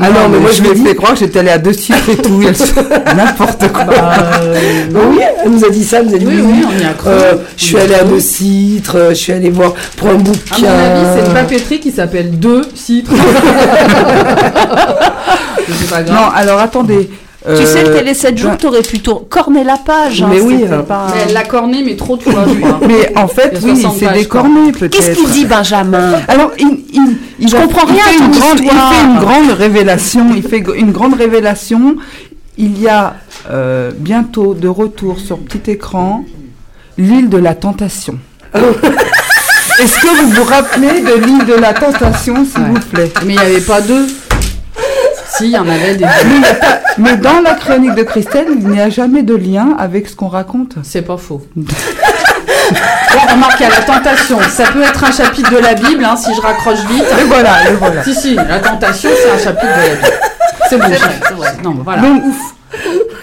Ah 0.00 0.10
non, 0.10 0.28
mais 0.30 0.38
moi 0.38 0.50
je 0.52 0.62
lui 0.62 0.70
me 0.80 0.86
fait 0.88 0.94
croire 0.94 1.12
que 1.12 1.20
j'étais 1.20 1.38
allée 1.38 1.50
à 1.50 1.58
deux 1.58 1.72
chiffres 1.72 2.10
et 2.10 2.16
tout. 2.16 2.40
N'importe 3.16 3.72
quoi. 3.72 3.84
Bah, 3.84 4.14
euh, 4.42 4.84
Oui, 4.92 5.20
elle 5.44 5.50
nous 5.50 5.64
a 5.64 5.70
dit 5.70 5.84
ça, 5.84 5.98
elle 6.00 6.06
nous 6.06 6.14
a 6.14 6.18
dit 6.18 6.26
Oui, 6.26 6.40
oui, 6.42 6.64
on 6.66 6.78
y 6.82 6.84
a 6.84 6.92
cru. 6.94 7.10
Euh, 7.10 7.34
je 7.56 7.64
suis 7.64 7.76
allée 7.78 7.94
à 7.94 8.04
deux 8.04 8.20
citres, 8.20 8.96
euh, 8.96 9.08
je 9.10 9.14
suis 9.14 9.32
allée 9.32 9.50
voir 9.50 9.74
pour 9.96 10.08
un 10.08 10.14
bouquin. 10.14 10.66
À 10.66 10.70
mon 10.70 11.00
avis, 11.00 11.20
c'est 11.20 11.26
une 11.26 11.34
papeterie 11.34 11.80
qui 11.80 11.92
s'appelle 11.92 12.38
Deux 12.38 12.63
Citres. 12.74 13.12
c'est 15.68 15.90
pas 15.90 16.02
grave. 16.02 16.14
Non, 16.16 16.28
alors 16.34 16.60
attendez. 16.60 17.10
Tu 17.46 17.66
sais, 17.66 17.82
le 17.84 17.90
euh, 17.90 17.98
télé 17.98 18.14
7 18.14 18.38
jours, 18.38 18.56
t'aurais 18.56 18.80
pu 18.80 19.00
tour- 19.00 19.28
corner 19.28 19.64
la 19.64 19.76
page. 19.76 20.22
hein, 20.22 20.28
Mais 20.30 20.40
oui, 20.40 20.60
c'était 20.62 20.78
pas- 20.82 21.08
Mais 21.14 21.20
elle 21.26 21.34
l'a 21.34 21.42
corné, 21.44 21.82
mais 21.84 21.94
trop 21.94 22.16
de 22.16 22.22
fois, 22.22 22.44
je 22.48 22.54
crois. 22.58 22.80
Mais 22.88 23.12
en 23.18 23.28
fait, 23.28 23.58
oui, 23.62 23.78
60 23.82 23.96
c'est 23.98 24.12
décorné 24.14 24.72
peut-être. 24.72 24.96
Qu'est-ce 24.96 25.18
qu'il 25.20 25.28
dit, 25.28 25.44
Benjamin? 25.44 26.12
Alors, 26.26 26.52
il, 26.58 26.84
il, 26.94 27.16
il 27.40 27.48
Je 27.48 27.54
va- 27.54 27.62
comprends 27.64 27.86
il 27.88 27.92
rien 27.96 28.02
à 28.02 28.08
fait 28.08 28.16
ton 28.18 28.24
une 28.24 28.30
grande, 28.38 28.60
Il 28.60 28.70
fait 28.70 29.04
une 29.04 29.18
grande 29.18 29.50
révélation. 29.58 30.26
Il 30.34 30.42
fait 30.42 30.64
une 30.74 30.90
grande 30.92 31.14
révélation. 31.14 31.96
Il 32.56 32.80
y 32.80 32.88
a 32.88 33.16
euh, 33.50 33.90
bientôt 33.94 34.54
de 34.54 34.68
retour 34.68 35.18
sur 35.18 35.36
petit 35.40 35.70
écran 35.70 36.24
l'île 36.96 37.28
de 37.28 37.36
la 37.36 37.54
tentation. 37.54 38.18
Est-ce 39.80 39.98
que 40.00 40.06
vous 40.22 40.28
vous 40.30 40.44
rappelez 40.44 41.00
de 41.00 41.14
l'île 41.24 41.44
de 41.46 41.54
la 41.54 41.72
tentation, 41.74 42.44
s'il 42.44 42.62
Ouais. 42.62 42.68
vous 42.74 42.80
plaît? 42.80 43.12
Mais 43.24 43.34
il 43.34 43.40
n'y 43.40 43.44
avait 43.46 43.60
pas 43.60 43.80
deux. 43.80 44.06
Si, 45.36 45.44
il 45.46 45.50
y 45.50 45.58
en 45.58 45.68
avait 45.68 45.96
des 45.96 46.04
Mais 46.04 46.40
pas- 46.60 46.80
Mais 46.96 47.16
dans 47.16 47.40
la 47.40 47.54
chronique 47.54 47.94
de 47.96 48.04
Christelle, 48.04 48.46
il 48.50 48.68
n'y 48.68 48.80
a 48.80 48.88
jamais 48.88 49.22
de 49.22 49.34
lien 49.34 49.74
avec 49.78 50.06
ce 50.08 50.14
qu'on 50.14 50.28
raconte. 50.28 50.76
C'est 50.84 51.02
pas 51.02 51.16
faux. 51.16 51.42
Bon, 51.56 51.64
remarque, 53.32 53.56
il 53.60 53.62
y 53.64 53.66
a 53.66 53.70
la 53.70 53.82
tentation. 53.82 54.38
Ça 54.48 54.64
peut 54.72 54.82
être 54.82 55.02
un 55.04 55.10
chapitre 55.12 55.50
de 55.50 55.58
la 55.58 55.74
Bible, 55.74 56.04
hein, 56.04 56.16
si 56.16 56.32
je 56.34 56.40
raccroche 56.40 56.78
vite. 56.88 57.04
Et 57.20 57.24
voilà, 57.24 57.68
et 57.68 57.72
voilà. 57.74 58.02
Si, 58.04 58.14
si, 58.14 58.34
la 58.36 58.60
tentation, 58.60 59.10
c'est 59.16 59.30
un 59.30 59.38
chapitre 59.38 59.72
de 59.74 59.88
la 59.88 59.94
Bible. 59.96 60.18
C'est 60.70 60.78
bon, 60.78 60.86
c'est 60.88 61.34
vrai. 61.34 61.52
Non, 61.64 61.70
mais 61.74 61.82
voilà. 61.84 62.02
Donc, 62.02 62.22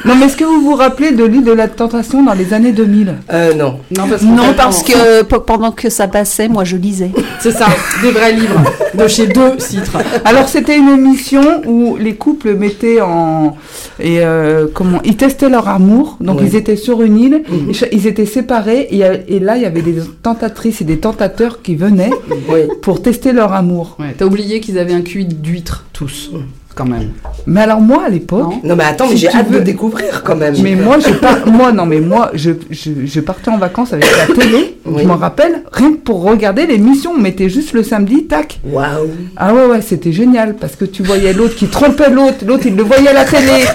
non, 0.05 0.15
mais 0.15 0.25
est-ce 0.25 0.37
que 0.37 0.43
vous 0.43 0.61
vous 0.61 0.75
rappelez 0.75 1.11
de 1.11 1.23
l'île 1.23 1.43
de 1.43 1.51
la 1.51 1.67
tentation 1.67 2.23
dans 2.23 2.33
les 2.33 2.53
années 2.53 2.71
2000 2.71 3.15
Euh, 3.31 3.53
non. 3.53 3.79
Non, 3.97 4.07
parce, 4.09 4.23
Non, 4.23 4.53
que 4.85 5.23
pe- 5.23 5.39
pendant 5.39 5.71
que 5.71 5.89
ça 5.89 6.07
passait, 6.07 6.47
moi, 6.47 6.63
je 6.63 6.75
lisais. 6.77 7.11
C'est 7.39 7.51
ça, 7.51 7.67
des 8.01 8.11
vrais 8.11 8.33
livres. 8.33 8.61
De 8.93 9.07
chez 9.07 9.27
Deux 9.27 9.57
Citres. 9.59 9.97
Alors 10.25 10.49
c'était 10.49 10.77
une 10.77 10.89
émission 10.89 11.61
où 11.65 11.95
les 11.97 12.15
couples 12.15 12.55
mettaient 12.55 12.99
en 13.01 13.55
et 14.01 14.19
euh, 14.19 14.67
comment 14.73 14.99
ils 15.05 15.15
testaient 15.15 15.49
leur 15.49 15.69
amour. 15.69 16.17
Donc 16.19 16.39
Ouais. 16.39 16.47
ils 16.47 16.55
étaient 16.57 16.75
sur 16.75 17.01
une 17.01 17.17
île, 17.17 17.43
Mhm. 17.49 17.71
ils 17.93 18.07
étaient 18.07 18.25
séparés 18.25 18.87
et, 18.91 19.01
et 19.35 19.39
là 19.39 19.55
il 19.55 19.63
y 19.63 19.65
avait 19.65 19.81
des 19.81 19.95
tentatrices 20.21 20.81
et 20.81 20.83
des 20.83 20.97
tentateurs 20.97 21.61
qui 21.61 21.75
venaient 21.75 22.11
Oui. 22.49 22.59
pour 22.81 23.01
tester 23.01 23.31
leur 23.31 23.53
amour. 23.53 23.95
Ouais, 23.99 24.13
t'as 24.17 24.25
oublié 24.25 24.59
qu'ils 24.59 24.77
avaient 24.77 24.93
un 24.93 25.01
QI 25.01 25.25
d'huître, 25.25 25.85
tous. 25.93 26.31
Quand 26.73 26.86
même. 26.86 27.12
Mais 27.47 27.62
alors 27.62 27.81
moi 27.81 28.03
à 28.05 28.10
l'époque, 28.10 28.43
Non 28.43 28.62
Non, 28.63 28.75
mais 28.77 28.86
attends, 28.86 29.05
mais 29.07 29.12
Si 29.15 29.17
j'ai 29.17 29.27
hâte 29.29 29.49
veux- 29.49 29.60
de 29.60 29.63
découvrir 29.63 30.23
quand 30.23 30.36
même. 30.38 30.55
mais 30.63 30.75
moi 30.75 30.97
je 30.99 31.12
par- 31.13 31.45
moi 31.51 31.71
non 31.73 31.86
mais 31.86 31.99
moi 31.99 32.31
je, 32.34 32.51
je, 32.69 32.91
je 33.05 33.19
partais 33.19 33.49
en 33.51 33.57
vacances 33.57 33.91
avec 33.93 34.05
la 34.17 34.34
télé. 34.34 34.77
Oui. 34.86 35.01
Je 35.03 35.07
m'en 35.07 35.17
rappelle 35.17 35.63
rien 35.71 35.91
que 35.91 35.97
pour 35.97 36.23
regarder 36.23 36.65
l'émission. 36.65 37.12
On 37.15 37.19
mettait 37.21 37.49
juste 37.49 37.73
le 37.73 37.84
samedi, 37.84 38.25
tac. 38.25 38.60
Waouh. 38.63 39.10
Ah 39.36 39.53
ouais, 39.53 39.65
ouais, 39.65 39.81
c'était 39.81 40.13
génial 40.13 40.55
parce 40.55 40.75
que 40.77 40.86
tu 40.86 41.03
voyais 41.03 41.34
l'autre 41.34 41.55
qui 41.55 41.67
trompait 41.67 42.10
l'autre, 42.10 42.45
l'autre 42.47 42.63
il 42.65 42.75
le 42.75 42.84
voyait 42.84 43.10
à 43.10 43.13
la 43.13 43.25
télé, 43.25 43.65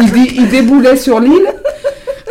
il, 0.00 0.10
dé- 0.12 0.32
il 0.36 0.48
déboulait 0.48 0.96
sur 0.96 1.20
l'île. 1.20 1.46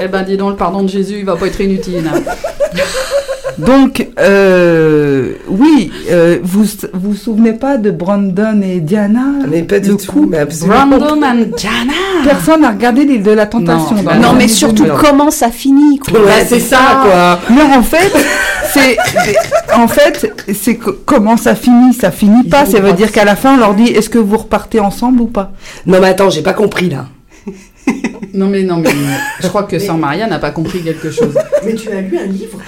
Eh 0.02 0.08
ben, 0.10 0.24
dis 0.24 0.36
donc, 0.38 0.50
le 0.52 0.56
pardon 0.58 0.84
de 0.84 0.90
Jésus, 0.90 1.16
il 1.20 1.26
va 1.26 1.36
pas 1.38 1.48
être 1.48 1.62
inutile. 1.62 2.04
hein. 2.14 2.20
Donc, 3.58 4.08
euh, 4.20 5.34
oui, 5.48 5.92
euh, 6.12 6.40
vous 6.44 6.64
vous 6.64 6.70
vous 6.94 7.16
souvenez 7.16 7.54
pas 7.54 7.78
de 7.78 7.92
Brandon 7.92 8.62
et 8.62 8.80
Diana 8.82 9.22
Mais 9.50 9.64
pas 9.64 9.80
du 9.80 9.96
tout. 9.96 10.26
Mais. 10.30 10.46
Brandon 10.46 11.22
and 11.24 11.58
Jana. 11.58 11.94
Personne 12.24 12.62
n'a 12.62 12.70
regardé 12.72 13.06
l'île 13.06 13.24
de 13.24 13.32
la 13.32 13.46
tentation. 13.46 13.96
Non, 13.96 14.04
dans 14.04 14.12
les 14.14 14.20
non, 14.20 14.34
mais 14.34 14.48
surtout 14.48 14.84
2000. 14.84 14.94
comment 15.00 15.32
ça 15.32 15.50
finit, 15.50 16.00
quoi. 16.00 16.20
Ouais, 16.20 16.46
c'est 16.48 16.60
ça, 16.60 16.78
ça. 16.78 17.02
quoi. 17.04 17.40
Non, 17.56 17.78
en 17.78 17.84
fait, 17.84 18.12
c'est 18.74 18.98
en 19.76 19.88
fait, 19.88 20.32
c'est 20.54 20.76
que- 20.76 20.90
comment 21.06 21.38
ça 21.38 21.56
finit 21.56 21.94
Ça 21.94 22.12
finit 22.12 22.44
pas. 22.44 22.66
Ça 22.66 22.80
veut 22.80 22.94
dire 22.94 23.12
qu'à 23.12 23.26
la 23.26 23.36
fin, 23.36 23.56
on 23.56 23.58
leur 23.58 23.74
dit 23.76 23.88
est-ce 23.88 24.10
que 24.10 24.18
vous 24.20 24.38
repartez 24.38 24.80
ensemble 24.80 25.22
ou 25.22 25.28
pas? 25.28 25.52
Non, 25.86 26.00
mais 26.02 26.08
attends, 26.10 26.30
j'ai 26.30 26.42
pas 26.42 26.54
compris 26.54 26.90
là. 26.90 27.06
Non, 28.34 28.48
mais 28.48 28.64
non, 28.64 28.78
mais 28.80 28.90
je 29.42 29.48
crois 29.48 29.64
que 29.64 29.80
Sœur 29.80 29.98
Maria 29.98 30.28
n'a 30.28 30.40
pas 30.40 30.52
compris 30.52 30.82
quelque 30.82 31.10
chose. 31.10 31.38
Mais 31.66 31.74
tu 31.74 31.90
as 31.90 32.02
lu 32.02 32.18
un 32.18 32.26
livre 32.26 32.60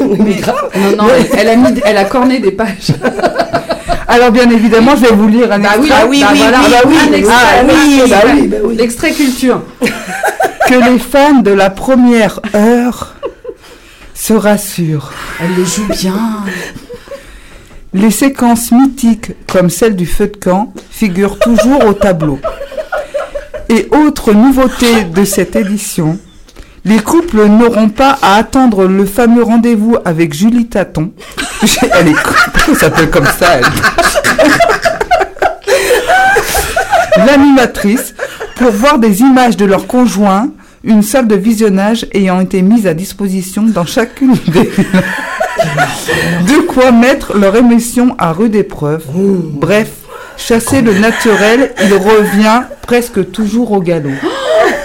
mais 0.24 0.34
grave. 0.34 0.68
Non, 0.76 1.04
non, 1.04 1.08
elle, 1.08 1.26
elle 1.38 1.48
a 1.48 1.56
mis, 1.56 1.80
elle 1.86 1.96
a 1.96 2.04
corné 2.04 2.38
des 2.38 2.50
pages. 2.50 2.92
Alors 4.08 4.30
bien 4.30 4.48
évidemment, 4.50 4.94
je 4.94 5.06
vais 5.06 5.14
vous 5.14 5.28
lire 5.28 5.50
un 5.52 5.58
Bah 5.58 5.70
extrait. 5.78 5.94
ah 6.00 6.04
Ah 6.28 6.34
bah 6.34 6.58
ah 6.62 8.06
bah 8.10 8.16
bah 8.46 8.56
oui. 8.64 8.76
L'extrait 8.76 9.12
culture. 9.12 9.62
que 10.68 10.90
les 10.92 10.98
fans 10.98 11.40
de 11.40 11.50
la 11.50 11.70
première 11.70 12.40
heure 12.54 13.14
se 14.14 14.34
rassurent. 14.34 15.12
Elle 15.42 15.54
le 15.56 15.64
joue 15.64 15.86
bien. 15.88 16.20
Les 17.94 18.10
séquences 18.10 18.70
mythiques, 18.72 19.32
comme 19.50 19.70
celle 19.70 19.96
du 19.96 20.04
feu 20.06 20.26
de 20.26 20.36
camp, 20.36 20.74
figurent 20.90 21.38
toujours 21.38 21.84
au 21.86 21.94
tableau. 21.94 22.38
Et 23.68 23.88
autre 23.90 24.32
nouveauté 24.32 25.04
de 25.04 25.24
cette 25.24 25.56
édition, 25.56 26.18
les 26.84 27.00
couples 27.00 27.46
n'auront 27.46 27.88
pas 27.88 28.16
à 28.22 28.36
attendre 28.36 28.86
le 28.86 29.04
fameux 29.04 29.42
rendez-vous 29.42 29.96
avec 30.04 30.32
Julie 30.32 30.66
Taton. 30.66 31.12
Elle 31.92 32.08
est 32.08 32.74
s'appelle 32.74 33.10
comme 33.10 33.26
ça. 33.26 33.58
elle. 33.58 33.64
L'animatrice, 37.26 38.14
pour 38.56 38.70
voir 38.70 38.98
des 38.98 39.20
images 39.20 39.56
de 39.56 39.64
leurs 39.64 39.86
conjoints, 39.86 40.48
une 40.84 41.02
salle 41.02 41.26
de 41.26 41.34
visionnage 41.34 42.06
ayant 42.12 42.40
été 42.40 42.62
mise 42.62 42.86
à 42.86 42.94
disposition 42.94 43.62
dans 43.62 43.86
chacune 43.86 44.34
des 44.48 44.70
de 46.46 46.66
quoi 46.66 46.92
mettre 46.92 47.36
leur 47.36 47.56
émission 47.56 48.14
à 48.18 48.32
rude 48.32 48.54
épreuve. 48.54 49.04
Bref, 49.14 49.90
chasser 50.36 50.82
le 50.82 50.94
naturel, 50.94 51.72
il 51.82 51.94
revient 51.94 52.62
presque 52.82 53.30
toujours 53.30 53.72
au 53.72 53.80
galop. 53.80 54.10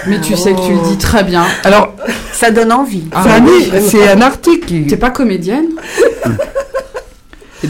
Mais 0.06 0.20
tu 0.20 0.36
sais 0.36 0.52
que 0.52 0.66
tu 0.66 0.72
le 0.72 0.88
dis 0.88 0.98
très 0.98 1.22
bien. 1.24 1.44
Alors, 1.64 1.94
Ça 2.32 2.50
donne 2.50 2.72
envie. 2.72 3.04
Ah, 3.12 3.22
c'est 3.24 3.30
un, 3.30 3.44
oui. 3.46 3.72
c'est 3.88 4.08
un 4.08 4.20
article 4.20 4.66
qui... 4.66 4.86
T'es 4.86 4.96
pas 4.96 5.10
comédienne 5.10 5.66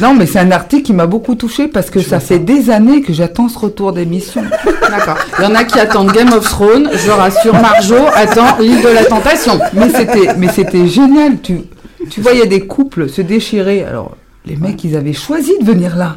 Non, 0.00 0.14
mais 0.14 0.24
c'est 0.24 0.38
un 0.38 0.50
article 0.50 0.84
qui 0.84 0.92
m'a 0.94 1.06
beaucoup 1.06 1.34
touché 1.34 1.68
parce 1.68 1.90
que 1.90 2.00
ça 2.00 2.18
fait 2.18 2.38
des 2.38 2.70
années 2.70 3.02
que 3.02 3.12
j'attends 3.12 3.50
ce 3.50 3.58
retour 3.58 3.92
d'émission. 3.92 4.42
D'accord. 4.88 5.18
Il 5.38 5.44
y 5.44 5.46
en 5.46 5.54
a 5.54 5.64
qui 5.64 5.78
attendent 5.78 6.12
Game 6.12 6.32
of 6.32 6.48
Thrones. 6.48 6.88
Je 6.94 7.10
rassure, 7.10 7.52
Marjo 7.52 7.96
attend 8.14 8.56
l'île 8.58 8.80
de 8.80 8.88
la 8.88 9.04
tentation. 9.04 9.60
Mais 9.74 9.90
c'était, 9.90 10.34
mais 10.38 10.48
c'était 10.48 10.86
génial. 10.86 11.40
Tu, 11.42 11.60
tu 12.08 12.22
voyais 12.22 12.46
des 12.46 12.66
couples 12.66 13.10
se 13.10 13.20
déchirer. 13.20 13.84
Alors, 13.84 14.16
les 14.46 14.56
mecs, 14.56 14.82
ils 14.84 14.96
avaient 14.96 15.12
choisi 15.12 15.52
de 15.60 15.66
venir 15.66 15.94
là. 15.96 16.16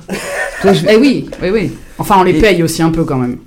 Je- 0.63 0.85
Eh 0.89 0.95
oui, 0.97 1.25
oui, 1.41 1.49
oui. 1.51 1.71
Enfin, 1.97 2.15
on 2.19 2.23
les 2.23 2.31
Et- 2.37 2.41
paye 2.41 2.63
aussi 2.63 2.81
un 2.81 2.89
peu 2.89 3.03
quand 3.03 3.17
même. 3.17 3.37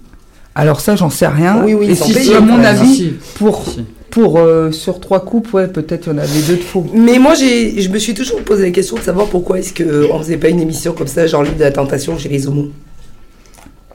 Alors 0.54 0.80
ça, 0.80 0.96
j'en 0.96 1.10
sais 1.10 1.26
rien. 1.26 1.62
Oui, 1.64 1.74
oui, 1.74 1.90
Et 1.90 1.94
sont 1.94 2.04
si, 2.06 2.14
payés, 2.14 2.34
à 2.36 2.40
mon 2.40 2.62
avis, 2.62 2.94
Si. 2.94 3.12
pour, 3.36 3.64
Si. 3.64 3.84
pour 4.10 4.38
euh, 4.38 4.72
sur 4.72 4.98
trois 5.00 5.20
couples, 5.24 5.54
ouais, 5.54 5.68
peut-être 5.68 6.06
il 6.06 6.12
y 6.12 6.14
en 6.16 6.18
avait 6.18 6.40
deux 6.48 6.56
de 6.56 6.62
faux. 6.62 6.84
Mais 6.94 7.18
moi, 7.18 7.34
j'ai, 7.34 7.80
je 7.80 7.88
me 7.90 7.98
suis 7.98 8.14
toujours 8.14 8.40
posé 8.42 8.64
la 8.64 8.70
question 8.70 8.96
de 8.96 9.02
savoir 9.02 9.26
pourquoi 9.28 9.58
est-ce 9.60 9.72
qu'on 9.72 10.18
faisait 10.18 10.36
pas 10.36 10.48
une 10.48 10.60
émission 10.60 10.92
comme 10.92 11.06
ça, 11.06 11.26
genre 11.26 11.42
l'île 11.44 11.56
de 11.56 11.62
la 11.62 11.70
tentation 11.70 12.18
chez 12.18 12.28
les 12.28 12.46
homos. 12.48 12.70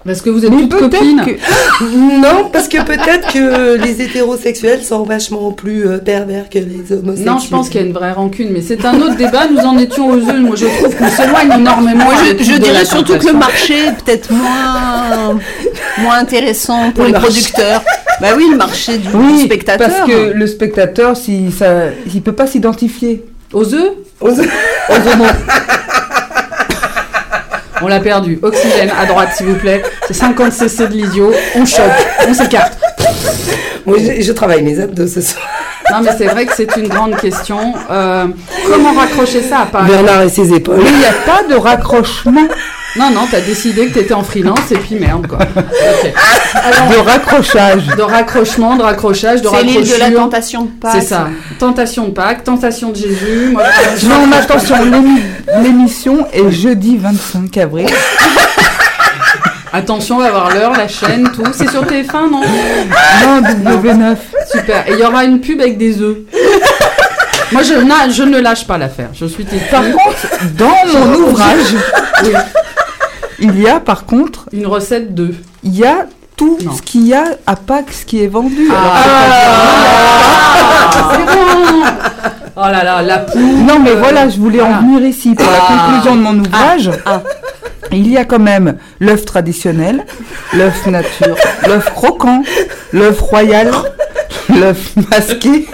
Parce 0.06 0.22
que 0.22 0.30
vous 0.30 0.44
êtes 0.46 0.52
Mais 0.52 0.68
toutes 0.68 0.80
copines. 0.80 1.22
que- 1.26 1.86
Non, 2.22 2.50
parce 2.52 2.68
que 2.68 2.84
peut-être 2.84 3.32
que 3.34 3.78
les 3.78 4.02
hétérosexuels 4.02 4.84
sont 4.84 5.04
vachement 5.04 5.52
plus 5.52 5.88
euh, 5.88 5.98
pervers 6.00 6.50
que 6.50 6.60
les 6.60 6.92
homosexuels. 6.92 7.26
Non, 7.26 7.40
je 7.40 7.48
pense 7.50 7.70
qu'il 7.70 7.80
y 7.80 7.84
a 7.84 7.88
une 7.88 7.94
vraie 7.94 8.12
rancune, 8.12 8.50
mais 8.52 8.62
c'est 8.62 8.84
un 8.84 9.00
autre 9.02 9.16
débat. 9.16 9.48
Nous 9.50 9.60
en 9.62 9.78
étions 9.78 10.10
aux 10.10 10.18
œufs. 10.18 10.40
Moi, 10.42 10.56
je 10.58 10.66
trouve 10.66 10.94
qu'on 10.96 11.08
s'éloigne 11.10 11.52
énormément. 11.58 12.04
Moi, 12.06 12.14
je, 12.38 12.58
dirais 12.58 12.84
surtout 12.86 13.18
que 13.18 13.28
le 13.28 13.34
marché 13.34 13.76
est 13.88 14.04
peut-être 14.04 14.30
moins, 14.34 15.40
moins 16.00 16.18
intéressant 16.18 16.92
pour 16.92 17.04
Le 17.04 17.08
les 17.08 17.14
marché. 17.14 17.28
producteurs. 17.28 17.82
Bah 18.20 18.28
oui, 18.36 18.48
le 18.52 18.58
marché 18.58 18.98
du 18.98 19.08
Oui, 19.14 19.46
spectateur. 19.46 19.90
parce 19.90 20.10
que 20.10 20.32
le 20.34 20.48
spectateur, 20.48 21.16
si 21.16 21.50
ça, 21.52 21.86
il 22.14 22.22
peut 22.22 22.34
pas 22.34 22.46
s'identifier. 22.48 23.24
Aux 23.54 23.74
œufs 23.74 23.92
Aux- 24.20 24.30
Aux 24.32 24.32
homos. 24.34 25.26
On 27.84 27.88
l'a 27.88 28.00
perdu. 28.00 28.40
Oxygène 28.42 28.90
à 28.98 29.06
droite, 29.06 29.30
s'il 29.36 29.48
vous 29.48 29.58
plaît. 29.58 29.84
C'est 30.08 30.14
50 30.14 30.54
cc 30.54 30.88
de 30.88 30.94
l'idiot. 30.94 31.34
On 31.56 31.66
choque. 31.66 31.84
On 32.26 32.34
s'écarte. 32.34 32.78
Moi, 33.86 33.98
je, 34.00 34.22
je 34.22 34.32
travaille 34.32 34.62
mes 34.64 34.80
abdos 34.80 35.08
ce 35.08 35.20
soir. 35.20 35.44
Non, 35.94 36.02
mais 36.04 36.12
c'est 36.18 36.26
vrai 36.28 36.46
que 36.46 36.54
c'est 36.56 36.76
une 36.78 36.88
grande 36.88 37.16
question. 37.18 37.74
Euh, 37.92 38.26
comment 38.72 38.94
raccrocher 38.94 39.42
ça 39.42 39.60
à 39.60 39.66
Paris 39.66 39.90
Bernard 39.92 40.22
et 40.24 40.30
ses 40.30 40.52
épaules. 40.54 40.80
Mais 40.84 40.90
il 40.90 40.98
n'y 40.98 41.06
a 41.06 41.14
pas 41.26 41.44
de 41.50 41.56
raccrochement, 41.56 42.48
Non, 42.96 43.10
non, 43.12 43.28
t'as 43.30 43.42
décidé 43.42 43.88
que 43.88 43.94
t'étais 43.96 44.14
en 44.14 44.24
freelance 44.24 44.72
et 44.72 44.76
puis 44.78 44.96
merde, 44.96 45.28
quoi. 45.28 45.40
De 45.40 46.98
raccrochage. 47.00 47.88
De 47.98 48.02
raccrochement, 48.02 48.76
de 48.76 48.84
raccrochage, 48.84 49.42
de 49.42 49.48
c'est 49.48 49.64
l'île 49.64 49.88
de 49.92 50.00
la 50.00 50.12
tentation 50.12 50.64
de 50.64 50.70
Pâques. 50.80 50.92
C'est 50.96 51.02
ça. 51.08 51.28
Tentation 51.60 52.06
de 52.06 52.12
Pâques, 52.12 52.44
tentation 52.44 52.90
de 52.92 52.96
Jésus. 52.96 53.50
Moi, 53.52 53.64
je- 53.98 54.08
Non, 54.08 54.28
mais 54.28 54.38
attention, 54.38 54.76
l'émi- 54.86 55.22
l'émission 55.64 56.28
est 56.34 56.52
jeudi 56.52 56.98
25 56.98 57.58
avril. 57.58 57.88
Attention, 59.76 60.18
on 60.18 60.20
va 60.20 60.30
voir 60.30 60.54
l'heure, 60.54 60.74
la 60.74 60.88
chaîne, 60.88 61.32
tout. 61.32 61.44
C'est 61.52 61.68
sur 61.70 61.84
TF1, 61.84 62.30
non 62.30 62.42
Non, 62.42 63.42
W9. 63.82 64.16
Super. 64.52 64.88
Et 64.88 64.94
il 64.94 65.00
y 65.00 65.04
aura 65.04 65.24
une 65.26 65.40
pub 65.42 65.60
avec 65.60 65.78
des 65.80 66.00
œufs. 66.02 66.18
Moi, 67.52 67.64
je, 67.64 67.74
na- 67.84 68.08
je 68.10 68.22
ne 68.24 68.40
lâche 68.40 68.68
pas 68.68 68.78
l'affaire. 68.78 69.10
Je 69.14 69.26
suis 69.26 69.44
Par 69.72 69.82
contre, 69.82 70.28
dans 70.58 71.00
mon 71.00 71.16
ouvrage, 71.28 71.76
Oui. 72.24 72.32
il 73.40 73.60
y 73.62 73.68
a 73.68 73.80
par 73.80 74.06
contre, 74.06 74.48
une 74.54 74.68
recette 74.68 75.14
d'œufs. 75.16 75.36
il 75.64 75.76
y 75.76 75.86
a 75.86 76.06
tout 76.36 76.58
Non. 76.64 76.72
ce 76.74 76.82
qu'il 76.84 77.08
y 77.08 77.14
a 77.16 77.24
à 77.48 77.56
Pâques, 77.56 77.92
ce 77.94 78.06
qui 78.06 78.24
est 78.24 78.28
vendu. 78.28 78.70
Ah, 78.72 79.04
c'est 81.12 81.26
bon. 81.26 81.84
Oh 82.56 82.62
là 82.72 82.84
là, 82.84 83.02
la 83.02 83.18
poule. 83.20 83.42
Non, 83.42 83.80
mais 83.80 83.94
voilà, 83.96 84.30
je 84.30 84.38
voulais 84.40 84.62
en 84.62 84.82
venir 84.82 85.04
ici 85.06 85.34
pour 85.34 85.46
la 85.46 85.58
Ah. 85.68 85.68
conclusion 85.88 86.16
de 86.16 86.22
mon 86.22 86.40
ouvrage. 86.40 86.92
Ah. 87.06 87.22
Il 87.94 88.10
y 88.12 88.18
a 88.18 88.26
quand 88.26 88.40
même 88.40 88.78
l'œuf 89.00 89.26
traditionnel, 89.26 90.06
l'œuf 90.54 90.86
nature, 90.88 91.36
l'œuf 91.68 91.86
croquant, 91.94 92.44
l'œuf 92.92 93.20
royal, 93.22 93.72
l'œuf 94.50 94.94
masqué, 95.10 95.68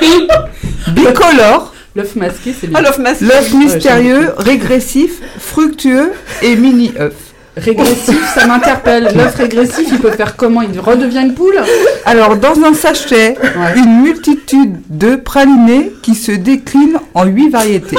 bicolore, 0.89 1.73
L'œuf 1.95 2.15
masqué, 2.15 2.53
c'est 2.57 2.67
bien. 2.67 2.77
Ah, 2.79 2.81
l'œuf 2.83 2.99
masqué. 2.99 3.25
l'œuf 3.25 3.51
mystérieux, 3.53 4.29
régressif, 4.37 5.19
fructueux 5.39 6.13
et 6.43 6.55
mini-œuf. 6.55 7.13
Régressif, 7.57 8.31
ça 8.35 8.45
m'interpelle. 8.45 9.09
L'œuf 9.15 9.35
régressif, 9.35 9.87
il 9.91 9.97
peut 9.97 10.11
faire 10.11 10.35
comment 10.35 10.61
Il 10.61 10.79
redevient 10.79 11.21
une 11.23 11.33
poule 11.33 11.59
Alors, 12.05 12.37
dans 12.37 12.53
un 12.63 12.73
sachet, 12.75 13.35
Ouais. 13.41 13.73
une 13.77 14.01
multitude 14.03 14.77
de 14.89 15.15
pralinés 15.15 15.91
qui 16.03 16.13
se 16.13 16.31
déclinent 16.31 16.99
en 17.15 17.25
huit 17.25 17.49
variétés. 17.49 17.97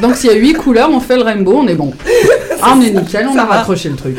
Donc 0.00 0.16
s'il 0.16 0.30
y 0.30 0.32
a 0.32 0.36
huit 0.36 0.54
couleurs, 0.54 0.90
on 0.90 1.00
fait 1.00 1.16
le 1.16 1.22
rainbow, 1.22 1.58
on 1.62 1.66
est 1.68 1.74
bon. 1.74 1.92
Ah, 2.62 2.74
on 2.76 2.80
est 2.80 2.90
nickel, 2.90 3.26
on 3.28 3.36
a 3.36 3.44
raccroché 3.44 3.88
le 3.88 3.96
truc. 3.96 4.18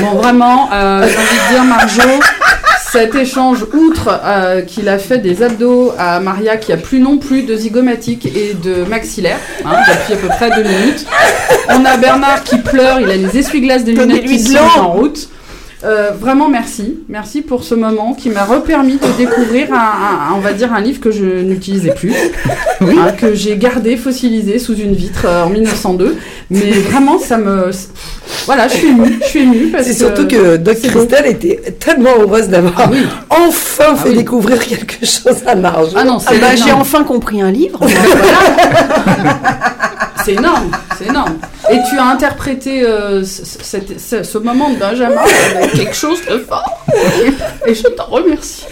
Bon, 0.00 0.14
vraiment, 0.16 0.68
euh, 0.72 1.06
j'ai 1.08 1.16
envie 1.16 1.26
de 1.26 1.54
dire, 1.54 1.64
Marjo, 1.64 2.20
cet 2.90 3.14
échange, 3.14 3.64
outre 3.74 4.20
euh, 4.24 4.62
qu'il 4.62 4.88
a 4.88 4.98
fait 4.98 5.18
des 5.18 5.42
abdos 5.42 5.92
à 5.98 6.20
Maria 6.20 6.56
qui 6.56 6.72
a 6.72 6.76
plus 6.76 7.00
non 7.00 7.18
plus 7.18 7.42
de 7.42 7.56
zygomatique 7.56 8.26
et 8.26 8.54
de 8.54 8.84
maxillaire, 8.84 9.38
hein, 9.64 9.76
depuis 9.88 10.14
à 10.14 10.16
peu 10.16 10.28
près 10.28 10.50
deux 10.50 10.68
minutes. 10.68 11.06
On 11.68 11.84
a 11.84 11.96
Bernard 11.96 12.44
qui 12.44 12.58
pleure, 12.58 13.00
il 13.00 13.10
a 13.10 13.16
les 13.16 13.36
essuie-glaces 13.36 13.84
des 13.84 13.92
lunettes 13.92 14.24
qui 14.24 14.38
sont 14.38 14.58
en 14.78 14.92
route. 14.92 15.28
Euh, 15.84 16.10
vraiment 16.18 16.48
merci, 16.48 17.00
merci 17.08 17.42
pour 17.42 17.62
ce 17.62 17.74
moment 17.74 18.14
qui 18.14 18.30
m'a 18.30 18.44
repermis 18.44 18.94
de 18.96 19.06
découvrir 19.18 19.72
un, 19.74 19.76
un- 19.76 20.34
on 20.34 20.38
va 20.40 20.54
dire 20.54 20.72
un 20.72 20.80
livre 20.80 21.00
que 21.00 21.10
je 21.10 21.24
n'utilisais 21.42 21.92
plus, 21.92 22.14
hein, 22.80 23.12
que 23.16 23.34
j'ai 23.34 23.58
gardé 23.58 23.98
fossilisé 23.98 24.58
sous 24.58 24.74
une 24.74 24.94
vitre 24.94 25.26
euh, 25.26 25.44
en 25.44 25.50
1902. 25.50 26.16
Mais 26.50 26.70
vraiment, 26.70 27.18
ça 27.18 27.36
me, 27.36 27.70
voilà, 28.46 28.68
je 28.68 28.74
suis 28.74 28.88
émue, 28.88 29.18
je 29.20 29.26
suis 29.26 29.40
émue 29.42 29.66
parce 29.70 29.84
C'est 29.84 29.92
surtout 29.92 30.26
que 30.26 30.56
Doc 30.56 30.78
c'est 30.80 30.88
beau. 30.90 31.00
Christelle 31.04 31.26
était 31.26 31.60
tellement 31.78 32.14
heureuse 32.20 32.48
d'avoir 32.48 32.72
Ah 32.78 32.88
oui. 32.90 33.06
enfin 33.28 33.84
Ah 33.90 33.96
fait 33.96 34.08
oui. 34.10 34.16
découvrir 34.16 34.58
quelque 34.66 35.04
chose 35.04 35.42
à 35.46 35.54
Marge. 35.56 35.90
Ah 35.94 36.04
non, 36.04 36.16
Ah 36.26 36.30
c'est 36.32 36.38
bah, 36.38 36.56
j'ai 36.56 36.72
enfin 36.72 37.04
compris 37.04 37.42
un 37.42 37.50
livre. 37.50 37.80
C'est 40.26 40.32
énorme, 40.34 40.70
c'est 40.98 41.06
énorme. 41.06 41.36
Et 41.70 41.78
tu 41.88 41.96
as 41.98 42.04
interprété 42.04 42.82
euh, 42.84 43.22
ce, 43.24 43.42
cette- 43.44 44.00
ce- 44.00 44.22
ce 44.24 44.38
moment 44.38 44.70
de 44.70 44.76
Benjamin 44.76 45.20
avec 45.56 45.72
quelque 45.72 45.94
chose 45.94 46.18
de 46.28 46.38
fort. 46.38 46.84
Et 47.64 47.74
je 47.74 47.82
t'en 47.88 48.06
remercie. 48.06 48.64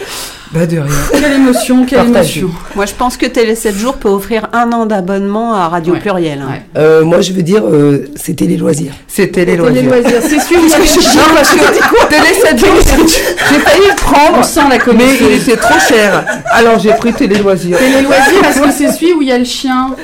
Bah 0.53 0.67
de 0.67 0.79
rien. 0.79 0.87
Quelle 1.13 1.33
émotion, 1.33 1.85
quelle 1.87 1.99
Partagez. 2.11 2.41
émotion. 2.41 2.59
Moi, 2.75 2.87
je 2.87 2.95
pense 2.95 3.17
que 3.17 3.27
Télé 3.27 3.55
7 3.55 3.77
jours 3.77 3.95
peut 3.99 4.09
offrir 4.09 4.49
un 4.53 4.71
an 4.73 4.87
d'abonnement 4.87 5.55
à 5.55 5.69
Radio 5.69 5.95
Ouais. 5.95 6.01
Pluriel. 6.01 6.41
hein. 6.43 6.49
Ouais. 6.51 6.63
Euh, 6.77 7.05
moi, 7.05 7.21
je 7.21 7.33
veux 7.33 7.43
dire, 7.43 7.63
euh, 7.65 8.07
c'était 8.17 8.47
les 8.47 8.57
loisirs. 8.57 8.93
C'était 9.09 9.45
les 9.45 9.57
Télé 9.57 9.57
loisirs. 9.57 9.85
loisirs, 9.85 10.21
c'est 10.23 10.41
sûr. 10.41 10.61
Non, 10.61 11.35
parce 11.35 11.51
que 11.51 12.09
Télé 12.09 12.35
7 12.41 12.59
jours, 12.59 12.69
j'ai 12.85 13.59
failli 13.61 13.81
le 13.87 13.93
On 13.93 13.97
prendre, 13.97 14.45
sent 14.45 14.61
la 14.69 14.93
mais 14.95 15.05
il 15.21 15.33
était 15.41 15.57
trop 15.57 15.79
cher. 15.79 16.25
Alors 16.53 16.79
j'ai 16.81 16.93
pris 16.95 17.13
Télé 17.13 17.39
Loisirs. 17.39 17.79
Télé 17.79 18.03
loisirs, 18.03 18.45
est-ce 18.49 18.61
que 18.61 18.71
c'est 18.73 18.93
celui 18.93 19.13
où 19.13 19.23
il 19.23 19.29
y 19.29 19.33
a 19.33 19.39
le 19.39 19.45
chien 19.45 19.95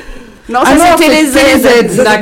Non, 0.51 0.59
Ah 0.63 0.69
ça 0.69 0.75
non, 0.75 0.83
c'était 0.97 1.09
les 1.11 1.25
Z. 1.27 1.37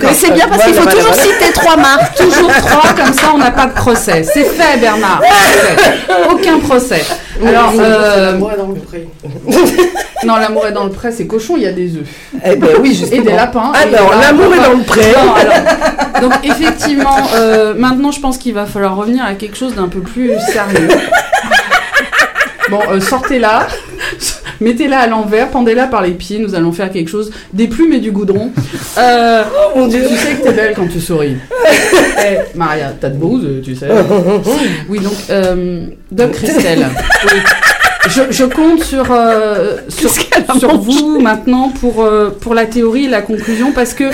Mais 0.01 0.13
c'est 0.13 0.31
bien 0.31 0.47
parce 0.47 0.63
qu'il 0.63 0.73
faut 0.73 0.83
Voilà, 0.83 0.97
toujours 0.99 1.13
voilà. 1.13 1.23
citer 1.23 1.51
trois 1.53 1.77
marques. 1.77 2.15
Toujours 2.15 2.51
trois, 2.53 2.93
comme 2.93 3.13
ça 3.13 3.27
on 3.33 3.37
n'a 3.37 3.51
pas 3.51 3.65
de 3.67 3.73
procès. 3.73 4.23
C'est 4.23 4.43
fait, 4.43 4.77
Bernard. 4.79 5.21
C'est 5.21 5.59
fait. 5.79 6.03
Aucun 6.31 6.59
procès. 6.59 7.03
Alors, 7.45 7.73
euh, 7.79 8.37
Moi, 8.37 8.51
dans 8.57 8.67
le 8.67 8.75
pré. 8.75 9.07
non, 10.25 10.35
l'amour 10.35 10.67
est 10.67 10.73
dans 10.73 10.83
le 10.83 10.89
pré, 10.89 11.11
c'est 11.11 11.25
cochon, 11.25 11.53
il 11.55 11.63
y 11.63 11.67
a 11.67 11.71
des 11.71 11.95
œufs. 11.95 12.03
Eh 12.45 12.55
ben 12.57 12.67
oui, 12.81 12.93
justement. 12.93 13.21
Et 13.21 13.25
des 13.25 13.31
lapins. 13.31 13.71
Alors, 13.73 14.13
Et 14.13 14.15
là, 14.15 14.21
l'amour 14.27 14.53
est 14.53 14.61
dans 14.69 14.77
le 14.77 14.83
pré. 14.83 15.01
Non, 15.01 15.33
alors, 15.35 16.21
donc 16.21 16.33
effectivement, 16.43 17.15
euh, 17.35 17.73
maintenant 17.77 18.11
je 18.11 18.19
pense 18.19 18.37
qu'il 18.37 18.53
va 18.53 18.65
falloir 18.65 18.95
revenir 18.97 19.23
à 19.23 19.33
quelque 19.35 19.55
chose 19.57 19.73
d'un 19.75 19.87
peu 19.87 20.01
plus 20.01 20.33
sérieux. 20.51 20.89
Bon, 22.69 22.79
euh, 22.91 22.99
sortez-la, 22.99 23.67
mettez-la 24.61 24.99
à 24.99 25.07
l'envers, 25.07 25.49
pendez-la 25.49 25.87
par 25.87 26.01
les 26.01 26.11
pieds, 26.11 26.39
nous 26.39 26.53
allons 26.55 26.71
faire 26.71 26.91
quelque 26.91 27.09
chose 27.09 27.31
des 27.53 27.67
plumes 27.67 27.93
et 27.93 27.99
du 27.99 28.11
goudron. 28.11 28.51
Euh, 28.97 29.43
Oh 29.73 29.79
mon 29.79 29.87
dieu. 29.87 30.03
tu 30.07 30.15
sais 30.15 30.35
que 30.35 30.43
t'es 30.43 30.53
belle 30.53 30.73
quand 30.75 30.87
tu 30.87 30.99
souris. 31.01 31.35
Eh, 32.21 32.57
Maria, 32.57 32.93
t'as 32.99 33.09
de 33.09 33.17
beaux 33.17 33.39
tu 33.63 33.75
sais. 33.75 33.87
Oui, 34.89 34.99
donc, 34.99 35.13
euh, 35.29 35.85
Doc 36.11 36.31
Christelle. 36.33 36.87
oui. 37.25 37.39
Je, 38.07 38.21
je 38.31 38.43
compte 38.45 38.81
sur, 38.83 39.11
euh, 39.11 39.77
sur, 39.89 40.09
sur 40.57 40.77
vous 40.79 41.19
maintenant 41.19 41.69
pour, 41.69 42.03
euh, 42.03 42.29
pour 42.39 42.53
la 42.55 42.65
théorie 42.65 43.05
et 43.05 43.09
la 43.09 43.21
conclusion 43.21 43.71
parce 43.71 43.93
que 43.93 44.05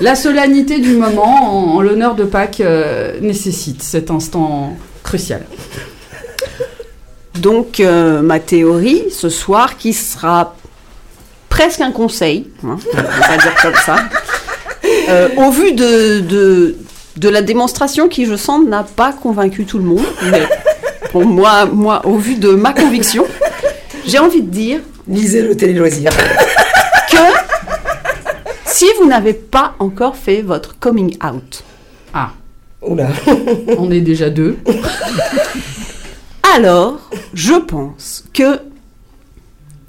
la 0.00 0.14
solennité 0.14 0.78
du 0.78 0.94
moment 0.96 1.72
en, 1.74 1.76
en 1.76 1.82
l'honneur 1.82 2.14
de 2.14 2.24
Pâques 2.24 2.60
euh, 2.60 3.18
nécessite 3.20 3.82
cet 3.82 4.10
instant 4.10 4.76
crucial. 5.02 5.42
Donc, 7.38 7.80
euh, 7.80 8.20
ma 8.22 8.38
théorie 8.40 9.04
ce 9.10 9.28
soir, 9.28 9.76
qui 9.78 9.92
sera 9.92 10.54
presque 11.48 11.80
un 11.80 11.90
conseil, 11.92 12.48
hein, 12.64 12.76
on 12.92 12.96
va 13.28 13.36
dire 13.36 13.54
comme 13.60 13.74
ça, 13.86 13.96
euh, 15.08 15.28
au 15.36 15.50
vu 15.50 15.72
de, 15.72 16.20
de, 16.20 16.76
de 17.16 17.28
la 17.28 17.42
démonstration 17.42 18.08
qui, 18.08 18.26
je 18.26 18.36
sens, 18.36 18.64
n'a 18.66 18.84
pas 18.84 19.12
convaincu 19.12 19.64
tout 19.64 19.78
le 19.78 19.84
monde, 19.84 20.04
mais 20.30 20.42
pour 21.10 21.24
moi, 21.26 21.64
moi, 21.66 22.02
au 22.06 22.16
vu 22.16 22.36
de 22.36 22.50
ma 22.50 22.72
conviction, 22.72 23.24
j'ai 24.06 24.18
envie 24.18 24.42
de 24.42 24.50
dire 24.50 24.80
Lisez 25.08 25.42
le 25.42 25.56
télé-loisir. 25.56 26.10
que 27.10 27.16
si 28.66 28.86
vous 29.00 29.08
n'avez 29.08 29.34
pas 29.34 29.74
encore 29.78 30.16
fait 30.16 30.42
votre 30.42 30.78
coming 30.78 31.16
out, 31.24 31.62
Ah, 32.14 32.30
Oula. 32.82 33.08
on 33.78 33.90
est 33.90 34.00
déjà 34.00 34.30
deux. 34.30 34.56
alors 36.54 36.98
je 37.34 37.54
pense 37.54 38.24
que 38.32 38.58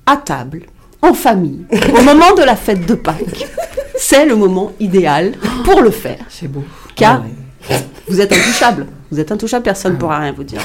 à 0.06 0.18
table, 0.18 0.64
en 1.02 1.14
famille, 1.14 1.66
au 1.98 2.02
moment 2.04 2.34
de 2.36 2.44
la 2.44 2.56
fête 2.56 2.86
de 2.86 2.94
Pâques, 2.96 3.48
c'est 3.98 4.26
le 4.26 4.36
moment 4.36 4.72
idéal 4.80 5.34
pour 5.64 5.82
le 5.82 5.92
faire. 5.92 6.20
C'est 6.30 6.48
beau. 6.48 6.64
Car 6.96 7.24
vous 8.10 8.20
êtes 8.20 8.32
intouchable. 8.34 8.86
Vous 9.12 9.20
êtes 9.20 9.32
intouchable, 9.32 9.64
personne 9.64 9.94
ne 9.94 9.98
pourra 9.98 10.18
rien 10.20 10.34
vous 10.34 10.44
dire. 10.44 10.60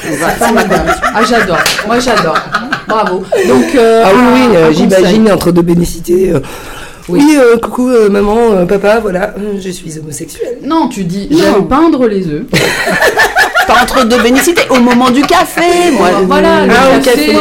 Ah, 1.14 1.22
j'adore. 1.28 1.59
Moi, 1.86 1.99
j'adore. 2.01 2.38
Bravo. 2.88 3.18
Donc, 3.46 3.74
euh, 3.74 4.05
Ah 4.07 4.11
oui, 4.14 4.22
oui, 4.51 4.57
euh, 4.57 4.72
j'imagine 4.72 5.30
entre 5.30 5.53
deux 5.53 5.61
bénicités. 5.62 6.32
euh, 6.32 6.40
Oui. 7.09 7.20
oui, 7.24 7.36
euh, 7.36 7.59
coucou 7.59 7.90
euh, 7.90 8.09
maman, 8.09 8.53
euh, 8.53 8.64
papa, 8.64 9.01
voilà, 9.01 9.34
je 9.61 9.68
suis 9.70 9.99
homosexuel. 9.99 10.59
Non, 10.64 10.88
tu 10.88 11.05
dis, 11.05 11.28
j'aime 11.30 11.68
peindre 11.68 12.07
les 12.09 12.26
œufs. 12.26 12.46
Pas 13.68 13.82
entre 13.82 14.06
deux 14.06 14.20
bénicités, 14.22 14.62
au 14.70 14.80
moment 14.80 15.10
du 15.10 15.20
café, 15.20 15.90
moi. 15.92 16.08
Voilà, 16.26 16.64
le 16.64 16.72
Ah, 16.72 16.96
au 16.96 17.00
café. 17.02 17.36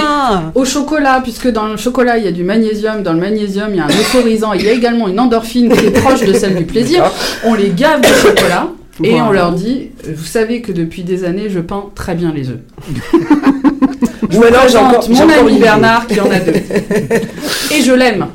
Au 0.55 0.65
chocolat, 0.65 1.21
puisque 1.23 1.47
dans 1.49 1.67
le 1.67 1.78
chocolat, 1.78 2.17
il 2.17 2.25
y 2.25 2.28
a 2.28 2.32
du 2.34 2.43
magnésium. 2.43 3.01
Dans 3.01 3.13
le 3.13 3.19
magnésium, 3.19 3.69
il 3.71 3.78
y 3.78 3.80
a 3.80 3.86
un 3.86 3.88
euphorisant. 3.88 4.51
Il 4.53 4.63
y 4.65 4.69
a 4.69 4.73
également 4.73 5.07
une 5.07 5.19
endorphine 5.21 5.69
qui 5.75 5.86
est 5.86 5.91
proche 5.91 6.21
de 6.23 6.34
celle 6.34 6.55
du 6.55 6.65
plaisir. 6.65 7.09
On 7.45 7.53
les 7.53 7.69
gave 7.69 8.01
de 8.01 8.07
chocolat. 8.07 8.67
Et 9.04 9.10
Voilà. 9.12 9.28
on 9.28 9.32
leur 9.32 9.52
dit, 9.54 9.89
vous 10.12 10.24
savez 10.26 10.62
que 10.62 10.72
depuis 10.72 11.04
des 11.04 11.24
années, 11.24 11.50
je 11.50 11.60
peins 11.60 11.86
très 11.95 12.16
bien 12.16 12.34
les 12.34 12.50
œufs. 12.50 12.60
Ou 14.36 14.43
alors 14.43 14.68
j'ai 14.68 14.78
encore 14.78 15.10
mon 15.10 15.30
ami. 15.30 15.60
Bernard 15.60 16.06
qui 16.08 16.20
en 16.20 16.30
a 16.30 16.39
deux. 16.39 16.52
Et 17.72 17.82
je 17.82 17.93
l'aime. 17.93 18.28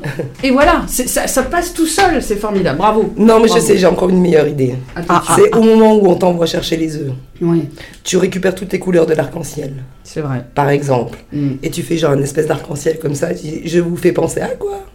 Et 0.43 0.49
voilà, 0.49 0.83
ça, 0.87 1.27
ça 1.27 1.43
passe 1.43 1.73
tout 1.73 1.85
seul, 1.85 2.21
c'est 2.21 2.35
formidable. 2.37 2.77
Bravo. 2.79 3.13
Non, 3.15 3.39
mais 3.39 3.47
je 3.47 3.59
sais, 3.59 3.77
j'ai 3.77 3.85
encore 3.85 4.09
une 4.09 4.19
meilleure 4.21 4.47
idée. 4.47 4.73
Attends, 4.95 5.13
Ah, 5.27 5.35
C'est 5.35 5.55
au 5.55 5.61
moment 5.61 5.95
où 5.95 6.07
on 6.07 6.15
t'envoie 6.15 6.45
chercher 6.47 6.77
les 6.77 6.95
œufs. 6.97 7.11
Oui, 7.41 7.65
Tu 8.03 8.17
récupères 8.17 8.55
toutes 8.55 8.71
les 8.73 8.79
couleurs 8.79 9.05
de 9.05 9.13
l'arc-en-ciel, 9.13 9.73
c'est 10.03 10.21
vrai. 10.21 10.45
par 10.55 10.69
exemple. 10.69 11.19
Mm. 11.31 11.51
Et 11.61 11.69
tu 11.69 11.83
fais 11.83 11.97
genre 11.97 12.13
une 12.13 12.23
espèce 12.23 12.47
d'arc-en-ciel 12.47 12.97
comme 12.99 13.15
ça. 13.15 13.27
Tu 13.33 13.41
dis, 13.47 13.61
je 13.65 13.79
vous 13.79 13.95
fais 13.97 14.13
penser 14.13 14.41
à 14.41 14.47
quoi? 14.47 14.85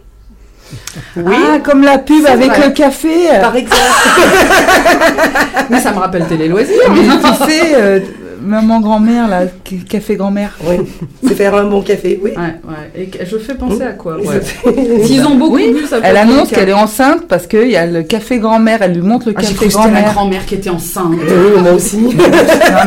Ah, 1.17 1.59
comme 1.63 1.83
la 1.83 1.97
pub 1.97 2.25
avec 2.25 2.49
vrai. 2.51 2.67
le 2.67 2.73
café. 2.73 3.09
Par 3.41 3.55
exemple. 3.55 3.79
Mais 5.69 5.79
ça 5.79 5.91
me 5.91 5.99
rappelle 5.99 6.25
Télé 6.25 6.47
Loisirs. 6.47 6.75
Mais 6.91 7.01
tu 7.01 7.45
sais, 7.51 7.75
euh, 7.75 7.99
maman 8.41 8.79
grand-mère, 8.79 9.27
là, 9.27 9.41
café 9.89 10.15
grand-mère. 10.15 10.57
oui, 10.63 10.77
c'est 11.25 11.35
faire 11.35 11.55
un 11.55 11.65
bon 11.65 11.81
café, 11.81 12.19
oui. 12.23 12.31
Ouais, 12.31 12.37
ouais. 12.67 12.91
Et 12.95 13.25
je 13.25 13.37
fais 13.37 13.53
penser 13.55 13.83
à 13.83 13.91
quoi 13.91 14.17
Ça 14.23 14.29
ouais. 14.31 14.41
fait- 14.41 15.05
S'ils 15.05 15.25
ont 15.25 15.35
beaucoup 15.35 15.57
bu, 15.57 15.85
ça 15.89 15.97
peut 15.97 16.03
Elle 16.05 16.17
annonce 16.17 16.49
qu'elle 16.49 16.69
est 16.69 16.73
enceinte 16.73 17.27
parce 17.27 17.47
qu'il 17.47 17.69
y 17.69 17.75
a 17.75 17.85
le 17.85 18.03
café 18.03 18.39
grand-mère. 18.39 18.79
Elle 18.81 18.93
lui 18.93 19.01
montre 19.01 19.27
le 19.29 19.33
Ah, 19.37 19.41
café 19.41 19.53
c'était 19.53 19.65
la 19.65 19.71
grand-mère. 19.71 20.13
grand-mère 20.13 20.45
qui 20.45 20.55
était 20.55 20.69
enceinte. 20.69 21.11
Oui, 21.13 21.61
moi 21.61 21.71
aussi. 21.73 21.97
Non, 21.97 22.09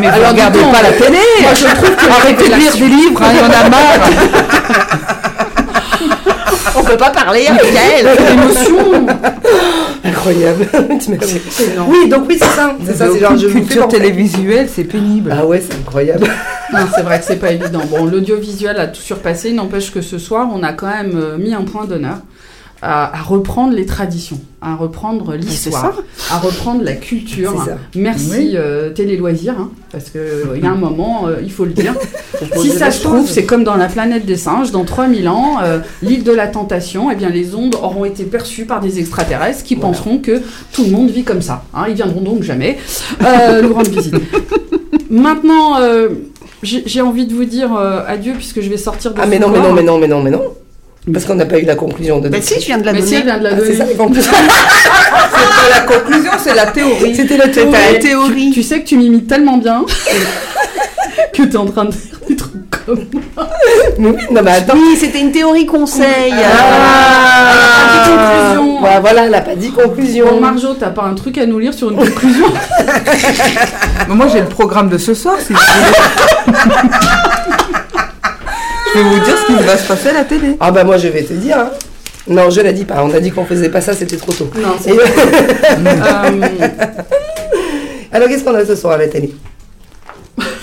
mais 0.01 0.09
vous 0.09 0.15
Alors, 0.15 0.31
regardez 0.31 0.59
pas 0.61 0.83
la 0.83 0.93
télé. 0.93 1.19
Moi, 1.43 1.51
je 1.55 1.65
trouve 1.75 1.97
que 1.97 2.11
Arrêtez 2.11 2.49
de 2.49 2.55
lire 2.55 2.73
des 2.73 2.89
livres, 2.97 3.23
hein, 3.23 3.31
il 3.33 3.39
y 3.39 3.41
en 3.41 3.67
a 3.67 3.69
marre. 3.69 4.11
On 6.77 6.83
peut 6.83 6.97
pas 6.97 7.11
parler 7.11 7.47
avec 7.47 7.73
elle. 7.99 8.07
l'émotion. 8.31 9.07
Incroyable. 10.05 10.67
Oui, 11.89 12.09
donc 12.09 12.25
oui, 12.29 12.37
c'est 12.39 12.45
ça. 12.45 12.77
C'est 12.85 12.95
ça, 12.95 13.07
c'est 13.13 13.21
genre 13.21 13.37
je 13.37 13.49
culture 13.49 13.89
télévisuelle, 13.89 14.69
c'est 14.73 14.85
pénible. 14.85 15.35
Ah 15.37 15.45
ouais, 15.47 15.61
c'est 15.61 15.77
incroyable. 15.77 16.27
Non, 16.73 16.81
c'est 16.95 17.03
vrai 17.03 17.19
que 17.19 17.25
c'est 17.25 17.37
pas 17.37 17.53
évident. 17.53 17.83
Bon, 17.91 18.07
l'audiovisuel 18.07 18.79
a 18.79 18.87
tout 18.87 19.01
surpassé. 19.01 19.53
N'empêche 19.53 19.93
que 19.93 20.01
ce 20.01 20.19
soir, 20.19 20.49
on 20.53 20.63
a 20.63 20.73
quand 20.73 20.89
même 20.89 21.13
euh, 21.17 21.37
mis 21.39 21.55
un 21.55 21.63
point 21.63 21.85
d'honneur 21.85 22.19
à, 22.83 23.17
à 23.17 23.23
reprendre 23.23 23.73
les 23.75 23.87
traditions, 23.87 24.41
à 24.61 24.75
reprendre 24.75 25.35
l'histoire, 25.35 25.95
à 26.33 26.39
reprendre 26.39 26.83
la 26.83 26.95
culture. 26.95 27.55
Merci 27.95 28.31
Oui. 28.37 28.51
euh, 28.57 28.91
Télé 28.91 29.17
Loisirs, 29.17 29.55
hein, 29.59 29.71
parce 29.93 30.11
que 30.11 30.19
euh, 30.19 30.59
y 30.61 30.67
a 30.67 30.71
un 30.71 30.75
moment, 30.75 31.29
euh, 31.29 31.37
il 31.43 31.53
faut 31.53 31.65
le 31.65 31.71
dire. 31.73 31.95
si 32.57 32.71
ça 32.71 32.91
se 32.91 33.03
trouve, 33.03 33.29
c'est 33.31 33.45
comme 33.45 33.63
dans 33.63 33.77
la 33.77 33.87
planète 33.87 34.27
des 34.27 34.37
singes, 34.37 34.73
dans 34.73 34.85
3000 34.85 35.29
ans, 35.29 35.59
l'île 36.03 36.25
de 36.25 36.33
la 36.33 36.49
tentation, 36.49 37.09
eh 37.11 37.15
bien, 37.15 37.29
les 37.29 37.55
ondes 37.55 37.77
auront 37.77 38.05
été 38.05 38.25
perçues 38.25 38.65
par 38.65 38.81
des 38.81 38.99
extraterrestres 38.99 39.63
qui 39.63 39.77
Voilà. 39.77 39.91
penseront 39.97 40.19
que 40.19 40.43
tout 40.73 40.83
le 40.85 40.91
monde 40.91 41.09
vit 41.11 41.23
comme 41.25 41.41
ça. 41.43 41.63
hein. 41.75 41.85
Ils 41.89 41.95
viendront 41.95 42.21
donc 42.23 42.43
jamais 42.43 42.79
nous 43.63 43.73
rendre 43.73 43.91
visite. 43.91 44.15
Maintenant, 45.11 45.77
j'ai 46.63 47.01
envie 47.01 47.27
de 47.27 47.35
vous 47.35 47.45
dire 47.45 47.71
adieu 47.77 48.33
puisque 48.35 48.61
je 48.61 48.69
vais 48.69 48.77
sortir 48.77 49.15
de 49.15 49.21
Ah 49.21 49.27
mais 49.27 49.39
non, 49.39 49.49
mais 49.51 49.61
non, 49.61 49.73
mais 49.73 49.83
non, 49.83 49.99
mais 49.99 50.09
non, 50.09 50.23
mais 50.23 50.31
non. 50.31 50.43
Parce 51.13 51.25
qu'on 51.25 51.35
n'a 51.35 51.47
pas 51.47 51.59
eu 51.59 51.65
la 51.65 51.75
conclusion 51.75 52.21
de 52.21 52.29
Mais 52.29 52.41
si, 52.41 52.61
je 52.61 52.67
viens 52.67 52.79
de 52.79 52.85
la 52.85 52.93
Mais 52.93 53.01
si, 53.03 53.11
donner. 53.15 53.23
vient 53.23 53.39
de 53.39 53.43
la 53.45 53.51
Ah, 53.51 53.57
c'est 53.59 53.63
donner. 53.73 53.77
ça 53.77 53.85
la 53.87 53.95
conclusion. 53.95 54.33
C'est 55.35 55.69
pas 55.69 55.69
la 55.75 55.81
conclusion, 55.81 56.31
c'est 56.43 56.55
la 56.55 56.67
théorie. 56.67 57.15
C'était 57.17 57.37
la 57.37 57.49
théorie. 57.49 57.73
la 57.73 57.95
Tu- 57.95 57.99
théorie. 58.01 58.51
Tu, 58.53 58.63
sais 58.63 58.81
que 58.81 58.87
tu 58.87 58.97
m'imites 58.97 59.27
tellement 59.27 59.57
bien 59.57 59.85
que 61.33 61.43
t'es 61.43 61.57
en 61.57 61.67
train 61.67 61.87
de 61.87 61.91
dire 61.91 62.01
des 62.29 62.37
trucs 62.37 62.71
comme. 62.87 63.05
Mais 63.99 64.11
oui, 64.17 64.23
non, 64.31 64.43
mais 64.45 64.53
attends. 64.53 64.75
Oui, 64.77 64.97
c'était 64.99 65.21
une 65.21 65.33
théorie 65.33 65.67
conseil. 65.67 66.33
Ah, 66.33 68.05
petite 68.05 68.17
conclusion. 68.17 68.81
Voilà, 68.81 69.01
voilà, 69.01 69.25
elle 69.25 69.31
n'a 69.33 69.41
pas 69.41 69.57
dit 69.57 69.71
conclusion. 69.73 70.27
Bon, 70.31 70.41
Marjo, 70.41 70.75
t'as 70.75 70.91
pas 70.91 71.03
un 71.03 71.15
truc 71.15 71.37
à 71.39 71.47
nous 71.47 71.59
lire 71.59 71.75
sur 71.75 71.91
une 71.91 71.97
conclusion 71.97 72.47
Mais 74.09 74.15
moi, 74.15 74.27
j'ai 74.33 74.41
le 74.41 74.47
programme 74.47 74.89
de 74.89 74.99
ce 74.99 75.15
soir, 75.15 75.35
si. 75.45 75.53
Je 78.95 78.99
vais 78.99 79.05
vous 79.09 79.25
dire 79.25 79.37
ce 79.39 79.47
qui 79.47 79.55
va 79.65 79.77
se 79.77 79.89
passer 79.89 80.09
à 80.11 80.13
la 80.15 80.25
télé. 80.25 80.57
Ah 80.61 80.71
bah 80.71 80.85
moi 80.85 80.97
je 80.99 81.09
vais 81.09 81.23
te 81.23 81.33
dire. 81.33 81.59
hein. 81.59 81.71
Non, 82.29 82.51
je 82.51 82.61
l'ai 82.61 82.73
dit 82.73 82.85
pas. 82.85 83.03
On 83.03 83.13
a 83.13 83.19
dit 83.21 83.31
qu'on 83.33 83.45
faisait 83.45 83.69
pas 83.69 83.81
ça, 83.81 83.95
c'était 83.95 84.17
trop 84.17 84.33
tôt. 84.33 84.49
Non, 84.57 84.77
c'est 84.81 84.93
euh, 84.97 86.69
Alors 88.13 88.29
qu'est-ce 88.29 88.45
qu'on 88.45 88.55
a 88.55 88.65
ce 88.65 88.77
soir 88.77 88.95
à 88.95 88.99
la 88.99 89.09
télé? 89.09 89.35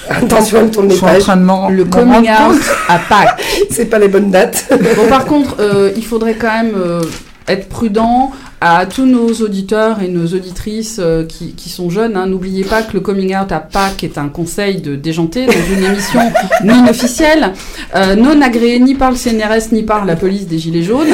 Attention, 0.09 0.59
elle 0.61 0.71
tourne 0.71 0.87
Je 0.87 0.91
les 0.91 0.95
suis 0.97 1.05
en 1.05 1.09
pages. 1.09 1.21
train 1.23 1.37
de 1.37 1.43
m'en 1.43 1.69
le 1.69 1.85
coming 1.85 2.29
out 2.29 2.59
à 2.87 2.97
Pâques. 2.99 3.41
C'est 3.71 3.85
pas 3.85 3.99
les 3.99 4.07
bonnes 4.07 4.31
dates. 4.31 4.65
Bon, 4.95 5.07
par 5.07 5.25
contre, 5.25 5.55
euh, 5.59 5.91
il 5.95 6.03
faudrait 6.05 6.33
quand 6.35 6.51
même 6.51 6.73
euh, 6.77 7.01
être 7.47 7.67
prudent 7.69 8.31
à 8.61 8.85
tous 8.85 9.05
nos 9.05 9.31
auditeurs 9.35 10.01
et 10.01 10.09
nos 10.09 10.25
auditrices 10.27 10.97
euh, 10.99 11.23
qui, 11.25 11.53
qui 11.53 11.69
sont 11.69 11.89
jeunes. 11.89 12.17
hein. 12.17 12.25
N'oubliez 12.27 12.65
pas 12.65 12.81
que 12.81 12.93
le 12.93 12.99
coming 12.99 13.33
out 13.35 13.51
à 13.51 13.59
Pâques 13.59 14.03
est 14.03 14.17
un 14.17 14.27
conseil 14.27 14.81
de 14.81 14.95
déjanté 14.95 15.45
dans 15.45 15.53
une 15.77 15.83
émission 15.83 16.19
non 16.65 16.87
officielle, 16.89 17.53
euh, 17.95 18.15
non 18.15 18.41
agréée 18.41 18.79
ni 18.79 18.95
par 18.95 19.11
le 19.11 19.17
CNRS 19.17 19.71
ni 19.71 19.83
par 19.83 20.03
la 20.05 20.15
police 20.17 20.45
des 20.47 20.57
Gilets 20.59 20.83
jaunes. 20.83 21.07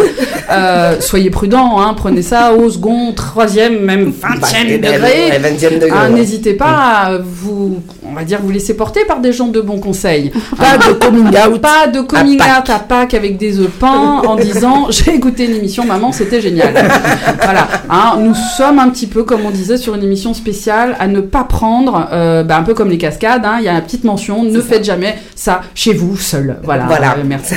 Euh, 0.50 1.00
soyez 1.02 1.30
prudents, 1.30 1.80
hein, 1.82 1.94
prenez 1.96 2.22
ça 2.24 2.54
au 2.54 2.70
second, 2.70 3.12
troisième, 3.14 3.80
même 3.80 4.12
vingtième 4.12 4.80
degré. 4.82 5.30
ouais, 5.30 5.40
20e 5.40 5.74
degré. 5.80 5.92
Ah. 5.94 6.10
N'hésitez 6.10 6.54
pas 6.54 6.66
à 7.06 7.18
vous 7.20 7.80
on 8.16 8.20
va 8.20 8.24
dire, 8.24 8.40
vous 8.42 8.50
laisser 8.50 8.76
porter 8.76 9.04
par 9.06 9.20
des 9.20 9.34
gens 9.34 9.48
de 9.50 9.60
bons 9.60 9.80
conseils. 9.80 10.32
Pas 10.58 10.78
de 10.78 10.94
coming 10.94 11.28
out. 11.28 11.60
Pas 11.60 11.88
de 11.88 12.00
coming 12.00 12.40
À 12.40 12.60
out 12.62 12.70
à 12.70 12.80
Pâques 12.80 13.14
avec 13.14 13.38
des 13.38 13.60
œufs 13.60 13.70
peints 13.70 14.22
en 14.26 14.36
disant 14.38 14.88
j'ai 14.90 15.14
écouté 15.14 15.46
une 15.46 15.56
émission 15.56 15.84
maman 15.86 16.14
c'était 16.14 16.40
génial. 16.40 16.74
voilà, 17.44 17.68
hein, 17.90 18.18
nous 18.22 18.34
sommes 18.58 18.80
un 18.80 18.90
petit 18.90 19.08
peu 19.08 19.24
comme 19.24 19.46
on 19.46 19.52
disait 19.52 19.78
sur 19.78 19.96
une 19.96 20.04
émission 20.04 20.34
spéciale 20.34 20.96
à 21.00 21.08
ne 21.08 21.20
pas 21.20 21.44
prendre, 21.44 22.08
euh, 22.14 22.44
bah, 22.44 22.58
un 22.58 22.64
peu 22.64 22.74
comme 22.74 22.90
les 22.90 22.98
cascades. 22.98 23.44
hein, 23.46 23.58
Il 23.60 23.66
y 23.66 23.68
a 23.68 23.74
une 23.74 23.82
petite 23.82 24.06
mention 24.06 24.44
ne 24.44 24.62
faites 24.62 24.86
jamais 24.86 25.18
ça 25.36 25.62
chez 25.74 25.94
vous 25.94 26.16
seul. 26.16 26.58
Voilà. 26.64 26.86
Voilà. 26.86 27.16
Euh, 27.18 27.24
merci. 27.26 27.56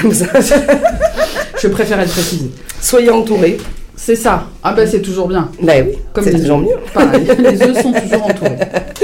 Je 1.63 1.69
préférais 1.69 2.05
le 2.05 2.11
préciser. 2.11 2.51
Soyez 2.81 3.11
entourés. 3.11 3.59
C'est 4.01 4.17
ça. 4.17 4.47
Ah 4.63 4.73
ben 4.73 4.87
c'est 4.87 5.03
toujours 5.03 5.27
bien. 5.27 5.51
Bah 5.61 5.73
oui, 5.85 5.99
Comme 6.13 6.23
c'est 6.23 6.39
toujours 6.39 6.59
mieux. 6.59 6.77
Pareil, 6.95 7.27
les 7.41 7.63
œufs 7.63 7.83
sont 7.83 7.93
toujours 7.93 8.27
entourés. 8.27 8.57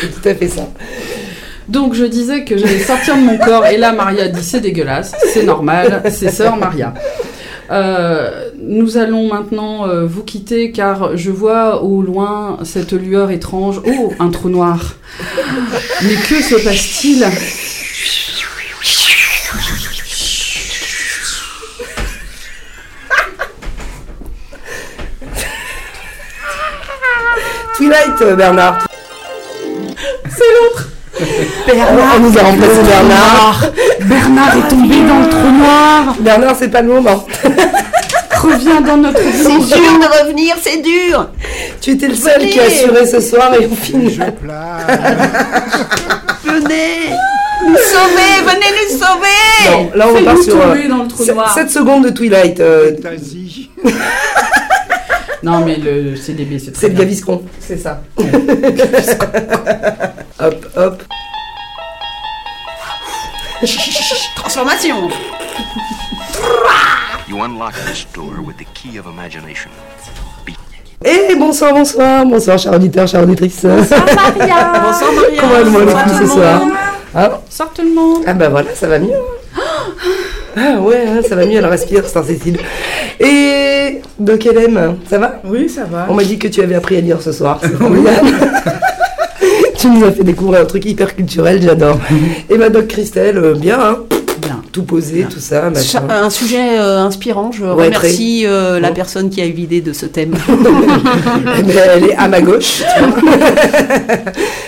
C'est 0.00 0.20
tout 0.22 0.28
à 0.28 0.34
fait 0.34 0.48
ça. 0.48 0.68
Donc 1.68 1.94
je 1.94 2.04
disais 2.04 2.44
que 2.44 2.56
j'allais 2.56 2.78
sortir 2.78 3.16
de 3.16 3.22
mon 3.22 3.38
corps 3.38 3.66
et 3.66 3.76
là 3.76 3.92
Maria 3.92 4.28
dit 4.28 4.42
c'est 4.42 4.60
dégueulasse, 4.60 5.12
c'est 5.32 5.42
normal, 5.42 6.02
c'est 6.10 6.30
sœur 6.30 6.56
Maria. 6.56 6.94
Euh, 7.72 8.50
nous 8.60 8.96
allons 8.96 9.26
maintenant 9.26 9.88
euh, 9.88 10.06
vous 10.06 10.22
quitter 10.22 10.70
car 10.70 11.16
je 11.16 11.32
vois 11.32 11.82
au 11.82 12.02
loin 12.02 12.58
cette 12.62 12.92
lueur 12.92 13.32
étrange. 13.32 13.80
Oh, 13.84 14.12
un 14.20 14.30
trou 14.30 14.48
noir. 14.48 14.94
Mais 16.02 16.14
que 16.14 16.40
se 16.40 16.54
passe-t-il? 16.54 17.26
Twilight, 27.76 28.20
euh, 28.22 28.34
Bernard. 28.36 28.86
C'est 30.28 30.52
l'autre 30.60 30.88
On 32.16 32.20
nous 32.20 32.38
a 32.38 32.42
remplacé 32.42 32.82
Bernard. 32.82 33.64
Bernard 34.02 34.54
est 34.56 34.68
tombé 34.68 34.96
dans 35.08 35.20
le 35.20 35.28
trou 35.30 35.50
noir 35.50 36.14
Bernard, 36.20 36.54
c'est 36.58 36.68
pas 36.68 36.82
le 36.82 36.88
moment. 36.88 37.26
Reviens 38.42 38.80
dans 38.82 38.98
notre 38.98 39.18
C'est 39.20 39.32
dimension 39.32 39.78
dur 39.78 39.98
de 39.98 40.04
revenir, 40.22 40.54
c'est 40.62 40.82
dur. 40.82 41.30
Tu 41.80 41.92
étais 41.92 42.08
le 42.08 42.14
seul 42.14 42.38
Venez. 42.40 42.50
qui 42.50 42.60
a 42.60 42.64
assuré 42.64 43.06
ce 43.06 43.20
soir 43.20 43.50
et 43.58 43.66
on 43.70 43.74
finit. 43.74 44.10
Je. 44.14 44.20
Venez 46.44 47.10
nous 47.66 47.76
sauver, 47.76 48.42
venez 48.44 48.70
nous 48.76 48.90
sauver. 48.98 49.96
Là, 49.96 50.04
on 50.08 50.12
part 50.12 50.22
Fais-nous 50.36 50.42
sur 50.42 50.52
tomber 50.60 50.86
dans 50.88 51.02
le 51.02 51.08
trou 51.08 51.24
noir 51.24 51.54
7 51.54 51.70
secondes 51.70 52.04
de 52.04 52.10
Twilight. 52.10 52.60
euh, 52.60 52.92
Vas-y. 53.02 53.70
Non 55.46 55.64
mais 55.64 55.76
le 55.76 56.16
CDB 56.16 56.58
c'est 56.58 56.72
très 56.72 56.88
c'est 56.88 56.92
le. 56.92 56.98
Gaviscon. 56.98 57.40
C'est 57.60 57.76
ça. 57.76 58.02
Hop, 60.40 60.66
hop. 60.76 61.02
Transformation. 64.34 65.08
You 67.28 67.40
unlock 67.42 67.74
this 67.86 68.06
door 68.12 68.42
with 68.44 68.56
the 68.58 68.66
key 68.74 68.98
of 68.98 69.06
imagination. 69.06 69.70
Et 71.04 71.36
bonsoir, 71.36 71.72
bonsoir, 71.72 72.26
bonsoir, 72.26 72.58
chers 72.58 72.74
auditeurs, 72.74 73.06
chères 73.06 73.22
auditrices. 73.22 73.62
Bonsoir 73.62 74.04
Maria. 74.16 74.72
Comment 75.40 75.54
allez-vous 75.54 75.78
Bonsoir 75.78 76.08
filles 76.08 76.18
le 76.20 76.26
ce 76.26 76.32
soir. 76.32 76.62
Hein 77.14 77.30
Sors 77.48 77.72
tout 77.72 77.82
le 77.82 77.94
monde 77.94 78.24
Ah 78.26 78.34
bah 78.34 78.48
voilà, 78.48 78.74
ça 78.74 78.88
va 78.88 78.98
mieux. 78.98 79.14
Ah 80.56 80.80
ouais, 80.80 81.04
hein, 81.06 81.20
ça 81.28 81.36
va 81.36 81.44
mieux, 81.44 81.56
elle 81.58 81.66
respire, 81.66 82.06
Star 82.06 82.24
Cécile. 82.24 82.58
Et 83.20 84.00
Doc 84.18 84.46
Hélène, 84.46 84.96
ça 85.08 85.18
va? 85.18 85.40
Oui 85.44 85.68
ça 85.68 85.84
va. 85.84 86.06
On 86.08 86.14
m'a 86.14 86.24
dit 86.24 86.38
que 86.38 86.48
tu 86.48 86.62
avais 86.62 86.74
appris 86.74 86.96
à 86.96 87.00
lire 87.00 87.20
ce 87.20 87.32
soir, 87.32 87.58
c'est 87.62 87.74
formidable. 87.76 88.28
tu 89.78 89.88
nous 89.90 90.04
as 90.04 90.12
fait 90.12 90.24
découvrir 90.24 90.60
un 90.62 90.64
truc 90.64 90.84
hyper 90.86 91.14
culturel, 91.14 91.60
j'adore. 91.62 91.98
Et 92.50 92.56
ma 92.56 92.70
Doc 92.70 92.86
Christelle, 92.88 93.36
euh, 93.38 93.54
bien, 93.54 93.78
hein, 93.78 93.98
Bien. 94.40 94.62
tout 94.72 94.84
posé, 94.84 95.26
tout 95.28 95.40
ça, 95.40 95.68
machin. 95.70 96.02
Un 96.08 96.30
sujet 96.30 96.78
euh, 96.78 97.00
inspirant. 97.00 97.50
Je 97.52 97.64
Ouais, 97.64 97.86
remercie 97.86 98.44
euh, 98.46 98.80
la 98.80 98.88
Bon. 98.88 98.94
personne 98.94 99.28
qui 99.28 99.42
a 99.42 99.46
eu 99.46 99.50
l'idée 99.52 99.80
de 99.82 99.92
ce 99.92 100.06
thème. 100.06 100.34
Eh 101.58 101.62
ben, 101.62 101.74
elle 101.96 102.04
est 102.04 102.16
à 102.16 102.28
ma 102.28 102.40
gauche, 102.40 102.82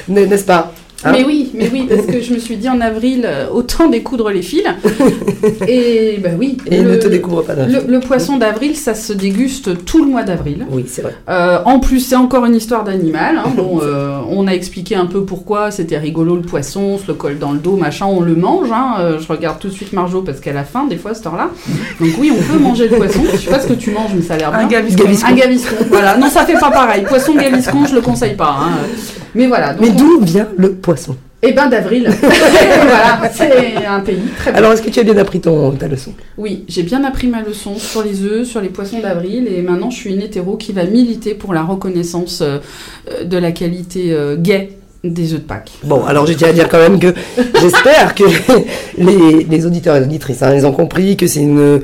N'est- 0.08 0.26
n'est-ce 0.26 0.44
pas? 0.44 0.72
Hein 1.04 1.12
Mais 1.12 1.24
oui, 1.24 1.50
mais 1.54 1.70
oui, 1.72 1.86
parce 1.88 2.06
que 2.06 2.20
je 2.20 2.34
me 2.34 2.38
suis 2.40 2.56
dit 2.56 2.68
en 2.68 2.80
avril, 2.80 3.22
euh, 3.24 3.46
autant 3.52 3.88
découdre 3.88 4.30
les 4.30 4.42
fils. 4.42 4.64
Et 5.68 6.18
bah 6.22 6.30
oui. 6.36 6.56
Et 6.70 6.80
ne 6.82 6.96
te 6.96 7.06
découvre 7.06 7.42
pas 7.42 7.54
d'un 7.54 7.66
le, 7.66 7.82
le 7.86 8.00
poisson 8.00 8.36
d'avril, 8.36 8.74
ça 8.74 8.94
se 8.94 9.12
déguste 9.12 9.84
tout 9.84 10.04
le 10.04 10.10
mois 10.10 10.24
d'avril. 10.24 10.66
Oui, 10.70 10.84
c'est 10.88 11.02
vrai. 11.02 11.14
Euh, 11.28 11.58
en 11.64 11.78
plus, 11.78 12.00
c'est 12.00 12.16
encore 12.16 12.44
une 12.46 12.56
histoire 12.56 12.82
d'animal. 12.82 13.36
hein. 13.38 13.50
Bon, 13.56 13.78
euh, 13.82 14.18
on 14.28 14.46
a 14.48 14.52
expliqué 14.52 14.96
un 14.96 15.06
peu 15.06 15.22
pourquoi 15.24 15.70
c'était 15.70 15.98
rigolo 15.98 16.34
le 16.34 16.42
poisson, 16.42 16.80
on 16.80 16.98
se 16.98 17.06
le 17.06 17.14
colle 17.14 17.38
dans 17.38 17.52
le 17.52 17.58
dos, 17.58 17.76
machin, 17.76 18.06
on 18.06 18.20
le 18.20 18.34
mange. 18.34 18.70
hein. 18.72 19.18
Je 19.20 19.26
regarde 19.28 19.58
tout 19.60 19.68
de 19.68 19.72
suite 19.72 19.92
Marjo 19.92 20.22
parce 20.22 20.40
qu'elle 20.40 20.56
a 20.56 20.64
faim 20.64 20.86
des 20.90 20.96
fois 20.96 21.12
à 21.12 21.14
cette 21.14 21.26
heure-là. 21.26 21.50
Donc 22.00 22.10
oui, 22.18 22.32
on 22.36 22.42
peut 22.52 22.58
manger 22.58 22.88
le 22.88 22.96
poisson. 22.96 23.20
Je 23.32 23.36
sais 23.38 23.50
pas 23.50 23.60
ce 23.60 23.68
que 23.68 23.74
tu 23.74 23.92
manges, 23.92 24.10
mais 24.16 24.22
ça 24.22 24.34
a 24.34 24.38
l'air 24.38 24.50
bien. 24.50 24.60
Un 24.60 24.66
gaviscon. 24.66 25.04
Un 25.26 25.32
gaviscon, 25.34 25.76
voilà. 25.90 26.16
Non, 26.18 26.28
ça 26.28 26.44
fait 26.44 26.58
pas 26.58 26.70
pareil. 26.72 27.04
Poisson 27.04 27.34
gaviscon, 27.36 27.86
je 27.86 27.94
le 27.94 28.00
conseille 28.00 28.34
pas. 28.34 28.56
hein. 28.60 28.70
Mais 29.34 29.46
voilà. 29.46 29.72
Donc 29.74 29.82
Mais 29.82 29.90
on- 29.90 29.94
d'où 29.96 30.20
vient 30.24 30.48
le 30.56 30.72
poisson 30.74 31.16
Eh 31.42 31.52
ben 31.52 31.68
d'avril. 31.68 32.08
voilà, 32.20 33.20
c'est 33.32 33.84
un 33.86 34.00
pays 34.00 34.18
très 34.36 34.50
beau. 34.52 34.58
Alors, 34.58 34.72
est-ce 34.72 34.82
que 34.82 34.90
tu 34.90 35.00
as 35.00 35.04
bien 35.04 35.16
appris 35.18 35.40
ton, 35.40 35.70
ta 35.72 35.86
leçon? 35.88 36.12
Oui, 36.36 36.64
j'ai 36.68 36.82
bien 36.82 37.04
appris 37.04 37.26
ma 37.28 37.42
leçon 37.42 37.76
sur 37.76 38.02
les 38.02 38.22
œufs, 38.22 38.46
sur 38.46 38.60
les 38.60 38.68
poissons 38.68 39.00
d'avril, 39.00 39.46
et 39.48 39.62
maintenant 39.62 39.90
je 39.90 39.96
suis 39.96 40.12
une 40.14 40.22
hétéro 40.22 40.56
qui 40.56 40.72
va 40.72 40.84
militer 40.84 41.34
pour 41.34 41.54
la 41.54 41.62
reconnaissance 41.62 42.42
euh, 42.42 42.58
de 43.24 43.36
la 43.38 43.52
qualité 43.52 44.12
euh, 44.12 44.36
gay 44.36 44.70
des 45.04 45.32
œufs 45.32 45.40
de 45.40 45.44
Pâques. 45.46 45.70
Bon, 45.84 46.04
alors 46.06 46.26
je 46.26 46.32
tiens 46.32 46.48
à 46.48 46.52
dire 46.52 46.68
quand 46.68 46.78
même 46.80 46.98
que 46.98 47.14
j'espère 47.60 48.16
que 48.16 48.24
les, 48.98 49.44
les 49.44 49.66
auditeurs 49.66 49.94
et 49.96 50.00
les 50.00 50.06
auditrices, 50.06 50.42
hein, 50.42 50.54
ils 50.56 50.66
ont 50.66 50.72
compris 50.72 51.16
que 51.16 51.28
c'est 51.28 51.40
une, 51.40 51.80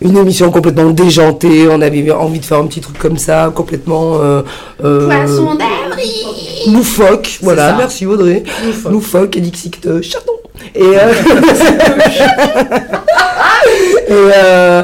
une 0.00 0.16
émission 0.16 0.50
complètement 0.50 0.90
déjantée. 0.90 1.68
On 1.70 1.80
avait 1.80 2.10
envie 2.10 2.40
de 2.40 2.44
faire 2.44 2.58
un 2.58 2.66
petit 2.66 2.80
truc 2.80 2.98
comme 2.98 3.18
ça, 3.18 3.52
complètement 3.54 4.20
euh, 4.20 4.42
euh, 4.84 5.08
d'avril 5.08 6.72
loufoque. 6.72 7.38
Voilà, 7.42 7.70
ça. 7.70 7.76
merci 7.76 8.06
Audrey. 8.06 8.42
Loufoque. 8.64 8.92
Loufoque, 8.92 9.36
Elixicte, 9.36 10.02
chaton. 10.02 10.35
Et, 10.74 10.82
euh, 10.82 11.12
et 14.08 14.12
euh, 14.12 14.82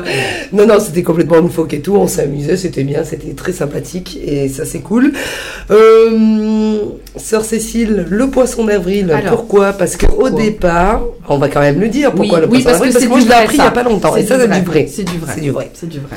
non, 0.53 0.67
non, 0.67 0.81
c'était 0.81 1.03
complètement 1.03 1.39
loufoque 1.39 1.75
et 1.75 1.81
tout. 1.81 1.97
On 1.97 2.07
s'amusait, 2.07 2.57
c'était 2.57 2.85
bien, 2.85 3.05
c'était 3.05 3.35
très 3.35 3.53
sympathique 3.53 4.19
et 4.25 4.49
ça 4.49 4.65
c'est 4.65 4.81
cool. 4.81 5.13
Euh, 5.71 6.79
Sœur 7.17 7.45
Cécile, 7.45 8.07
le 8.09 8.29
poisson 8.29 8.65
d'avril, 8.65 9.11
Alors, 9.11 9.37
pourquoi? 9.37 9.73
Parce 9.73 9.97
qu'au 9.97 10.07
pourquoi? 10.07 10.31
départ, 10.31 11.03
on 11.29 11.39
va 11.39 11.49
quand 11.49 11.61
même 11.61 11.81
le 11.81 11.89
dire 11.89 12.13
pourquoi 12.13 12.39
oui, 12.41 12.47
le 12.47 12.51
oui, 12.51 12.63
poisson 12.63 12.79
parce 12.79 12.81
que 12.81 12.93
d'avril, 12.93 13.03
c'est 13.03 13.09
moi 13.09 13.21
je 13.21 13.27
l'ai 13.27 13.35
appris 13.35 13.57
il 13.57 13.61
n'y 13.61 13.67
a 13.67 13.71
pas 13.71 13.83
longtemps 13.83 14.17
et 14.17 14.25
ça 14.25 14.39
c'est 14.39 14.49
du 14.49 14.61
vrai. 14.61 14.87
C'est 14.91 15.05
du 15.05 15.19
vrai. 15.19 15.33
C'est 15.35 15.41
du 15.41 15.51
vrai. 15.51 15.71
C'est 15.75 15.89
du 15.89 15.99
vrai. 15.99 16.17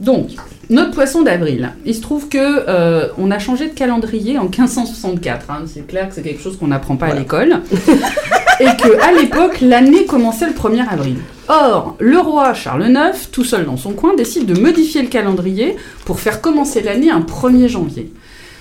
Donc, 0.00 0.28
notre 0.68 0.90
poisson 0.90 1.22
d'avril, 1.22 1.70
il 1.84 1.94
se 1.94 2.00
trouve 2.00 2.28
que 2.28 2.38
euh, 2.38 3.08
on 3.18 3.30
a 3.30 3.38
changé 3.38 3.68
de 3.68 3.74
calendrier 3.74 4.38
en 4.38 4.44
1564. 4.44 5.50
hein. 5.50 5.64
C'est 5.66 5.86
clair 5.86 6.08
que 6.08 6.14
c'est 6.14 6.22
quelque 6.22 6.42
chose 6.42 6.58
qu'on 6.58 6.68
n'apprend 6.68 6.96
pas 6.96 7.06
à 7.06 7.14
l'école. 7.14 7.60
et 8.60 8.64
que 8.64 9.00
à 9.02 9.12
l'époque, 9.12 9.60
l'année 9.60 10.06
commençait 10.06 10.46
le 10.46 10.52
1er 10.52 10.86
avril. 10.88 11.16
Or, 11.48 11.96
le 12.00 12.18
roi 12.18 12.52
Charles 12.54 12.88
IX, 12.88 13.30
tout 13.30 13.44
seul 13.44 13.64
dans 13.64 13.76
son 13.76 13.92
coin, 13.92 14.14
décide 14.16 14.46
de 14.46 14.58
modifier 14.58 15.02
le 15.02 15.08
calendrier 15.08 15.76
pour 16.04 16.20
faire 16.20 16.40
commencer 16.40 16.82
l'année 16.82 17.10
un 17.10 17.20
1er 17.20 17.68
janvier. 17.68 18.12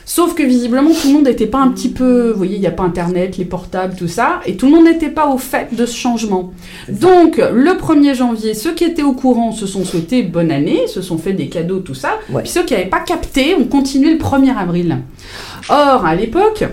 Sauf 0.06 0.36
que 0.36 0.44
visiblement, 0.44 0.92
tout 0.92 1.08
le 1.08 1.14
monde 1.14 1.26
n'était 1.26 1.48
pas 1.48 1.60
un 1.60 1.70
petit 1.70 1.90
peu. 1.90 2.30
Vous 2.32 2.38
voyez, 2.38 2.56
il 2.56 2.62
n'y 2.62 2.68
a 2.68 2.72
pas 2.72 2.84
Internet, 2.84 3.38
les 3.38 3.46
portables, 3.46 3.96
tout 3.96 4.08
ça. 4.08 4.40
Et 4.46 4.56
tout 4.56 4.68
le 4.68 4.74
monde 4.74 4.86
n'était 4.86 5.10
pas 5.10 5.28
au 5.28 5.38
fait 5.40 5.76
de 5.76 5.86
ce 5.86 5.98
changement. 5.98 6.54
Donc, 6.88 7.38
le 7.38 7.72
1er 7.72 8.14
janvier, 8.14 8.54
ceux 8.54 8.74
qui 8.74 8.84
étaient 8.84 9.04
au 9.04 9.14
courant 9.14 9.52
se 9.52 9.66
sont 9.66 9.84
souhaités 9.84 10.22
bonne 10.22 10.52
année, 10.52 10.88
se 10.88 11.02
sont 11.02 11.18
fait 11.18 11.34
des 11.34 11.50
cadeaux, 11.50 11.80
tout 11.80 11.96
ça. 11.96 12.20
Ouais. 12.30 12.44
Puis 12.44 12.52
ceux 12.52 12.64
qui 12.64 12.74
n'avaient 12.74 12.86
pas 12.86 13.00
capté 13.00 13.56
ont 13.56 13.66
continué 13.66 14.12
le 14.14 14.20
1er 14.20 14.56
avril. 14.56 15.00
Or, 15.70 16.06
à 16.06 16.16
l'époque. 16.16 16.66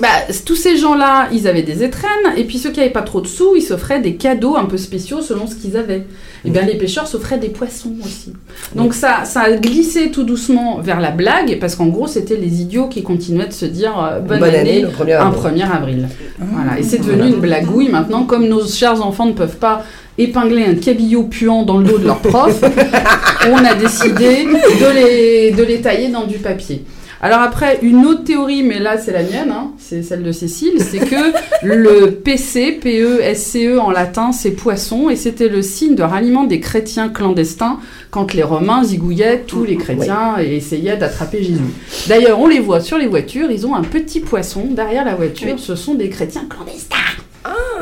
Bah, 0.00 0.08
tous 0.46 0.56
ces 0.56 0.78
gens-là, 0.78 1.28
ils 1.32 1.46
avaient 1.46 1.62
des 1.62 1.82
étrennes, 1.82 2.32
et 2.36 2.44
puis 2.44 2.58
ceux 2.58 2.70
qui 2.70 2.80
n'avaient 2.80 2.92
pas 2.92 3.02
trop 3.02 3.20
de 3.20 3.26
sous, 3.26 3.56
ils 3.56 3.62
s'offraient 3.62 4.00
des 4.00 4.14
cadeaux 4.14 4.56
un 4.56 4.64
peu 4.64 4.78
spéciaux 4.78 5.20
selon 5.20 5.46
ce 5.46 5.54
qu'ils 5.54 5.76
avaient. 5.76 6.04
Et 6.44 6.50
bien 6.50 6.62
les 6.62 6.76
pêcheurs 6.76 7.06
s'offraient 7.06 7.38
des 7.38 7.50
poissons 7.50 7.92
aussi. 8.04 8.32
Donc 8.74 8.94
ça, 8.94 9.24
ça 9.24 9.42
a 9.42 9.52
glissé 9.52 10.10
tout 10.10 10.24
doucement 10.24 10.80
vers 10.80 10.98
la 10.98 11.10
blague, 11.10 11.58
parce 11.60 11.76
qu'en 11.76 11.86
gros, 11.86 12.06
c'était 12.06 12.36
les 12.36 12.62
idiots 12.62 12.88
qui 12.88 13.02
continuaient 13.02 13.46
de 13.46 13.52
se 13.52 13.66
dire 13.66 14.02
euh, 14.02 14.20
bonne, 14.20 14.42
année, 14.42 14.86
premier 14.92 15.12
un 15.12 15.26
avril. 15.26 15.62
1er 15.62 15.70
avril. 15.70 16.08
Voilà. 16.38 16.78
Et 16.78 16.82
c'est 16.82 16.98
devenu 16.98 17.28
une 17.28 17.40
blagouille 17.40 17.90
maintenant, 17.90 18.24
comme 18.24 18.48
nos 18.48 18.66
chers 18.66 19.04
enfants 19.04 19.26
ne 19.26 19.32
peuvent 19.32 19.58
pas 19.58 19.84
épingler 20.16 20.64
un 20.64 20.74
cabillaud 20.74 21.24
puant 21.24 21.64
dans 21.64 21.78
le 21.78 21.84
dos 21.84 21.98
de 21.98 22.06
leur 22.06 22.20
prof, 22.20 22.62
on 23.50 23.56
a 23.56 23.74
décidé 23.74 24.44
de 24.46 24.94
les, 24.94 25.50
de 25.52 25.62
les 25.62 25.80
tailler 25.80 26.08
dans 26.08 26.24
du 26.24 26.38
papier. 26.38 26.84
Alors 27.24 27.38
après, 27.38 27.78
une 27.82 28.04
autre 28.04 28.24
théorie, 28.24 28.64
mais 28.64 28.80
là 28.80 28.98
c'est 28.98 29.12
la 29.12 29.22
mienne, 29.22 29.52
hein, 29.52 29.70
c'est 29.78 30.02
celle 30.02 30.24
de 30.24 30.32
Cécile, 30.32 30.80
c'est 30.80 30.98
que 30.98 31.32
le 31.62 32.10
PC, 32.10 32.72
P-E-S-C-E 32.82 33.78
en 33.78 33.92
latin, 33.92 34.32
c'est 34.32 34.50
poisson, 34.50 35.08
et 35.08 35.14
c'était 35.14 35.48
le 35.48 35.62
signe 35.62 35.94
de 35.94 36.02
ralliement 36.02 36.42
des 36.42 36.58
chrétiens 36.58 37.08
clandestins 37.08 37.78
quand 38.10 38.34
les 38.34 38.42
Romains 38.42 38.82
zigouillaient 38.82 39.44
tous 39.46 39.62
les 39.62 39.76
chrétiens 39.76 40.34
et 40.40 40.56
essayaient 40.56 40.96
d'attraper 40.96 41.44
Jésus. 41.44 41.60
D'ailleurs, 42.08 42.40
on 42.40 42.48
les 42.48 42.58
voit 42.58 42.80
sur 42.80 42.98
les 42.98 43.06
voitures, 43.06 43.52
ils 43.52 43.68
ont 43.68 43.76
un 43.76 43.84
petit 43.84 44.18
poisson 44.18 44.66
derrière 44.72 45.04
la 45.04 45.14
voiture, 45.14 45.60
ce 45.60 45.76
sont 45.76 45.94
des 45.94 46.08
chrétiens 46.08 46.46
clandestins. 46.50 46.96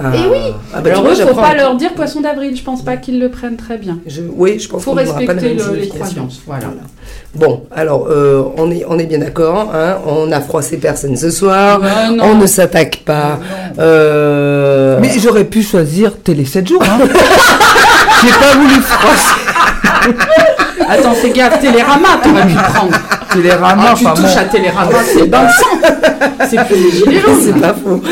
Ah. 0.02 0.16
Et 0.16 0.18
oui. 0.30 0.38
Ah, 0.74 0.80
bah, 0.80 0.90
Alors 0.90 1.04
eux, 1.06 1.10
faut 1.10 1.14
j'apprends. 1.16 1.42
pas 1.42 1.54
leur 1.54 1.74
dire 1.76 1.92
poisson 1.94 2.20
d'avril, 2.20 2.56
je 2.56 2.62
pense 2.62 2.82
pas 2.82 2.96
qu'ils 2.96 3.20
le 3.20 3.28
prennent 3.28 3.56
très 3.56 3.76
bien. 3.76 3.98
Je- 4.06 4.22
oui, 4.34 4.58
je 4.58 4.68
pense 4.68 4.82
Faut 4.82 4.92
qu'on 4.94 5.02
n'aura 5.02 5.14
pas 5.14 5.20
la 5.20 5.32
respecter 5.32 5.54
même 5.54 5.74
le- 5.74 5.80
les 5.80 5.88
croyances, 5.88 6.40
voilà. 6.46 6.66
Bon, 7.34 7.64
alors, 7.74 8.06
euh, 8.10 8.42
on, 8.56 8.70
est, 8.70 8.84
on 8.88 8.98
est 8.98 9.06
bien 9.06 9.18
d'accord, 9.18 9.70
hein, 9.74 9.98
on 10.06 10.26
n'a 10.26 10.40
froissé 10.40 10.78
personne 10.78 11.16
ce 11.16 11.30
soir, 11.30 11.80
Ouais, 11.80 11.88
on 12.22 12.34
ne 12.36 12.46
s'attaque 12.46 13.02
pas. 13.04 13.38
euh, 13.78 14.98
Mais 15.00 15.10
j'aurais 15.18 15.44
pu 15.44 15.62
choisir 15.62 16.16
Télé 16.22 16.44
7 16.44 16.66
jours. 16.68 16.82
Hein. 16.82 16.98
J'ai 18.22 18.30
pas 18.30 18.54
voulu 18.58 18.74
froisser 18.82 19.34
Attends, 20.88 21.12
fais 21.12 21.30
gaffe, 21.30 21.60
Télérama, 21.60 22.08
t'aurais 22.22 22.46
pu 22.46 22.54
prendre. 22.54 22.96
Télérama. 23.32 23.84
Ah, 23.90 23.94
tu 23.96 24.06
enfin, 24.06 24.14
touches 24.20 24.34
bon. 24.34 24.40
à 24.40 24.44
Télérama, 24.44 24.98
c'est 25.04 25.26
dans 25.30 25.42
le 25.42 25.48
sang. 25.48 26.46
C'est 26.48 26.64
plus 26.64 26.76
les. 27.06 27.20
C'est 27.44 27.60
pas 27.60 27.74
faux. 27.74 28.02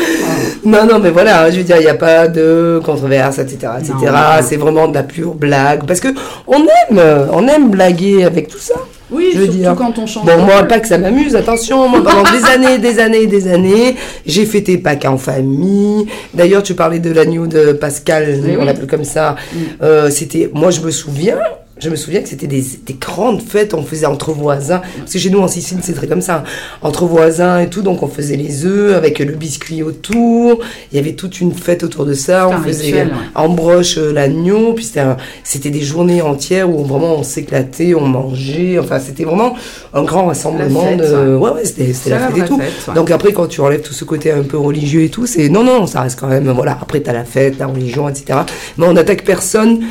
Non, 0.65 0.85
non, 0.85 0.99
mais 0.99 1.09
voilà, 1.09 1.43
hein, 1.43 1.51
je 1.51 1.57
veux 1.57 1.63
dire, 1.63 1.77
il 1.77 1.83
n'y 1.83 1.89
a 1.89 1.95
pas 1.95 2.27
de 2.27 2.81
controverse, 2.83 3.39
etc., 3.39 3.73
etc. 3.79 4.13
C'est 4.41 4.57
vraiment 4.57 4.87
de 4.87 4.93
la 4.93 5.03
pure 5.03 5.33
blague. 5.33 5.85
Parce 5.85 5.99
que 5.99 6.09
on 6.47 6.59
aime, 6.59 7.01
on 7.33 7.47
aime 7.47 7.69
blaguer 7.69 8.23
avec 8.23 8.47
tout 8.47 8.59
ça. 8.59 8.75
Oui, 9.11 9.29
Je 9.33 9.39
veux 9.39 9.43
surtout 9.45 9.59
dire. 9.59 9.75
quand 9.75 9.97
on 9.97 10.05
change. 10.05 10.25
Bon, 10.25 10.37
moi, 10.43 10.63
pas 10.63 10.79
que 10.79 10.87
ça 10.87 10.97
m'amuse, 10.97 11.35
attention, 11.35 11.87
moi, 11.89 12.03
pendant 12.03 12.23
des 12.23 12.45
années, 12.53 12.77
des 12.77 12.99
années, 12.99 13.25
des 13.25 13.47
années, 13.51 13.95
j'ai 14.25 14.45
fêté 14.45 14.77
Pâques 14.77 15.05
en 15.05 15.17
famille. 15.17 16.05
D'ailleurs, 16.33 16.61
tu 16.61 16.75
parlais 16.75 16.99
de 16.99 17.11
l'agneau 17.11 17.47
de 17.47 17.73
Pascal, 17.73 18.39
on 18.43 18.59
oui. 18.59 18.65
l'appelle 18.65 18.87
comme 18.87 19.03
ça. 19.03 19.35
Mm. 19.51 19.57
Euh, 19.81 20.09
c'était, 20.11 20.51
moi, 20.53 20.69
je 20.69 20.81
me 20.81 20.91
souviens, 20.91 21.37
je 21.79 21.89
me 21.89 21.95
souviens 21.95 22.21
que 22.21 22.29
c'était 22.29 22.47
des, 22.47 22.63
des 22.85 22.93
grandes 22.93 23.41
fêtes, 23.41 23.73
on 23.73 23.83
faisait 23.83 24.05
entre 24.05 24.31
voisins. 24.31 24.81
Parce 24.97 25.13
que 25.13 25.19
chez 25.19 25.29
nous, 25.29 25.39
en 25.39 25.47
Sicile, 25.47 25.77
c'est 25.81 25.93
très 25.93 26.07
comme 26.07 26.21
ça. 26.21 26.43
Entre 26.81 27.05
voisins 27.05 27.59
et 27.59 27.69
tout, 27.69 27.81
donc 27.81 28.03
on 28.03 28.07
faisait 28.07 28.35
les 28.35 28.65
œufs 28.65 28.95
avec 28.95 29.19
le 29.19 29.33
biscuit 29.33 29.81
autour. 29.83 30.59
Il 30.91 30.95
y 30.95 30.99
avait 30.99 31.13
toute 31.13 31.39
une 31.39 31.53
fête 31.53 31.83
autour 31.83 32.05
de 32.05 32.13
ça. 32.13 32.47
On 32.49 32.61
faisait 32.61 33.07
en 33.35 33.49
broche 33.49 33.97
euh, 33.97 34.11
l'agneau. 34.11 34.73
Puis 34.73 34.91
c'était, 35.43 35.69
des 35.69 35.81
journées 35.81 36.21
entières 36.21 36.69
où 36.69 36.83
vraiment 36.83 37.15
on 37.15 37.23
s'éclatait, 37.23 37.93
on 37.93 38.07
mangeait. 38.07 38.77
Enfin, 38.79 38.99
c'était 38.99 39.23
vraiment 39.23 39.55
un 39.93 40.03
grand 40.03 40.25
rassemblement. 40.25 40.81
fête, 40.81 40.97
de... 40.99 41.35
Ouais, 41.35 41.51
ouais, 41.51 41.65
c'était, 41.65 41.93
la 42.09 42.19
fête 42.19 42.37
et 42.37 42.45
tout. 42.45 42.57
fête, 42.57 42.73
ouais. 42.87 42.93
Donc 42.93 43.11
après, 43.11 43.31
quand 43.31 43.47
tu 43.47 43.61
enlèves 43.61 43.81
tout 43.81 43.93
ce 43.93 44.03
côté 44.03 44.31
un 44.31 44.43
peu 44.43 44.57
religieux 44.57 45.03
et 45.03 45.09
tout, 45.09 45.25
c'est 45.25 45.49
non, 45.49 45.63
non, 45.63 45.85
ça 45.87 46.01
reste 46.01 46.19
quand 46.19 46.27
même, 46.27 46.49
voilà. 46.51 46.77
Après, 46.81 46.99
t'as 46.99 47.13
la 47.13 47.23
fête, 47.23 47.57
la 47.57 47.67
religion, 47.67 48.09
etc. 48.09 48.39
Mais 48.77 48.85
on 48.85 48.93
n'attaque 48.93 49.23
personne, 49.23 49.81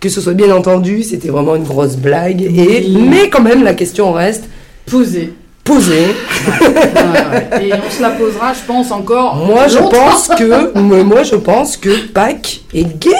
que 0.00 0.08
ce 0.08 0.20
soit 0.20 0.34
bien 0.34 0.54
entendu, 0.54 1.02
c'était 1.02 1.28
vraiment 1.28 1.56
une 1.56 1.64
grosse 1.64 1.96
blague. 1.96 2.42
Et, 2.42 2.86
mais 2.98 3.28
quand 3.30 3.42
même, 3.42 3.62
la 3.64 3.74
question 3.74 4.12
reste 4.12 4.44
Posé. 4.90 5.32
posée. 5.64 6.14
Ouais, 6.46 7.58
ouais. 7.58 7.66
Et 7.68 7.72
on 7.74 7.90
se 7.90 8.00
la 8.02 8.10
posera, 8.10 8.52
je 8.52 8.60
pense, 8.66 8.90
encore. 8.92 9.34
Moi, 9.36 9.66
je 9.68 9.78
pense 9.78 10.28
que, 10.38 10.78
moi, 10.78 11.22
je 11.24 11.34
pense 11.36 11.76
que 11.76 12.06
Pâques 12.12 12.60
est 12.74 12.84
gay. 13.00 13.10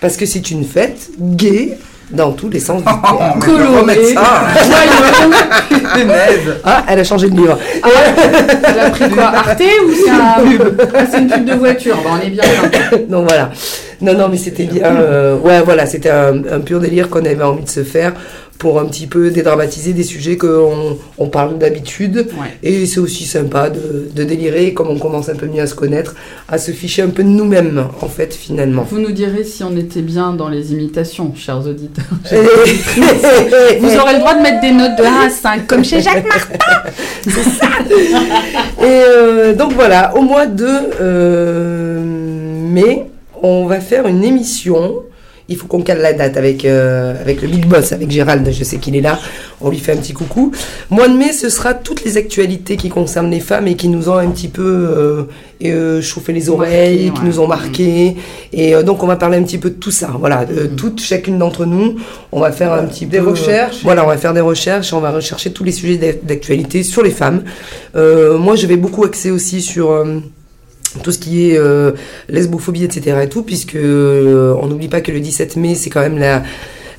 Parce 0.00 0.16
que 0.16 0.26
c'est 0.26 0.50
une 0.52 0.64
fête 0.64 1.08
gay 1.18 1.76
dans 2.12 2.30
tous 2.32 2.48
les 2.48 2.60
sens 2.60 2.78
du 2.78 2.84
terme. 2.84 3.40
Coloré. 3.40 4.14
Ah, 6.64 6.84
elle 6.88 7.00
a 7.00 7.04
changé 7.04 7.28
de 7.28 7.36
livre. 7.36 7.58
Elle 7.84 8.78
a 8.80 8.90
pris 8.90 9.08
quoi 9.10 9.24
Arte 9.24 9.62
ou 9.86 9.90
c'est 9.92 10.10
un 10.10 10.18
Ah, 10.94 11.04
c'est 11.10 11.18
une 11.18 11.28
pub 11.28 11.44
de 11.44 11.54
voiture 11.54 11.96
Bon, 11.96 12.10
on 12.20 12.26
est 12.26 12.30
bien. 12.30 12.42
content. 12.44 13.02
Donc 13.08 13.28
voilà. 13.28 13.50
Non, 14.00 14.14
non, 14.14 14.28
mais 14.28 14.36
c'était 14.36 14.64
bien. 14.64 14.84
euh, 14.84 15.36
ouais, 15.38 15.60
voilà, 15.62 15.86
c'était 15.86 16.10
un, 16.10 16.42
un 16.50 16.60
pur 16.60 16.80
délire 16.80 17.08
qu'on 17.10 17.24
avait 17.24 17.42
envie 17.42 17.64
de 17.64 17.68
se 17.70 17.82
faire 17.84 18.14
pour 18.58 18.80
un 18.80 18.86
petit 18.86 19.06
peu 19.06 19.30
dédramatiser 19.30 19.92
des 19.92 20.02
sujets 20.02 20.36
qu'on 20.36 20.98
on 21.16 21.28
parle 21.28 21.58
d'habitude. 21.58 22.26
Ouais. 22.40 22.58
Et 22.64 22.86
c'est 22.86 22.98
aussi 22.98 23.24
sympa 23.24 23.70
de, 23.70 24.08
de 24.12 24.24
délirer, 24.24 24.74
comme 24.74 24.88
on 24.88 24.98
commence 24.98 25.28
un 25.28 25.36
peu 25.36 25.46
mieux 25.46 25.62
à 25.62 25.68
se 25.68 25.76
connaître, 25.76 26.16
à 26.48 26.58
se 26.58 26.72
ficher 26.72 27.02
un 27.02 27.08
peu 27.10 27.22
de 27.22 27.28
nous-mêmes, 27.28 27.86
en 28.00 28.08
fait, 28.08 28.34
finalement. 28.34 28.84
Vous 28.90 28.98
nous 28.98 29.12
direz 29.12 29.44
si 29.44 29.62
on 29.62 29.76
était 29.76 30.02
bien 30.02 30.32
dans 30.32 30.48
les 30.48 30.72
imitations, 30.72 31.32
chers 31.36 31.64
auditeurs. 31.68 32.04
Vous 32.32 33.96
aurez 33.96 34.14
le 34.14 34.18
droit 34.18 34.34
de 34.34 34.42
mettre 34.42 34.60
des 34.60 34.72
notes 34.72 34.96
de 34.98 35.04
1 35.04 35.26
à 35.26 35.30
5, 35.30 35.66
comme 35.68 35.84
chez 35.84 36.00
Jacques 36.00 36.26
Martin. 36.26 36.58
Et 38.80 38.84
euh, 38.84 39.54
donc 39.54 39.72
voilà, 39.74 40.16
au 40.16 40.22
mois 40.22 40.46
de 40.46 40.66
euh, 41.00 42.00
mai, 42.02 43.06
on 43.42 43.66
va 43.66 43.80
faire 43.80 44.06
une 44.06 44.24
émission. 44.24 45.02
Il 45.50 45.56
faut 45.56 45.66
qu'on 45.66 45.80
cale 45.80 46.02
la 46.02 46.12
date 46.12 46.36
avec, 46.36 46.66
euh, 46.66 47.18
avec 47.18 47.40
le 47.40 47.48
Big 47.48 47.64
Boss, 47.64 47.92
avec 47.92 48.10
Gérald, 48.10 48.46
je 48.52 48.64
sais 48.64 48.76
qu'il 48.76 48.94
est 48.96 49.00
là. 49.00 49.18
On 49.62 49.70
lui 49.70 49.78
fait 49.78 49.92
un 49.92 49.96
petit 49.96 50.12
coucou. 50.12 50.52
Mois 50.90 51.08
de 51.08 51.14
mai, 51.16 51.32
ce 51.32 51.48
sera 51.48 51.72
toutes 51.72 52.04
les 52.04 52.18
actualités 52.18 52.76
qui 52.76 52.90
concernent 52.90 53.30
les 53.30 53.40
femmes 53.40 53.66
et 53.66 53.74
qui 53.74 53.88
nous 53.88 54.10
ont 54.10 54.18
un 54.18 54.28
petit 54.28 54.48
peu 54.48 54.62
euh, 54.62 55.22
euh, 55.64 56.02
chauffé 56.02 56.34
les 56.34 56.50
oreilles, 56.50 57.06
Marqué, 57.06 57.12
qui 57.14 57.20
ouais. 57.22 57.26
nous 57.28 57.40
ont 57.40 57.46
marqué. 57.46 58.16
Et 58.52 58.74
euh, 58.74 58.82
donc 58.82 59.02
on 59.02 59.06
va 59.06 59.16
parler 59.16 59.38
un 59.38 59.42
petit 59.42 59.56
peu 59.56 59.70
de 59.70 59.76
tout 59.76 59.90
ça. 59.90 60.10
Voilà, 60.20 60.44
Mhm. 60.44 60.76
toutes, 60.76 61.00
chacune 61.00 61.38
d'entre 61.38 61.64
nous, 61.64 61.94
on 62.30 62.40
va 62.40 62.52
faire 62.52 62.74
un 62.74 62.84
petit 62.84 63.06
Des 63.06 63.18
peu... 63.18 63.28
recherches. 63.30 63.78
Voilà, 63.84 64.04
on 64.04 64.08
va 64.08 64.18
faire 64.18 64.34
des 64.34 64.42
recherches, 64.42 64.92
on 64.92 65.00
va 65.00 65.12
rechercher 65.12 65.50
tous 65.52 65.64
les 65.64 65.72
sujets 65.72 65.96
d'a- 65.96 66.12
d'actualité 66.12 66.82
sur 66.82 67.02
les 67.02 67.10
femmes. 67.10 67.42
Moi, 67.94 68.54
je 68.54 68.66
vais 68.66 68.76
beaucoup 68.76 69.04
axer 69.04 69.30
aussi 69.30 69.62
sur 69.62 70.04
tout 71.02 71.12
ce 71.12 71.18
qui 71.18 71.50
est 71.50 71.58
euh, 71.58 71.92
lesbophobie, 72.28 72.84
etc. 72.84 73.18
et 73.22 73.28
tout, 73.28 73.42
puisque 73.42 73.76
euh, 73.76 74.54
on 74.60 74.66
n'oublie 74.66 74.88
pas 74.88 75.00
que 75.00 75.12
le 75.12 75.20
17 75.20 75.56
mai, 75.56 75.74
c'est 75.74 75.90
quand 75.90 76.00
même 76.00 76.18
la, 76.18 76.42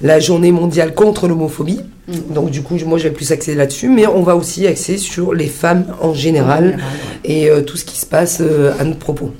la 0.01 0.19
journée 0.19 0.51
mondiale 0.51 0.93
contre 0.93 1.27
l'homophobie. 1.27 1.81
Mm. 2.07 2.33
Donc 2.33 2.51
du 2.51 2.61
coup, 2.61 2.77
moi, 2.85 2.97
je 2.97 3.03
vais 3.03 3.13
plus 3.13 3.31
axer 3.31 3.55
là-dessus, 3.55 3.89
mais 3.89 4.07
on 4.07 4.21
va 4.21 4.35
aussi 4.35 4.67
axer 4.67 4.97
sur 4.97 5.33
les 5.33 5.47
femmes 5.47 5.85
en 6.01 6.13
général 6.13 6.77
et 7.23 7.49
euh, 7.49 7.61
tout 7.61 7.77
ce 7.77 7.85
qui 7.85 7.97
se 7.97 8.05
passe 8.05 8.41
à 8.79 8.83
notre 8.83 8.99
propos. 8.99 9.31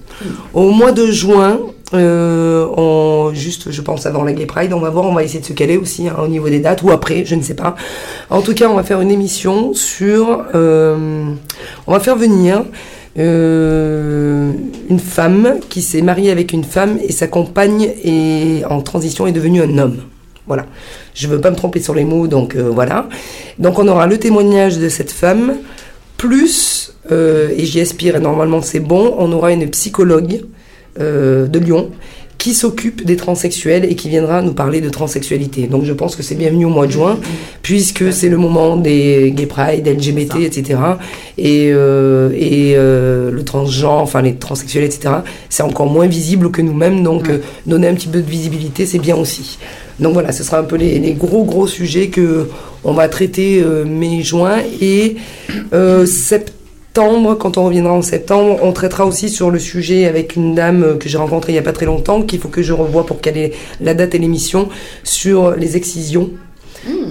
Au 0.54 0.72
mois 0.72 0.92
de 0.92 1.06
juin, 1.06 1.60
on, 1.94 3.32
juste, 3.34 3.72
je 3.72 3.82
pense 3.82 4.06
avant 4.06 4.24
la 4.24 4.34
Gay 4.34 4.46
Pride, 4.46 4.74
on 4.74 4.80
va 4.80 4.90
voir, 4.90 5.06
on 5.06 5.14
va 5.14 5.24
essayer 5.24 5.40
de 5.40 5.46
se 5.46 5.54
caler 5.54 5.78
aussi 5.78 6.08
hein, 6.08 6.16
au 6.22 6.28
niveau 6.28 6.50
des 6.50 6.60
dates 6.60 6.84
ou 6.84 6.92
après, 6.92 7.24
je 7.26 7.36
ne 7.36 7.42
sais 7.42 7.56
pas. 7.56 7.76
En 8.30 8.42
tout 8.42 8.54
cas, 8.54 8.68
on 8.70 8.76
va 8.76 8.84
faire 8.84 9.02
une 9.02 9.12
émission 9.12 9.74
sur, 9.74 10.46
on 10.54 11.92
va 11.92 12.00
faire 12.00 12.18
venir 12.18 12.64
euh, 13.18 14.52
une 14.90 15.00
femme 15.00 15.60
qui 15.70 15.82
s'est 15.82 16.02
mariée 16.02 16.32
avec 16.32 16.54
une 16.54 16.64
femme 16.64 17.00
et 17.04 17.12
sa 17.12 17.28
compagne 17.28 17.92
est 18.04 18.64
en 18.66 18.82
transition 18.82 19.26
est 19.28 19.32
devenue 19.32 19.62
un 19.62 19.78
homme. 19.78 19.98
Voilà. 20.48 20.66
Je 21.14 21.28
veux 21.28 21.42
pas 21.42 21.52
me 21.52 21.56
tromper 21.56 21.80
sur 21.80 21.94
les 21.94 22.06
mots, 22.06 22.28
donc 22.28 22.56
euh, 22.56 22.70
voilà. 22.70 23.08
Donc 23.58 23.80
on 23.80 23.88
aura 23.88 24.08
le 24.08 24.18
témoignage 24.18 24.78
de 24.78 24.90
cette 24.90 25.12
femme, 25.12 25.58
plus, 26.18 26.96
euh, 27.12 27.50
et 27.56 27.66
j'y 27.66 27.82
aspire 27.82 28.16
et 28.16 28.20
normalement 28.20 28.62
c'est 28.62 28.80
bon, 28.80 29.16
on 29.18 29.32
aura 29.32 29.52
une 29.52 29.70
psychologue 29.70 30.42
de 30.98 31.60
Lyon 31.60 31.92
qui 32.40 32.54
s'occupe 32.54 33.06
des 33.06 33.18
transsexuels 33.18 33.86
et 33.86 33.96
qui 33.96 34.08
viendra 34.10 34.42
nous 34.42 34.54
parler 34.54 34.80
de 34.82 34.90
transsexualité. 34.90 35.68
Donc 35.68 35.84
je 35.84 35.94
pense 35.94 36.16
que 36.16 36.24
c'est 36.24 36.36
bienvenu 36.36 36.66
au 36.66 36.70
mois 36.70 36.88
de 36.88 36.92
juin, 36.94 37.20
puisque 37.62 38.12
c'est 38.14 38.30
le 38.30 38.38
moment 38.38 38.78
des 38.78 39.32
gay 39.36 39.46
pride, 39.46 39.86
LGBT, 39.88 40.38
etc. 40.46 40.80
Et, 41.38 41.70
euh, 41.72 42.32
et 42.34 42.74
euh, 42.78 43.30
le 43.30 43.44
transgenre, 43.44 44.02
enfin 44.02 44.22
les 44.22 44.36
transsexuels, 44.36 44.86
etc. 44.86 45.16
C'est 45.50 45.64
encore 45.64 45.88
moins 45.88 46.08
visible 46.08 46.50
que 46.50 46.62
nous-mêmes, 46.62 47.04
donc 47.04 47.24
Ouais. 47.28 47.34
euh, 47.34 47.38
donner 47.68 47.88
un 47.90 47.94
petit 47.94 48.08
peu 48.08 48.22
de 48.22 48.30
visibilité, 48.30 48.86
c'est 48.86 49.00
bien 49.00 49.18
aussi. 49.18 49.60
Donc 50.00 50.14
voilà, 50.14 50.32
ce 50.32 50.44
sera 50.46 50.60
un 50.60 50.64
peu 50.64 50.78
les, 50.78 50.98
les 50.98 51.12
gros 51.14 51.44
gros 51.44 51.68
sujets 51.68 52.08
que 52.08 52.48
on 52.86 52.94
va 52.94 53.10
traiter 53.10 53.62
euh, 53.62 53.84
mai-juin 53.84 54.60
et 54.82 55.18
euh, 55.74 56.06
septembre, 57.00 57.36
quand 57.36 57.58
on 57.58 57.64
reviendra 57.64 57.94
en 57.94 58.02
septembre, 58.02 58.60
on 58.62 58.74
traitera 58.74 59.06
aussi 59.06 59.30
sur 59.30 59.52
le 59.52 59.58
sujet 59.58 60.06
avec 60.06 60.36
une 60.36 60.54
dame 60.54 60.98
que 61.00 61.08
j'ai 61.08 61.18
rencontrée 61.18 61.54
il 61.54 61.56
n'y 61.56 61.60
a 61.60 61.64
pas 61.64 61.72
très 61.72 61.86
longtemps, 61.86 62.24
qu'il 62.24 62.40
faut 62.40 62.50
que 62.50 62.62
je 62.62 62.74
revoie 62.74 63.06
pour 63.06 63.22
caler 63.22 63.54
la 63.80 63.94
date 63.94 64.16
et 64.16 64.18
l'émission, 64.18 64.68
sur 65.06 65.52
les 65.52 65.78
excisions 65.78 66.32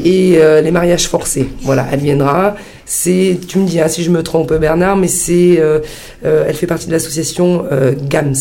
et 0.05 0.34
euh, 0.36 0.61
les 0.61 0.72
mariages 0.72 1.09
forcés. 1.09 1.49
Voilà, 1.62 1.86
elle 1.91 2.01
viendra. 2.01 2.57
C'est, 2.91 3.39
tu 3.47 3.59
me 3.59 3.66
dis 3.66 3.80
hein, 3.80 3.89
si 3.89 4.03
je 4.03 4.11
me 4.11 4.22
trompe 4.22 4.53
Bernard, 4.55 4.97
mais 4.97 5.09
c'est, 5.09 5.57
euh, 5.61 5.80
euh, 6.24 6.45
elle 6.49 6.55
fait 6.55 6.66
partie 6.66 6.86
de 6.86 6.93
l'association 6.93 7.64
euh, 7.70 7.93
GAMS. 8.09 8.32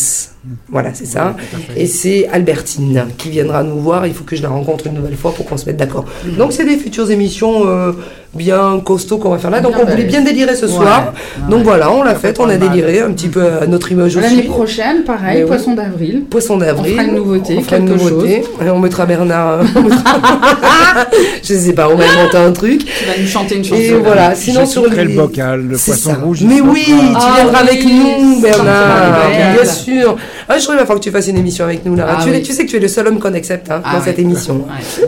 Voilà, 0.70 0.92
c'est 0.94 1.06
ça. 1.06 1.36
Et 1.76 1.88
c'est 1.88 2.30
Albertine 2.32 3.08
qui 3.18 3.30
viendra 3.30 3.64
nous 3.64 3.80
voir. 3.82 4.08
Il 4.08 4.14
faut 4.14 4.24
que 4.24 4.38
je 4.38 4.42
la 4.42 4.48
rencontre 4.48 4.88
une 4.88 4.94
nouvelle 4.94 5.18
fois 5.18 5.34
pour 5.34 5.46
qu'on 5.46 5.58
se 5.58 5.66
mette 5.66 5.76
d'accord. 5.76 6.06
Donc 6.38 6.54
c'est 6.54 6.64
des 6.64 6.78
futures 6.78 7.12
émissions 7.12 7.68
euh, 7.68 7.92
bien 8.34 8.80
costauds 8.80 9.18
qu'on 9.18 9.32
va 9.32 9.40
faire 9.40 9.50
là. 9.50 9.60
Donc 9.60 9.74
Bien 9.74 9.82
on 9.82 9.84
voulait 9.84 9.96
balèze. 10.04 10.12
bien 10.12 10.22
délirer 10.22 10.56
ce 10.56 10.68
soir. 10.70 11.12
Ouais, 11.14 11.50
Donc 11.50 11.58
ouais. 11.60 11.64
voilà, 11.66 11.92
on 11.92 12.02
l'a 12.02 12.14
Ça 12.14 12.20
fait, 12.20 12.28
fait 12.34 12.40
on 12.40 12.48
a 12.48 12.56
déliré 12.56 13.02
un 13.02 13.12
petit 13.12 13.28
peu 13.28 13.44
à 13.62 13.68
notre 13.68 13.92
image 13.92 14.16
L'année 14.16 14.38
aussi. 14.38 14.48
prochaine, 14.48 15.04
pareil, 15.04 15.42
Mais 15.42 15.46
poisson 15.46 15.74
d'avril. 15.74 16.24
Poisson 16.30 16.56
d'avril. 16.56 16.94
On 16.94 16.98
fera 16.98 17.04
une 17.10 17.16
nouveauté, 17.16 17.56
On 17.58 17.62
fera 17.64 17.78
une 17.80 17.86
nouveauté. 17.90 18.44
Et 18.66 18.70
on 18.70 18.80
mettra 18.80 19.06
Bernard. 19.06 19.50
euh, 19.60 19.64
on 19.76 19.82
mettra- 19.82 20.22
je 21.44 21.54
sais 21.54 21.74
pas, 21.74 21.90
on 21.90 21.96
va 21.96 22.06
inventer 22.06 22.38
un 22.38 22.52
truc. 22.54 22.86
Tu 22.86 23.06
vas 23.06 23.18
nous 23.20 23.28
chanter 23.28 23.56
une 23.58 23.66
chanson. 23.66 23.82
Et 23.82 23.92
voilà, 23.96 24.34
sinon 24.38 24.62
je 24.62 24.66
sur 24.70 24.88
les... 24.88 25.04
le 25.04 25.16
bocal, 25.16 25.62
le 25.62 25.78
poisson 25.78 26.10
ça. 26.12 26.16
rouge. 26.16 26.42
Mais 26.48 26.62
oui, 26.62 26.86
pas- 26.86 27.20
tu 27.20 27.26
Ah 27.28 27.34
viendras 27.36 27.62
oui, 27.64 27.68
avec 27.70 27.86
nous, 27.86 28.42
Bernard. 28.42 29.30
Bien 29.54 29.66
sûr. 29.66 30.16
Un 30.50 30.58
jour, 30.60 30.74
il 30.74 30.78
va 30.78 30.80
falloir 30.82 31.00
que 31.00 31.04
tu 31.04 31.12
fasses 31.12 31.28
une 31.28 31.38
émission 31.38 31.66
avec 31.66 31.86
nous, 31.86 31.96
Lara. 31.96 32.18
Ah 32.20 32.24
tu, 32.24 32.30
oui. 32.30 32.42
tu 32.42 32.54
sais 32.54 32.66
que 32.66 32.70
tu 32.70 32.78
es 32.78 32.80
le 32.80 32.88
seul 32.88 33.08
homme 33.08 33.20
qu'on 33.20 33.34
accepte 33.34 33.70
hein, 33.70 33.82
Ah 33.84 33.98
dans 33.98 34.02
cette 34.04 34.20
émission. 34.20 34.66
Ouais. 34.68 35.06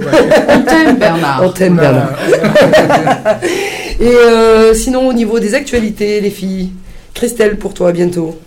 On 0.49 0.61
t'aime, 0.61 0.97
Bernard. 0.97 1.41
On 1.45 1.49
t'aime, 1.49 1.75
Bernard. 1.75 2.11
Et 4.01 4.07
euh, 4.07 4.73
sinon, 4.73 5.07
au 5.07 5.13
niveau 5.13 5.39
des 5.39 5.53
actualités, 5.55 6.21
les 6.21 6.29
filles, 6.29 6.71
Christelle, 7.13 7.57
pour 7.57 7.73
toi, 7.73 7.91
bientôt. 7.91 8.37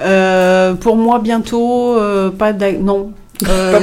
Euh, 0.00 0.74
pour 0.74 0.96
moi, 0.96 1.18
bientôt, 1.18 1.96
euh, 1.98 2.30
pas 2.30 2.52
non. 2.52 3.12
Euh, 3.48 3.80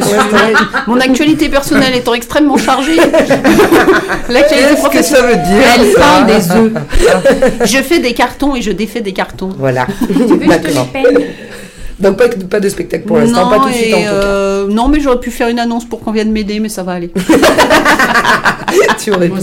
mon 0.88 0.99
actualité 0.99 1.49
personnelle 1.49 1.95
étant 1.95 2.14
extrêmement 2.14 2.57
chargée, 2.57 2.95
l'actualité 4.30 4.70
Qu'est-ce 4.70 4.74
que 4.74 4.80
professionnelle, 4.80 5.05
ça 5.05 5.22
veut 5.22 5.36
dire 5.36 5.66
elle 5.76 5.91
ça 5.91 5.99
parle 5.99 6.26
des 6.28 6.51
œufs. 6.51 7.66
je 7.66 7.78
fais 7.78 7.99
des 7.99 8.14
cartons 8.14 8.55
et 8.55 8.62
je 8.62 8.72
défais 8.72 9.01
des 9.01 9.14
cartons. 9.14 9.49
Voilà. 9.57 9.86
Tu 10.07 10.14
veux 10.14 10.38
que 10.38 10.45
je 10.45 10.57
te 10.57 10.68
les 10.68 11.28
Donc, 12.02 12.18
pas, 12.18 12.28
pas 12.49 12.60
de 12.60 12.70
spectacle 12.70 13.06
pour 13.06 13.18
l'instant, 13.18 13.45
non, 13.45 13.49
pas 13.58 13.64
tout 13.64 13.70
de 13.70 13.74
suite 13.74 13.93
en 13.93 13.97
tout 13.97 14.04
cas. 14.04 14.10
euh, 14.12 14.68
non, 14.68 14.88
mais 14.88 14.99
j'aurais 14.99 15.20
pu 15.20 15.30
faire 15.32 15.47
une 15.49 15.60
annonce 15.60 15.86
pour 15.86 15.99
qu'on 16.02 16.12
vienne 16.12 16.32
m'aider, 16.32 16.60
mais 16.60 16.70
ça 16.70 16.84
va 16.84 16.93
aller. 16.93 17.12
tu 19.04 19.12
aurais 19.12 19.30
pu, 19.30 19.39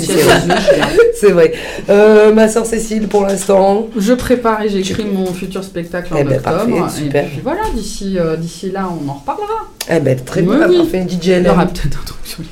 c'est 1.20 1.30
vrai. 1.30 1.52
Euh, 1.90 2.32
ma 2.32 2.48
soeur 2.48 2.64
Cécile, 2.66 3.08
pour 3.08 3.26
l'instant. 3.26 3.86
Je 3.96 4.12
prépare 4.14 4.62
et 4.62 4.68
j'écris 4.68 5.04
mon 5.04 5.26
futur 5.32 5.62
spectacle 5.64 6.14
en 6.14 6.18
Eh 6.18 6.24
ben, 6.24 6.36
octobre. 6.38 6.56
parfait, 6.78 7.00
super. 7.04 7.24
Et 7.24 7.28
puis 7.28 7.40
voilà, 7.42 7.60
d'ici 7.74 8.16
euh, 8.18 8.36
d'ici 8.36 8.70
là, 8.70 8.88
on 8.88 9.08
en 9.08 9.14
reparlera. 9.14 9.66
Eh 9.90 10.00
ben, 10.00 10.18
très 10.24 10.40
Oui, 10.42 10.56
bien, 10.56 10.68
oui. 10.68 10.78
parfait. 10.78 11.06
DJ 11.08 11.26
Il 11.26 11.46
y 11.46 11.48
aura 11.48 11.64
LM. 11.64 11.70
peut-être 11.70 11.98
un 12.00 12.04
truc 12.06 12.18
sur 12.24 12.40
les... 12.42 12.48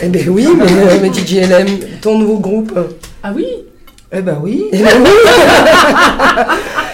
Eh 0.00 0.08
ben 0.08 0.28
oui, 0.28 0.46
mais, 0.56 0.64
euh, 0.64 0.98
mais 1.02 1.12
DJ 1.12 1.48
LM, 1.48 1.66
ton 2.00 2.18
nouveau 2.18 2.38
groupe. 2.38 2.72
Ah 3.22 3.32
oui 3.34 3.46
Eh 4.12 4.20
ben 4.20 4.38
oui? 4.40 4.66
Eh 4.72 4.78
ben 4.78 4.90
oui. 5.02 5.10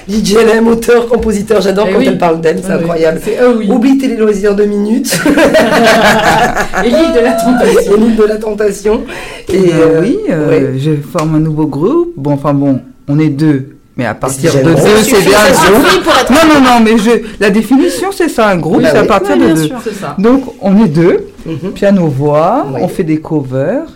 DJ 0.09 0.35
LM, 0.35 0.69
auteur, 0.69 1.09
compositeur, 1.09 1.61
j'adore 1.63 1.87
Eh 1.89 1.93
quand 1.93 1.99
oui. 1.99 2.07
elle 2.09 2.19
parle 2.19 2.41
d'elle, 2.41 2.59
c'est 2.63 2.71
Ah 2.71 2.77
oui. 2.77 2.83
incroyable. 2.83 3.21
C'est 3.25 3.39
ah 3.39 3.49
oui. 3.57 3.69
Oublie 3.71 3.97
tes 3.99 4.17
loisirs 4.17 4.55
de 4.55 4.65
minutes. 4.65 5.19
Et 6.85 6.89
l'île 6.89 7.13
de 7.15 7.21
la 7.21 7.33
tentation. 7.33 7.93
Et 7.95 7.99
l'île 8.01 8.17
de 8.17 8.25
la 8.25 8.37
tentation. 8.37 9.01
Et 9.49 9.53
Eh 9.55 9.59
ben 9.59 9.73
euh, 9.81 10.01
oui, 10.03 10.19
euh, 10.31 10.49
ouais. 10.73 10.79
je 10.79 10.91
forme 11.11 11.37
un 11.37 11.41
nouveau 11.41 11.67
groupe. 11.67 12.13
Bon, 12.17 12.33
enfin 12.33 12.53
bon, 12.53 12.81
on 13.09 13.19
est 13.19 13.29
deux. 13.31 13.71
Mais 13.97 14.07
à 14.07 14.15
partir 14.15 14.53
de 14.53 14.63
deux, 14.71 14.77
c'est 15.03 15.21
bien 15.25 15.39
un 15.39 15.71
groupe. 15.71 16.07
Non, 16.31 16.55
non, 16.55 16.61
non, 16.61 16.81
mais 16.85 16.99
je, 16.99 17.11
la 17.41 17.51
définition, 17.51 18.09
c'est 18.13 18.29
ça. 18.29 18.49
Un 18.49 18.57
groupe, 18.57 18.83
Bah 18.83 18.89
c'est 18.91 18.99
à 18.99 19.05
partir 19.05 19.37
Ouais, 19.39 19.49
de 19.51 19.55
deux. 19.55 19.67
sûr, 19.69 19.77
c'est 19.85 19.95
ça. 19.95 20.17
Donc, 20.19 20.43
on 20.61 20.85
est 20.85 20.89
deux. 20.89 21.29
Mhm. 21.47 21.71
Piano-voix, 21.75 22.67
Oui. 22.75 22.81
on 22.83 22.89
fait 22.89 23.05
des 23.05 23.19
covers. 23.21 23.87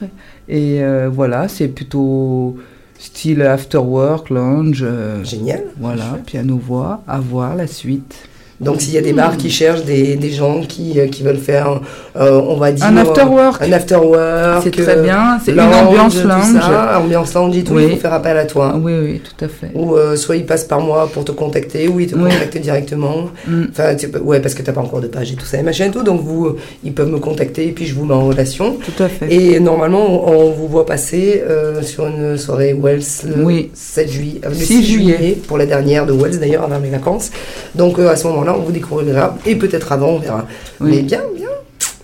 Et 0.49 0.79
euh, 0.81 1.09
voilà, 1.13 1.49
c'est 1.49 1.67
plutôt 1.69 2.57
style 2.99 3.43
after-work, 3.43 4.31
lounge. 4.31 4.81
euh, 4.83 5.25
Génial. 5.25 5.65
voilà, 5.79 6.19
piano-voix. 6.27 7.03
À 7.07 7.21
voir 7.21 7.55
la 7.55 7.67
suite. 7.67 8.29
Donc 8.61 8.81
s'il 8.81 8.93
y 8.95 8.99
a 8.99 9.03
des 9.03 9.13
bars 9.13 9.37
qui 9.37 9.51
cherchent 9.51 9.85
des, 9.85 10.17
des 10.17 10.31
gens 10.31 10.61
qui, 10.63 10.99
euh, 10.99 11.07
qui 11.07 11.23
veulent 11.23 11.37
faire, 11.39 11.81
euh, 12.17 12.41
on 12.49 12.57
va 12.57 12.73
dire... 12.73 12.85
Un 12.87 12.97
after-work. 12.97 13.63
Un 13.63 13.73
after-work. 13.73 14.63
C'est 14.65 14.71
très 14.73 14.97
euh, 14.99 15.03
bien. 15.03 15.39
C'est 15.45 15.53
une 15.53 15.61
ambiance 15.61 16.23
lounge. 16.25 16.61
ça, 16.61 16.99
ambiance 17.01 17.35
lounge 17.35 17.57
et 17.57 17.63
tout, 17.63 17.75
Oui. 17.75 17.85
il 17.87 17.91
faut 17.95 18.01
faire 18.01 18.13
appel 18.15 18.37
à 18.37 18.47
toi. 18.47 18.75
Oui, 18.83 18.93
oui, 19.01 19.21
tout 19.21 19.45
à 19.45 19.49
fait. 19.49 19.71
Ou 19.75 19.95
euh, 19.95 20.17
soit 20.17 20.37
ils 20.37 20.45
passent 20.47 20.65
par 20.65 20.81
moi 20.81 21.09
pour 21.13 21.25
te 21.25 21.31
contacter, 21.33 21.87
ou 21.89 22.01
ils 22.01 22.09
te 22.09 22.17
Oui. 22.17 22.23
contactent 22.25 22.59
directement. 22.59 23.27
Mm. 23.47 23.63
Enfin, 23.71 23.95
tu 23.95 24.09
ouais, 24.19 24.41
parce 24.41 24.55
que 24.55 24.63
t'as 24.63 24.73
pas 24.73 24.81
encore 24.81 25.01
de 25.01 25.07
page 25.07 25.31
et 25.31 25.35
tout 25.37 25.47
ça, 25.47 25.59
et 25.59 25.63
machin 25.63 25.87
et 25.87 25.91
tout. 25.91 26.03
Donc 26.03 26.21
vous, 26.23 26.47
euh, 26.47 26.57
ils 26.83 26.93
peuvent 26.93 27.11
me 27.11 27.19
contacter 27.19 27.69
et 27.69 27.73
puis 27.73 27.87
je 27.87 27.95
vous 27.95 28.05
mets 28.07 28.15
en 28.15 28.27
relation. 28.27 28.77
Tout 28.85 29.03
à 29.03 29.09
fait. 29.09 29.33
Et 29.33 29.61
normalement, 29.61 30.29
on, 30.29 30.49
on 30.49 30.51
vous 30.51 30.67
voit 30.67 30.87
passer 30.87 31.43
euh, 31.49 31.83
sur 31.83 32.07
une 32.09 32.37
soirée 32.37 32.75
Wells 32.75 33.03
le 33.37 33.45
Oui. 33.45 33.71
7 33.75 34.11
juillet, 34.11 34.41
euh, 34.45 34.49
le 34.49 34.55
6 34.55 34.65
6 34.67 34.85
juillet, 34.85 35.17
juillet. 35.17 35.39
pour 35.47 35.59
la 35.59 35.67
dernière 35.67 36.07
de 36.07 36.13
Wells 36.13 36.39
d'ailleurs 36.41 36.65
avant 36.65 36.79
les 36.83 36.91
vacances. 36.91 37.31
Donc 37.75 37.99
euh, 37.99 38.09
à 38.11 38.17
ce 38.17 38.27
moment-là, 38.29 38.48
on 38.57 38.63
vous 38.63 38.73
découvrira 38.73 39.37
et 39.47 39.57
peut-être 39.57 39.93
avant, 39.93 40.11
on 40.11 40.19
verra. 40.19 40.47
Oui. 40.81 40.91
Mais 40.97 41.03
bien, 41.03 41.21
bien. 41.37 41.49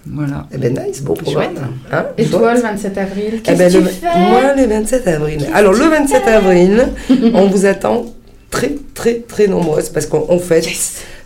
Voilà. 0.07 0.47
Eh 0.53 0.59
ben 0.59 0.75
nice, 0.87 1.03
beau 1.03 1.15
programme. 1.15 1.55
Hein, 1.91 2.05
Et 2.19 2.27
toi, 2.27 2.55
le 2.55 2.61
27 2.61 2.99
avril, 2.99 3.25
Eh 3.37 3.39
qu'est-ce 3.41 3.59
ben, 3.59 3.73
que 3.73 3.79
le- 3.79 3.85
tu 3.89 3.95
fais? 3.95 4.19
Moi, 4.19 4.41
le 4.57 4.67
27 4.67 5.09
avril. 5.09 5.47
Alors, 5.55 5.73
le 5.73 5.85
27 5.89 6.29
avril, 6.29 6.89
on 7.33 7.47
vous 7.47 7.65
attend 7.65 8.05
très, 8.51 8.73
très, 8.95 9.21
très 9.27 9.47
nombreuses 9.47 9.89
parce 9.89 10.07
qu'on 10.07 10.27
on 10.29 10.39
fête 10.39 10.67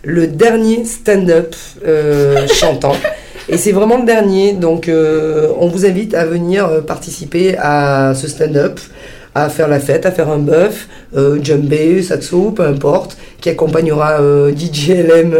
le 0.03 0.27
dernier 0.27 0.85
stand-up 0.85 1.55
euh, 1.85 2.47
chantant. 2.47 2.95
Et 3.49 3.57
c'est 3.57 3.71
vraiment 3.71 3.97
le 3.97 4.05
dernier, 4.05 4.53
donc 4.53 4.87
euh, 4.87 5.49
on 5.59 5.67
vous 5.67 5.85
invite 5.85 6.13
à 6.13 6.25
venir 6.25 6.65
euh, 6.67 6.81
participer 6.81 7.57
à 7.57 8.13
ce 8.15 8.27
stand-up, 8.27 8.79
à 9.35 9.49
faire 9.49 9.67
la 9.67 9.79
fête, 9.79 10.05
à 10.05 10.11
faire 10.11 10.29
un 10.29 10.39
bœuf, 10.39 10.87
euh, 11.15 11.39
djembé, 11.41 12.01
saxo, 12.01 12.51
peu 12.51 12.63
importe, 12.63 13.17
qui 13.39 13.49
accompagnera 13.49 14.19
euh, 14.21 14.51
DJ 14.55 14.89
LM. 14.89 15.33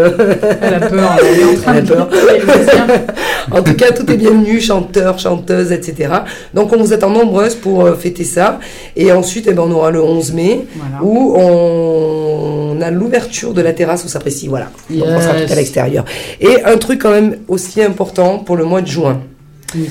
Elle 0.62 0.74
a 0.76 0.80
peur, 0.80 1.12
elle 1.22 1.40
est 1.40 1.44
en 1.44 1.62
train 1.62 1.76
Elle 1.76 1.86
de 1.86 1.94
peur. 1.94 2.10
En 3.52 3.64
tout 3.64 3.74
cas, 3.74 3.92
tout 3.92 4.10
est 4.12 4.18
bienvenu, 4.18 4.62
chanteurs, 4.62 5.18
chanteuses, 5.18 5.72
etc. 5.72 6.14
Donc, 6.54 6.72
on 6.72 6.78
vous 6.78 6.94
attend 6.94 7.10
nombreuses 7.10 7.56
pour 7.56 7.86
euh, 7.86 7.96
fêter 7.96 8.24
ça. 8.24 8.60
Et 8.96 9.12
ensuite, 9.12 9.48
eh 9.50 9.54
ben, 9.54 9.64
on 9.66 9.72
aura 9.72 9.90
le 9.90 10.02
11 10.04 10.34
mai, 10.34 10.68
Voilà. 10.76 11.04
où 11.04 11.36
on 11.36 12.80
a 12.82 12.92
l'ouverture 12.92 13.54
de 13.56 13.62
la 13.62 13.74
terrasse 13.74 14.06
au 14.06 14.08
Sapristi. 14.08 14.48
Voilà. 14.48 14.68
Donc, 14.90 15.08
on 15.08 15.20
sera 15.22 15.34
tout 15.34 15.52
à 15.52 15.56
l'extérieur. 15.56 16.06
Et 16.40 16.64
un 16.64 16.78
truc 16.78 17.02
quand 17.02 17.12
même 17.12 17.38
aussi 17.48 17.82
important 17.82 18.38
pour 18.40 18.56
le 18.56 18.66
mois 18.66 18.82
de 18.82 18.88
juin. 18.88 19.20
Oui. 19.76 19.90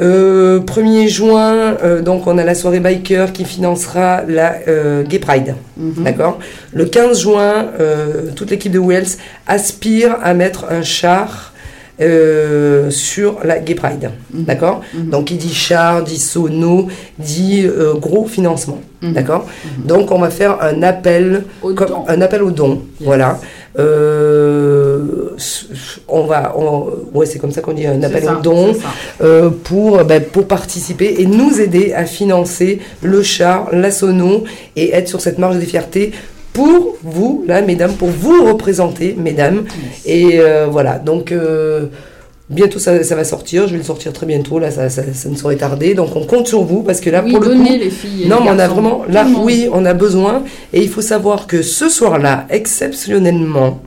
Euh, 0.00 0.60
1er 0.60 1.08
juin, 1.08 1.76
euh, 1.82 2.00
donc 2.00 2.26
on 2.26 2.38
a 2.38 2.44
la 2.44 2.54
soirée 2.54 2.80
biker 2.80 3.32
qui 3.32 3.44
financera 3.44 4.22
la 4.26 4.54
euh, 4.66 5.02
Gay 5.02 5.18
Pride. 5.18 5.54
Mhm. 5.76 6.04
D'accord? 6.04 6.38
Le 6.72 6.86
15 6.86 7.20
juin, 7.20 7.66
euh, 7.78 8.30
toute 8.34 8.50
l'équipe 8.50 8.72
de 8.72 8.78
Wells 8.78 9.18
aspire 9.46 10.16
à 10.22 10.32
mettre 10.32 10.66
un 10.70 10.82
char 10.82 11.52
euh, 12.00 12.88
sur 12.90 13.40
la 13.44 13.58
Gay 13.58 13.74
Pride. 13.74 14.10
Mhm. 14.32 14.44
D'accord? 14.44 14.80
Mhm. 14.94 15.10
Donc, 15.10 15.30
il 15.32 15.36
dit 15.36 15.52
char, 15.54 16.02
dit 16.02 16.18
sono, 16.18 16.88
dit 17.18 17.66
euh, 17.66 17.92
gros 17.94 18.24
financement. 18.24 18.80
D'accord? 19.02 19.46
Donc, 19.84 20.10
on 20.10 20.18
va 20.18 20.30
faire 20.30 20.58
un 20.62 20.82
appel, 20.82 21.44
Au 21.62 21.72
comme- 21.74 21.88
don. 21.88 22.04
un 22.08 22.20
appel 22.22 22.42
au 22.42 22.50
don. 22.50 22.70
Yes. 22.98 23.06
Voilà. 23.06 23.38
Euh, 23.78 25.30
on 26.08 26.24
va, 26.24 26.54
on- 26.56 26.88
ouais, 27.14 27.26
c'est 27.26 27.38
comme 27.38 27.52
ça 27.52 27.60
qu'on 27.60 27.72
dit, 27.72 27.86
un 27.86 28.02
appel 28.02 28.24
ça, 28.24 28.36
au 28.38 28.40
don 28.42 28.74
c'est 28.74 28.80
ça. 28.80 28.88
euh, 29.22 29.50
pour, 29.50 30.02
ben, 30.04 30.22
pour 30.22 30.46
participer 30.46 31.16
et 31.18 31.26
nous 31.26 31.60
aider 31.60 31.92
à 31.92 32.04
financer 32.04 32.80
le 33.02 33.22
char, 33.22 33.68
la 33.72 33.90
sono 33.90 34.44
et 34.76 34.92
être 34.92 35.08
sur 35.08 35.20
cette 35.20 35.38
marge 35.38 35.56
de 35.56 35.60
fierté 35.64 36.12
pour 36.52 36.96
vous, 37.04 37.44
là, 37.46 37.62
mesdames, 37.62 37.92
pour 37.92 38.08
vous 38.08 38.44
représenter, 38.44 39.14
mesdames. 39.16 39.64
Et 40.04 40.40
euh, 40.40 40.66
voilà, 40.68 40.98
donc 40.98 41.30
euh, 41.30 41.86
bientôt 42.50 42.78
ça, 42.78 43.02
ça 43.02 43.14
va 43.14 43.24
sortir, 43.24 43.66
je 43.66 43.72
vais 43.72 43.78
le 43.78 43.84
sortir 43.84 44.12
très 44.12 44.26
bientôt, 44.26 44.58
là, 44.58 44.70
ça, 44.70 44.90
ça, 44.90 45.02
ça 45.14 45.28
ne 45.28 45.36
saurait 45.36 45.56
tarder. 45.56 45.94
Donc 45.94 46.14
on 46.16 46.24
compte 46.26 46.48
sur 46.48 46.62
vous 46.62 46.82
parce 46.82 47.00
que 47.00 47.08
là, 47.08 47.22
oui, 47.24 47.32
pour 47.32 47.40
le 47.40 47.54
coup. 47.54 47.62
les 47.62 47.90
filles. 47.90 48.26
Non, 48.28 48.38
les 48.40 48.44
mais 48.44 48.50
on 48.50 48.58
a 48.58 48.68
vraiment, 48.68 49.02
là, 49.08 49.26
oui, 49.42 49.68
on 49.72 49.84
a 49.84 49.94
besoin. 49.94 50.42
Et 50.72 50.82
il 50.82 50.88
faut 50.88 51.02
savoir 51.02 51.46
que 51.46 51.62
ce 51.62 51.88
soir-là, 51.88 52.46
exceptionnellement, 52.50 53.80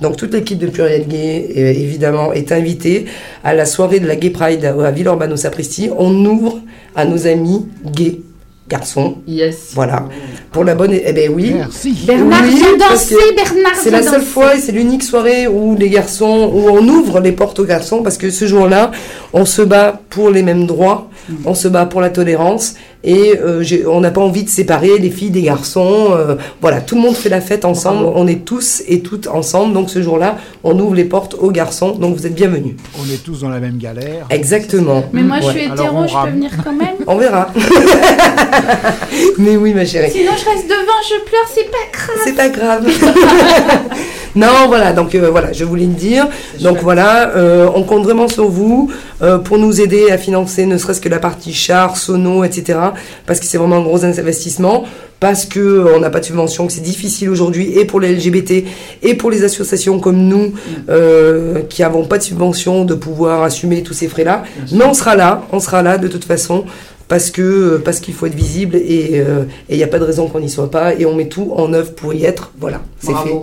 donc 0.00 0.16
toute 0.16 0.32
l'équipe 0.32 0.58
de 0.58 0.66
Pluriel 0.66 1.06
Gay, 1.06 1.48
euh, 1.56 1.70
évidemment, 1.70 2.32
est 2.32 2.52
invitée 2.52 3.06
à 3.44 3.54
la 3.54 3.66
soirée 3.66 4.00
de 4.00 4.06
la 4.06 4.16
Gay 4.16 4.30
Pride 4.30 4.64
à 4.64 4.86
à 4.86 4.90
Villeurbanne 4.90 5.32
au 5.32 5.36
Sapristi. 5.36 5.90
On 5.96 6.12
ouvre 6.24 6.60
à 6.96 7.04
nos 7.04 7.26
amis 7.26 7.66
gays, 7.84 8.20
garçons. 8.68 9.18
Yes. 9.28 9.72
Voilà. 9.74 10.08
Pour 10.52 10.64
la 10.64 10.74
bonne... 10.74 10.92
Eh 10.92 11.12
ben 11.12 11.30
oui. 11.32 11.52
Merci. 11.54 11.92
Bernard 12.06 12.40
Oui, 12.42 12.60
parce 12.78 13.08
danser, 13.08 13.14
Bernard 13.36 13.76
C'est 13.76 13.90
la 13.90 14.02
seule 14.02 14.14
danser. 14.14 14.26
fois 14.26 14.56
et 14.56 14.60
c'est 14.60 14.72
l'unique 14.72 15.04
soirée 15.04 15.46
où 15.46 15.76
les 15.78 15.88
garçons, 15.88 16.50
où 16.52 16.68
on 16.70 16.86
ouvre 16.88 17.20
les 17.20 17.30
portes 17.32 17.60
aux 17.60 17.64
garçons 17.64 18.02
parce 18.02 18.18
que 18.18 18.30
ce 18.30 18.46
jour-là, 18.46 18.90
on 19.32 19.44
se 19.44 19.62
bat 19.62 20.00
pour 20.10 20.30
les 20.30 20.42
mêmes 20.42 20.66
droits, 20.66 21.06
Mm. 21.28 21.34
on 21.44 21.54
se 21.54 21.68
bat 21.68 21.84
pour 21.84 22.00
la 22.00 22.08
tolérance 22.08 22.74
et 23.04 23.38
euh, 23.38 23.62
on 23.88 24.00
n'a 24.00 24.10
pas 24.10 24.22
envie 24.22 24.42
de 24.42 24.48
séparer 24.48 24.98
les 24.98 25.10
filles 25.10 25.30
des 25.30 25.42
garçons. 25.42 26.08
euh, 26.12 26.34
voilà, 26.62 26.80
tout 26.80 26.94
le 26.96 27.02
monde 27.02 27.14
fait 27.14 27.28
la 27.28 27.40
fête 27.42 27.64
ensemble, 27.66 28.06
on 28.14 28.26
est 28.26 28.44
tous 28.44 28.82
et 28.88 29.00
toutes 29.00 29.28
ensemble. 29.28 29.74
Donc 29.74 29.90
ce 29.90 30.02
jour-là, 30.02 30.38
on 30.64 30.76
ouvre 30.80 30.94
les 30.94 31.04
portes 31.04 31.34
aux 31.38 31.50
garçons. 31.52 31.90
Donc 31.92 32.16
vous 32.16 32.26
êtes 32.26 32.34
bienvenus. 32.34 32.74
On 33.00 33.04
est 33.12 33.22
tous 33.22 33.42
dans 33.42 33.50
la 33.50 33.60
même 33.60 33.76
galère. 33.76 34.26
Exactement. 34.30 35.04
Mais 35.12 35.22
moi, 35.22 35.36
je 35.42 35.48
suis 35.50 35.60
hétéro, 35.66 36.06
je 36.08 36.14
peux 36.24 36.30
venir 36.32 36.50
quand 36.64 36.72
même? 36.72 36.88
On 37.06 37.16
verra. 37.16 37.50
Mais 39.38 39.56
oui, 39.56 39.74
ma 39.74 39.84
chérie. 39.84 40.10
Sinon, 40.10 40.32
je 40.40 40.48
reste 40.48 40.68
devant, 40.68 41.00
je 41.08 41.24
pleure, 41.24 41.48
c'est 41.52 41.70
pas 41.70 41.76
grave. 41.92 42.20
C'est 42.24 42.36
pas 42.36 42.48
grave. 42.48 42.86
non, 44.36 44.68
voilà, 44.68 44.92
donc 44.92 45.14
euh, 45.14 45.30
voilà, 45.30 45.52
je 45.52 45.64
voulais 45.64 45.86
le 45.86 45.92
dire. 45.92 46.28
Donc 46.60 46.78
voilà, 46.82 47.30
euh, 47.36 47.68
on 47.74 47.82
compte 47.84 48.04
vraiment 48.04 48.28
sur 48.28 48.48
vous 48.48 48.90
euh, 49.22 49.38
pour 49.38 49.58
nous 49.58 49.80
aider 49.80 50.10
à 50.10 50.18
financer 50.18 50.66
ne 50.66 50.78
serait-ce 50.78 51.00
que 51.00 51.08
la 51.08 51.18
partie 51.18 51.52
char, 51.52 51.96
sono, 51.96 52.44
etc. 52.44 52.78
Parce 53.26 53.40
que 53.40 53.46
c'est 53.46 53.58
vraiment 53.58 53.76
un 53.76 53.82
gros 53.82 54.04
investissement. 54.04 54.84
Parce 55.20 55.44
que 55.44 55.84
on 55.94 56.00
n'a 56.00 56.08
pas 56.08 56.20
de 56.20 56.24
subvention, 56.24 56.66
que 56.66 56.72
c'est 56.72 56.80
difficile 56.80 57.28
aujourd'hui 57.28 57.78
et 57.78 57.84
pour 57.84 58.00
les 58.00 58.14
LGBT 58.14 58.64
et 59.02 59.14
pour 59.14 59.30
les 59.30 59.44
associations 59.44 60.00
comme 60.00 60.16
nous 60.16 60.54
euh, 60.88 61.60
qui 61.68 61.82
n'avons 61.82 62.06
pas 62.06 62.16
de 62.16 62.22
subvention 62.22 62.86
de 62.86 62.94
pouvoir 62.94 63.42
assumer 63.42 63.82
tous 63.82 63.92
ces 63.92 64.08
frais-là. 64.08 64.44
Mais 64.72 64.86
on 64.86 64.94
sera 64.94 65.16
là, 65.16 65.42
on 65.52 65.60
sera 65.60 65.82
là 65.82 65.98
de 65.98 66.08
toute 66.08 66.24
façon 66.24 66.64
parce 67.10 67.30
que 67.30 67.76
parce 67.84 68.00
qu'il 68.00 68.14
faut 68.14 68.24
être 68.24 68.34
visible 68.34 68.76
et 68.76 69.22
il 69.68 69.76
n'y 69.76 69.82
a 69.82 69.86
pas 69.88 69.98
de 69.98 70.04
raison 70.04 70.28
qu'on 70.28 70.40
n'y 70.40 70.48
soit 70.48 70.70
pas 70.70 70.94
et 70.94 71.04
on 71.04 71.14
met 71.14 71.26
tout 71.26 71.52
en 71.56 71.74
œuvre 71.74 71.92
pour 71.92 72.14
y 72.14 72.24
être. 72.24 72.52
Voilà, 72.58 72.80
c'est 73.00 73.12
fait. 73.12 73.34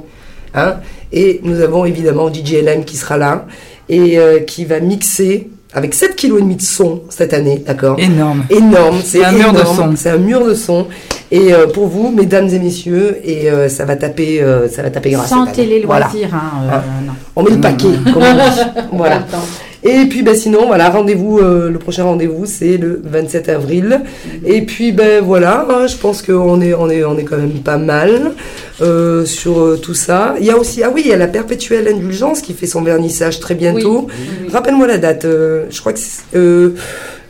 Hein 0.56 0.78
et 1.12 1.40
nous 1.44 1.60
avons 1.62 1.86
évidemment 1.86 2.34
DJ 2.34 2.54
LM 2.64 2.84
qui 2.86 2.98
sera 2.98 3.18
là 3.18 3.46
et 3.90 4.18
euh, 4.18 4.40
qui 4.40 4.66
va 4.66 4.80
mixer 4.80 5.50
avec 5.74 5.94
7 5.94 6.16
kg 6.16 6.38
et 6.38 6.42
demi 6.42 6.56
de 6.56 6.62
son 6.62 7.02
cette 7.10 7.34
année, 7.34 7.62
d'accord? 7.66 7.98
Énorme. 8.00 8.46
Énorme, 8.50 9.00
c'est 9.04 9.24
un 9.24 9.34
mur 9.34 9.52
de 9.54 9.60
son. 9.64 9.96
C'est 9.96 10.10
un 10.10 10.18
mur 10.18 10.46
de 10.46 10.54
son. 10.54 10.88
Et 11.30 11.54
euh, 11.54 11.68
pour 11.68 11.88
vous, 11.88 12.10
mesdames 12.10 12.48
et 12.48 12.58
messieurs, 12.60 13.18
et 13.24 13.52
euh, 13.52 13.68
ça 13.68 13.84
va 13.84 13.98
taper, 13.98 14.42
euh, 14.42 14.70
ça 14.70 14.82
va 14.82 14.90
taper 14.90 15.12
grâce. 15.12 15.30
Sans 15.30 15.46
télé 15.46 15.84
Voilà. 15.86 16.06
loisir, 16.12 16.34
hein, 16.34 16.52
euh, 16.64 16.70
Ah. 16.72 16.84
non. 17.06 17.14
On 17.36 17.44
met 17.44 17.52
le 17.52 17.60
paquet, 17.62 17.90
comme 18.14 18.24
on 18.24 18.34
dit. 18.34 18.62
Voilà. 18.94 19.26
Et 19.88 20.06
puis 20.06 20.22
bah, 20.22 20.36
sinon, 20.36 20.68
voilà, 20.68 20.90
rendez-vous, 20.90 21.40
euh, 21.40 21.70
le 21.70 21.80
prochain 21.80 22.04
rendez-vous, 22.04 22.46
c'est 22.46 22.76
le 22.76 23.02
27 23.06 23.48
avril. 23.48 24.02
Et 24.46 24.64
puis 24.64 24.92
ben 24.92 25.24
voilà, 25.24 25.66
hein, 25.70 25.88
je 25.88 25.96
pense 25.96 26.22
qu'on 26.22 26.60
est, 26.60 26.74
on 26.74 26.90
est, 26.90 27.06
on 27.06 27.18
est 27.18 27.24
quand 27.24 27.38
même 27.38 27.62
pas 27.64 27.78
mal 27.78 28.34
euh, 28.82 29.24
sur 29.24 29.60
euh, 29.60 29.78
tout 29.78 29.94
ça. 29.94 30.36
Il 30.42 30.46
y 30.46 30.52
a 30.52 30.58
aussi, 30.58 30.84
ah 30.84 30.92
oui, 30.94 31.04
il 31.06 31.10
y 31.10 31.14
a 31.14 31.18
la 31.18 31.28
perpétuelle 31.28 31.88
indulgence 31.88 32.42
qui 32.42 32.54
fait 32.54 32.68
son 32.68 32.82
vernissage 32.82 33.40
très 33.40 33.56
bientôt. 33.56 34.08
Rappelle-moi 34.52 34.88
la 34.88 34.98
date. 34.98 35.24
je 35.24 35.80
crois 35.80 35.94
que 35.94 36.00
c'est, 36.00 36.38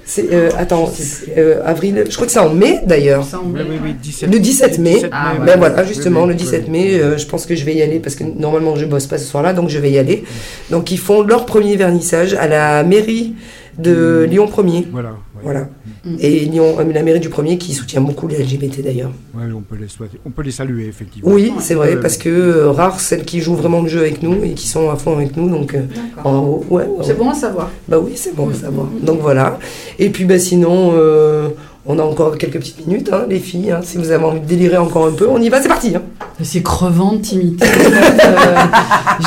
c'est, 0.09 0.33
euh, 0.33 0.49
attends, 0.57 0.89
c'est, 0.91 1.37
euh, 1.37 1.59
avril. 1.65 2.05
Je 2.09 2.15
crois 2.15 2.25
que 2.27 2.31
c'est 2.31 2.39
en 2.39 2.53
mai 2.53 2.79
d'ailleurs. 2.85 3.27
Oui, 3.43 3.59
oui, 3.69 3.75
oui, 3.83 3.93
17, 4.01 4.31
Le 4.31 4.39
17 4.39 4.79
mai. 4.79 5.01
Ah, 5.11 5.33
mai, 5.33 5.39
ouais. 5.41 5.45
Ben 5.45 5.59
voilà, 5.59 5.83
justement, 5.83 6.21
Oui, 6.21 6.27
oui, 6.27 6.33
le 6.33 6.39
17 6.39 6.63
oui. 6.65 6.71
mai, 6.71 6.99
euh, 6.99 7.17
je 7.17 7.25
pense 7.27 7.45
que 7.45 7.55
je 7.55 7.65
vais 7.65 7.75
y 7.75 7.81
aller 7.81 7.99
parce 7.99 8.15
que 8.15 8.23
normalement 8.23 8.77
je 8.77 8.85
bosse 8.85 9.05
pas 9.05 9.17
ce 9.17 9.25
soir-là, 9.25 9.51
donc 9.51 9.67
je 9.69 9.77
vais 9.79 9.91
y 9.91 9.97
aller. 9.97 10.23
Donc 10.71 10.91
ils 10.91 10.97
font 10.97 11.23
leur 11.23 11.45
premier 11.45 11.75
vernissage 11.75 12.33
à 12.35 12.47
la 12.47 12.83
mairie 12.83 13.35
de 13.77 14.25
Mm. 14.25 14.29
Lyon 14.31 14.45
1er. 14.47 14.85
Voilà. 14.91 15.09
ouais. 15.09 15.15
Voilà. 15.43 15.67
Mm. 16.05 16.15
Et 16.19 16.39
Lyon, 16.45 16.75
euh, 16.79 16.93
la 16.93 17.03
mairie 17.03 17.19
du 17.19 17.29
1er 17.29 17.57
qui 17.57 17.73
soutient 17.73 18.01
beaucoup 18.01 18.27
les 18.27 18.37
LGBT 18.43 18.81
d'ailleurs. 18.83 19.11
Ouais, 19.35 19.43
on, 19.55 19.61
peut 19.61 19.75
les 19.79 19.87
souhaiter- 19.87 20.19
on 20.25 20.29
peut 20.31 20.41
les 20.41 20.51
saluer, 20.51 20.87
effectivement. 20.87 21.31
Oui, 21.31 21.53
c'est 21.59 21.75
vrai, 21.75 21.95
Ouais, 21.95 22.01
parce 22.01 22.17
que 22.17 22.29
euh, 22.29 22.71
rares 22.71 22.99
celles 22.99 23.23
qui 23.23 23.39
jouent 23.41 23.55
vraiment 23.55 23.81
le 23.81 23.87
jeu 23.87 23.99
avec 23.99 24.23
nous 24.23 24.43
et 24.43 24.51
qui 24.51 24.67
sont 24.67 24.89
à 24.89 24.95
fond 24.95 25.15
avec 25.15 25.37
nous. 25.37 25.49
Donc, 25.49 25.75
euh, 25.75 25.81
en- 26.23 26.59
ouais, 26.69 26.83
ouais. 26.83 26.85
C'est 27.03 27.17
bon 27.17 27.29
à 27.29 27.33
savoir. 27.35 27.69
Bah 27.87 27.99
oui, 27.99 28.13
c'est 28.15 28.35
bon 28.35 28.49
à 28.49 28.53
savoir. 28.53 28.87
Donc 29.03 29.19
voilà. 29.21 29.59
Et 29.99 30.09
puis 30.09 30.25
bah 30.25 30.39
sinon, 30.39 30.91
euh, 30.95 31.49
on 31.85 31.99
a 31.99 32.03
encore 32.03 32.37
quelques 32.37 32.57
petites 32.59 32.85
minutes, 32.87 33.09
hein, 33.13 33.25
les 33.29 33.39
filles. 33.39 33.71
hein. 33.71 33.81
si 33.83 33.97
vous 33.97 34.11
avez 34.11 34.23
envie 34.25 34.39
de 34.41 34.45
délirer 34.45 34.77
encore 34.77 35.05
un 35.07 35.11
peu, 35.13 35.27
on 35.29 35.39
y 35.41 35.49
va, 35.49 35.61
c'est 35.61 35.69
parti. 35.69 35.95
hein. 35.95 36.01
C'est 36.43 36.61
crevant 36.61 37.13
de 37.13 37.17
timidité. 37.21 37.65
euh, 37.65 38.55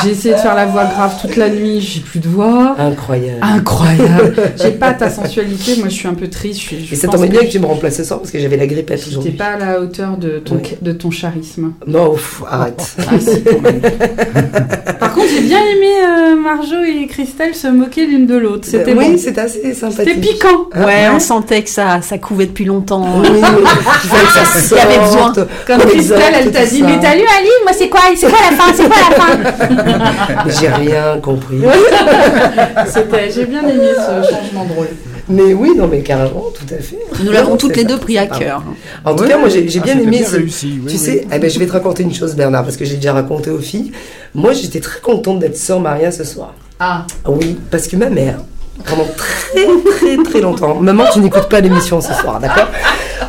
j'ai 0.04 0.10
essayé 0.10 0.34
de 0.34 0.38
faire 0.40 0.54
la 0.54 0.66
voix 0.66 0.84
grave 0.84 1.14
toute 1.20 1.36
la 1.36 1.48
nuit, 1.48 1.80
j'ai 1.80 2.00
plus 2.00 2.20
de 2.20 2.28
voix. 2.28 2.76
Incroyable. 2.78 3.38
Incroyable. 3.42 4.34
J'ai 4.62 4.70
pas 4.70 4.92
ta 4.92 5.10
sensualité, 5.10 5.76
moi 5.78 5.88
je 5.88 5.94
suis 5.94 6.06
un 6.08 6.14
peu 6.14 6.28
triste. 6.28 6.60
Je, 6.60 6.76
je 6.86 6.92
Et 6.94 6.96
ça 6.96 7.08
tombait 7.08 7.26
bien 7.28 7.40
que 7.40 7.46
que 7.46 7.50
tu 7.50 7.58
me 7.58 7.66
remplaces 7.66 7.96
ce 7.96 8.04
soir 8.04 8.20
parce 8.20 8.30
que 8.30 8.38
j'étais 8.38 8.56
la 8.56 8.66
grippette 8.66 9.00
T'es 9.02 9.08
aujourd'hui. 9.08 9.32
pas 9.32 9.46
à 9.54 9.58
la 9.58 9.80
hauteur 9.80 10.16
de 10.18 10.38
ton, 10.38 10.56
Ouais. 10.56 10.78
de 10.80 10.92
ton 10.92 11.08
charisme. 11.10 11.72
Non, 11.86 12.12
ouf, 12.12 12.42
arrête. 12.48 12.96
Ah 13.00 13.18
si, 13.18 13.42
quand 13.42 13.60
même. 13.60 13.80
Par 15.00 15.14
contre, 15.14 15.28
j'ai 15.34 15.40
bien 15.42 15.58
aimé 15.60 15.86
euh, 16.06 16.36
Marjo 16.36 16.82
et 16.86 17.06
Christelle 17.06 17.54
se 17.54 17.66
moquer 17.68 18.06
l'une 18.06 18.26
de 18.26 18.36
l'autre. 18.36 18.68
C'était 18.70 18.92
oui, 18.94 19.12
bon. 19.12 19.18
c'était 19.18 19.40
assez 19.40 19.74
sympathique. 19.74 20.14
C'était 20.14 20.20
piquant. 20.20 20.68
Ah, 20.74 20.84
Ouais, 20.86 21.08
on 21.14 21.18
sentait 21.18 21.62
que 21.62 21.70
ça, 21.70 22.00
ça 22.02 22.18
couvait 22.18 22.46
depuis 22.46 22.64
longtemps. 22.66 23.04
Oui, 23.20 23.28
il 23.32 24.76
y 24.76 24.80
avait 24.80 24.98
besoin. 24.98 25.32
Comme 25.66 25.80
Christelle, 25.80 26.20
elle 26.34 26.50
t'a 26.52 26.66
dit, 26.66 26.80
ça. 26.80 26.86
mais 26.86 26.99
t'as 27.00 27.14
lu 27.14 27.22
un 27.22 27.42
livre, 27.42 27.62
moi 27.64 27.72
c'est 27.72 27.88
quoi? 27.88 28.00
C'est 28.16 28.28
quoi 28.28 28.38
la 28.50 28.56
fin? 28.56 28.72
C'est 28.74 28.86
quoi 28.86 28.96
la 29.10 29.16
fin? 29.16 30.48
J'ai 30.60 30.68
rien 30.68 31.18
compris. 31.22 31.58
C'était, 32.86 33.30
j'ai 33.30 33.46
bien 33.46 33.62
aimé 33.66 33.88
ce 33.96 34.28
changement 34.30 34.64
de 34.64 34.72
rôle. 34.72 34.88
Mais 35.28 35.54
oui, 35.54 35.72
non, 35.76 35.86
mais 35.86 36.00
carrément, 36.00 36.46
tout 36.52 36.74
à 36.74 36.78
fait. 36.82 36.98
Nous 37.22 37.30
l'avons 37.30 37.56
toutes 37.56 37.76
les 37.76 37.84
deux 37.84 37.98
pris 37.98 38.18
à 38.18 38.26
cœur. 38.26 38.64
En 39.04 39.14
tout 39.14 39.24
cas, 39.24 39.38
moi, 39.38 39.48
j'ai 39.48 39.64
Ah, 39.78 39.84
bien 39.84 39.98
aimé. 39.98 40.18
bien 40.18 40.26
ce- 40.26 40.36
réussi, 40.36 40.80
oui, 40.84 40.86
tu 40.92 40.98
oui. 40.98 40.98
sais, 40.98 41.26
eh 41.32 41.38
ben, 41.38 41.48
je 41.48 41.58
vais 41.58 41.66
te 41.66 41.72
raconter 41.72 42.02
une 42.02 42.12
chose, 42.12 42.34
Bernard, 42.34 42.64
parce 42.64 42.76
que 42.76 42.84
j'ai 42.84 42.96
déjà 42.96 43.12
raconté 43.12 43.50
aux 43.50 43.60
filles. 43.60 43.92
Moi, 44.34 44.52
j'étais 44.54 44.80
très 44.80 45.00
contente 45.00 45.38
d'être 45.38 45.56
sœur 45.56 45.78
Maria 45.78 46.10
ce 46.10 46.24
soir. 46.24 46.54
Ah, 46.80 47.06
Oui, 47.28 47.58
parce 47.70 47.86
que 47.86 47.94
ma 47.96 48.10
mère, 48.10 48.38
pendant 48.86 49.06
très 49.16 49.66
très 49.96 50.16
très 50.22 50.40
longtemps, 50.40 50.74
maman, 50.76 51.04
tu 51.12 51.20
n'écoutes 51.20 51.48
pas 51.48 51.60
l'émission 51.60 52.00
ce 52.00 52.12
soir, 52.14 52.40
d'accord? 52.40 52.68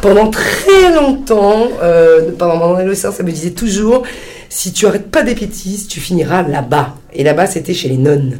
Pendant 0.01 0.29
très 0.29 0.93
longtemps, 0.93 1.67
euh, 1.81 2.31
pendant 2.37 2.57
mon 2.57 2.75
adolescence, 2.75 3.15
elle 3.19 3.25
me 3.25 3.31
disait 3.31 3.51
toujours 3.51 4.03
si 4.49 4.73
tu 4.73 4.85
arrêtes 4.85 5.09
pas 5.09 5.23
des 5.23 5.33
bêtises, 5.33 5.87
tu 5.87 5.99
finiras 5.99 6.41
là-bas. 6.43 6.95
Et 7.13 7.23
là-bas, 7.23 7.47
c'était 7.47 7.73
chez 7.73 7.87
les 7.87 7.97
nonnes. 7.97 8.39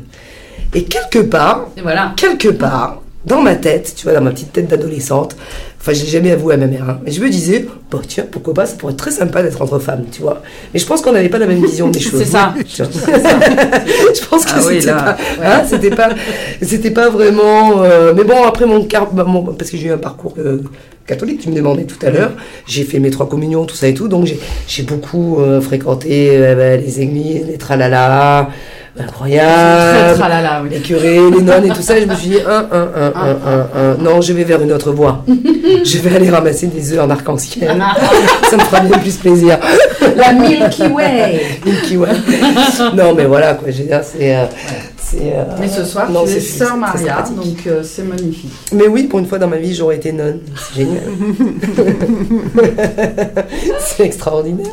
Et 0.74 0.84
quelque 0.84 1.20
part, 1.20 1.68
et 1.78 1.82
voilà. 1.82 2.14
quelque 2.18 2.50
part, 2.50 3.02
dans 3.26 3.42
ma 3.42 3.56
tête, 3.56 3.94
tu 3.96 4.04
vois, 4.04 4.14
dans 4.14 4.22
ma 4.22 4.32
petite 4.32 4.52
tête 4.52 4.68
d'adolescente, 4.68 5.36
enfin, 5.82 5.94
je 5.94 6.02
l'ai 6.04 6.08
jamais 6.10 6.32
avoué 6.32 6.54
à 6.54 6.58
ma 6.58 6.68
mère, 6.68 6.88
hein, 6.90 7.00
mais 7.04 7.12
je 7.12 7.20
me 7.22 7.28
disais, 7.30 7.66
bah 7.92 8.00
tiens, 8.08 8.26
pourquoi 8.32 8.54
pas, 8.54 8.66
ça 8.66 8.76
pourrait 8.78 8.94
être 8.94 9.00
très 9.00 9.12
sympa 9.12 9.42
d'être 9.44 9.62
entre 9.62 9.80
femmes, 9.80 10.06
tu 10.12 10.22
vois. 10.22 10.42
Mais 10.74 10.80
je 10.80 10.86
pense 10.86 11.02
qu'on 11.02 11.12
n'avait 11.12 11.28
pas 11.30 11.40
la 11.40 11.48
même 11.48 11.64
vision 11.66 11.90
des 11.90 12.00
choses. 12.08 12.20
C'est 12.20 12.26
ça. 12.30 12.54
Je 12.76 14.26
pense 14.30 14.46
que 14.46 14.52
Ah 14.56 14.60
oui, 14.68 14.76
c'était 14.80 14.86
là. 14.88 15.02
pas, 15.04 15.18
hein, 15.44 15.64
c'était 15.68 15.90
pas, 15.90 16.10
c'était 16.62 16.92
pas 16.92 17.10
vraiment. 17.10 17.82
euh, 17.84 18.14
mais 18.16 18.24
bon, 18.24 18.44
après 18.44 18.66
mon 18.66 18.84
car, 18.86 19.12
bah, 19.12 19.24
mon- 19.26 19.44
parce 19.44 19.70
que 19.72 19.78
j'ai 19.78 19.88
eu 19.88 19.92
un 19.92 19.98
parcours 19.98 20.34
euh, 20.38 20.60
catholique, 21.08 21.42
tu 21.42 21.50
me 21.50 21.56
demandais 21.56 21.84
tout 21.84 21.98
à 22.06 22.10
l'heure, 22.10 22.32
j'ai 22.68 22.84
fait 22.84 23.00
mes 23.00 23.10
trois 23.10 23.28
communions, 23.28 23.66
tout 23.66 23.76
ça 23.76 23.88
et 23.88 23.94
tout, 23.94 24.08
donc 24.08 24.26
j'ai, 24.68 24.84
beaucoup 24.84 25.40
euh, 25.42 25.60
fréquenté 25.62 26.30
euh, 26.32 26.56
bah, 26.56 26.78
les 26.78 27.02
églises, 27.02 27.46
les 27.48 27.58
tralala, 27.58 28.50
incroyable 29.00 30.18
tralala, 30.18 30.62
oui. 30.64 30.70
les 30.72 30.80
curés, 30.80 31.20
les 31.32 31.42
nonnes 31.42 31.66
et 31.66 31.70
tout 31.70 31.82
ça, 31.82 31.98
et 31.98 32.02
je 32.02 32.08
me 32.08 32.16
suis 32.16 32.30
dit, 32.30 32.38
un, 32.46 32.66
un, 32.72 32.90
un, 32.96 33.14
un, 33.16 33.38
un, 33.46 33.68
un. 33.76 33.96
non, 34.00 34.22
je 34.22 34.34
vais 34.34 34.44
vers 34.44 34.62
une 34.62 34.72
autre 34.74 34.92
voie. 34.92 35.24
je 35.84 35.98
vais 36.00 36.16
aller 36.16 36.30
ramasser 36.30 36.68
des 36.68 36.94
œufs 36.94 37.00
en 37.02 37.10
arc-en-ciel. 37.10 37.82
ça 38.50 38.58
me 38.58 38.62
fera 38.62 38.82
bien 38.82 38.98
plus 38.98 39.16
plaisir. 39.18 39.58
La 40.18 40.34
Milky 40.34 40.84
Way. 40.88 41.42
Milky 41.66 41.98
Way. 41.98 42.10
non, 42.96 43.14
mais 43.16 43.26
voilà, 43.26 43.54
quoi, 43.54 43.70
je 43.72 43.78
veux 43.80 43.88
dire, 43.88 44.02
c'est... 44.04 44.36
euh, 44.36 44.46
c'est, 44.98 45.01
euh, 45.20 45.44
Mais 45.60 45.68
ce 45.68 45.84
soir, 45.84 46.10
non, 46.10 46.24
tu 46.24 46.32
es 46.32 46.40
c'est- 46.40 46.60
sœur 46.60 46.78
Maria, 46.78 47.24
donc 47.36 47.68
euh, 47.68 47.84
c'est 47.84 48.04
magnifique. 48.04 48.52
Mais 48.74 48.88
oui, 48.88 49.04
pour 49.04 49.20
une 49.20 49.26
fois 49.26 49.40
dans 49.40 49.48
ma 49.48 49.58
vie, 49.58 49.74
j'aurais 49.76 49.98
été 49.98 50.12
nonne. 50.12 50.40
C'est 50.56 50.82
génial. 50.82 51.04
c'est 53.80 54.06
extraordinaire. 54.06 54.68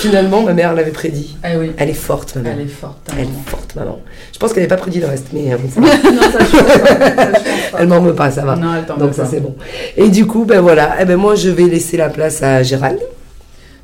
Finalement, 0.00 0.42
ma 0.42 0.52
mère 0.52 0.74
l'avait 0.74 0.90
prédit. 0.90 1.36
Ah 1.42 1.50
oui, 1.58 1.72
Elle 1.76 1.90
est 1.90 1.94
forte, 1.94 2.36
maman. 2.36 2.50
elle 2.54 2.64
est 2.64 2.68
forte. 2.68 2.98
Elle 3.10 3.26
maman. 3.26 3.30
est 3.46 3.50
forte, 3.50 3.74
maman. 3.76 3.98
Je 4.32 4.38
pense 4.38 4.52
qu'elle 4.52 4.62
n'avait 4.62 4.74
pas 4.76 4.80
prédit 4.80 5.00
le 5.00 5.06
reste, 5.06 5.26
mais 5.32 5.52
euh, 5.52 5.56
ça 5.74 5.80
va. 5.80 5.86
non, 6.10 6.22
ça 6.22 6.38
je 6.40 6.56
pense 6.56 6.62
pas. 6.62 6.76
Ça, 6.76 7.26
je 7.26 7.32
pense 7.32 7.70
pas. 7.72 7.78
elle 7.80 7.88
m'en 7.88 8.00
veut 8.00 8.14
pas, 8.14 8.30
ça 8.30 8.42
va. 8.44 8.56
Non, 8.56 8.74
elle 8.78 8.84
t'en 8.86 8.96
Donc 8.96 9.08
veut 9.10 9.14
ça 9.14 9.22
pas. 9.24 9.28
c'est 9.30 9.40
bon. 9.40 9.54
Et 9.96 10.08
du 10.08 10.26
coup, 10.26 10.44
ben 10.44 10.60
voilà, 10.60 10.96
eh 11.00 11.04
ben 11.04 11.16
moi 11.16 11.34
je 11.34 11.48
vais 11.50 11.64
laisser 11.64 11.96
la 11.96 12.08
place 12.08 12.42
à 12.42 12.62
Gérald. 12.62 12.98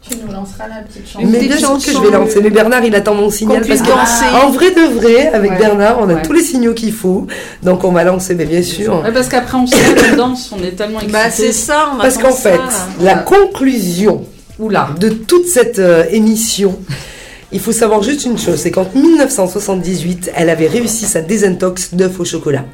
Tu 0.08 0.16
nous 0.16 0.32
lanceras 0.32 0.66
la 0.66 0.82
petite 0.82 1.06
chanson. 1.06 1.26
Mais 1.26 1.40
bien 1.46 1.56
sûr 1.58 1.74
que 1.78 1.92
je 1.92 1.98
vais 2.00 2.10
lancer. 2.10 2.40
Mais 2.42 2.48
Bernard, 2.50 2.82
il 2.84 2.94
attend 2.94 3.14
mon 3.14 3.30
signal 3.30 3.60
Qu'on 3.62 3.68
parce 3.68 3.82
que 3.82 3.86
danser. 3.88 4.24
en 4.44 4.50
vrai 4.50 4.70
de 4.70 4.94
vrai, 4.98 5.28
avec 5.28 5.50
Ouais. 5.52 5.58
Bernard, 5.58 5.98
on 6.00 6.08
a 6.08 6.14
Ouais. 6.14 6.22
tous 6.22 6.32
les 6.32 6.42
signaux 6.42 6.72
qu'il 6.72 6.92
faut. 6.92 7.26
Donc 7.62 7.84
on 7.84 7.92
va 7.92 8.02
lancer, 8.04 8.34
mais 8.34 8.46
bien 8.46 8.62
sûr. 8.62 9.02
Ouais, 9.04 9.12
parce 9.12 9.28
qu'après 9.28 9.58
on 9.58 9.66
se 9.66 9.74
on 10.12 10.16
danse, 10.16 10.50
on 10.58 10.62
est 10.64 10.70
tellement 10.72 11.00
excités. 11.00 11.12
Bah 11.12 11.30
c'est 11.30 11.52
ça, 11.52 11.90
on 11.94 12.00
Parce 12.00 12.16
qu'en 12.16 12.32
fait, 12.32 12.56
ça. 12.56 12.88
la 13.02 13.14
conclusion 13.16 14.24
Oula. 14.58 14.88
de 14.98 15.10
toute 15.10 15.46
cette 15.46 15.78
euh, 15.78 16.04
émission, 16.10 16.78
il 17.52 17.60
faut 17.60 17.72
savoir 17.72 18.02
juste 18.02 18.24
une 18.24 18.38
chose, 18.38 18.56
c'est 18.58 18.70
qu'en 18.70 18.86
1978, 18.94 20.30
elle 20.34 20.48
avait 20.48 20.66
réussi 20.68 21.04
sa 21.04 21.20
désintox 21.20 21.92
d'œufs 21.94 22.18
au 22.20 22.24
chocolat. 22.24 22.64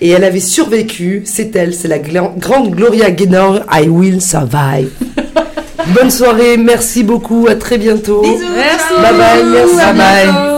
Et 0.00 0.08
elle 0.10 0.24
avait 0.24 0.40
survécu, 0.40 1.22
c'est 1.26 1.54
elle, 1.54 1.74
c'est 1.74 1.88
la 1.88 1.98
gla- 1.98 2.36
grande 2.38 2.70
Gloria 2.74 3.10
Gaynor, 3.10 3.60
I 3.70 3.88
will 3.88 4.20
survive. 4.22 4.88
Bonne 5.88 6.10
soirée, 6.10 6.56
merci 6.56 7.02
beaucoup, 7.02 7.46
à 7.48 7.54
très 7.56 7.78
bientôt. 7.78 8.22
Bisous. 8.22 8.44
Merci. 8.54 8.94
Bye 9.02 9.16
bye, 9.16 9.44
merci. 9.44 9.80
À 9.80 9.92
Bye 9.92 9.96
bye. 10.26 10.55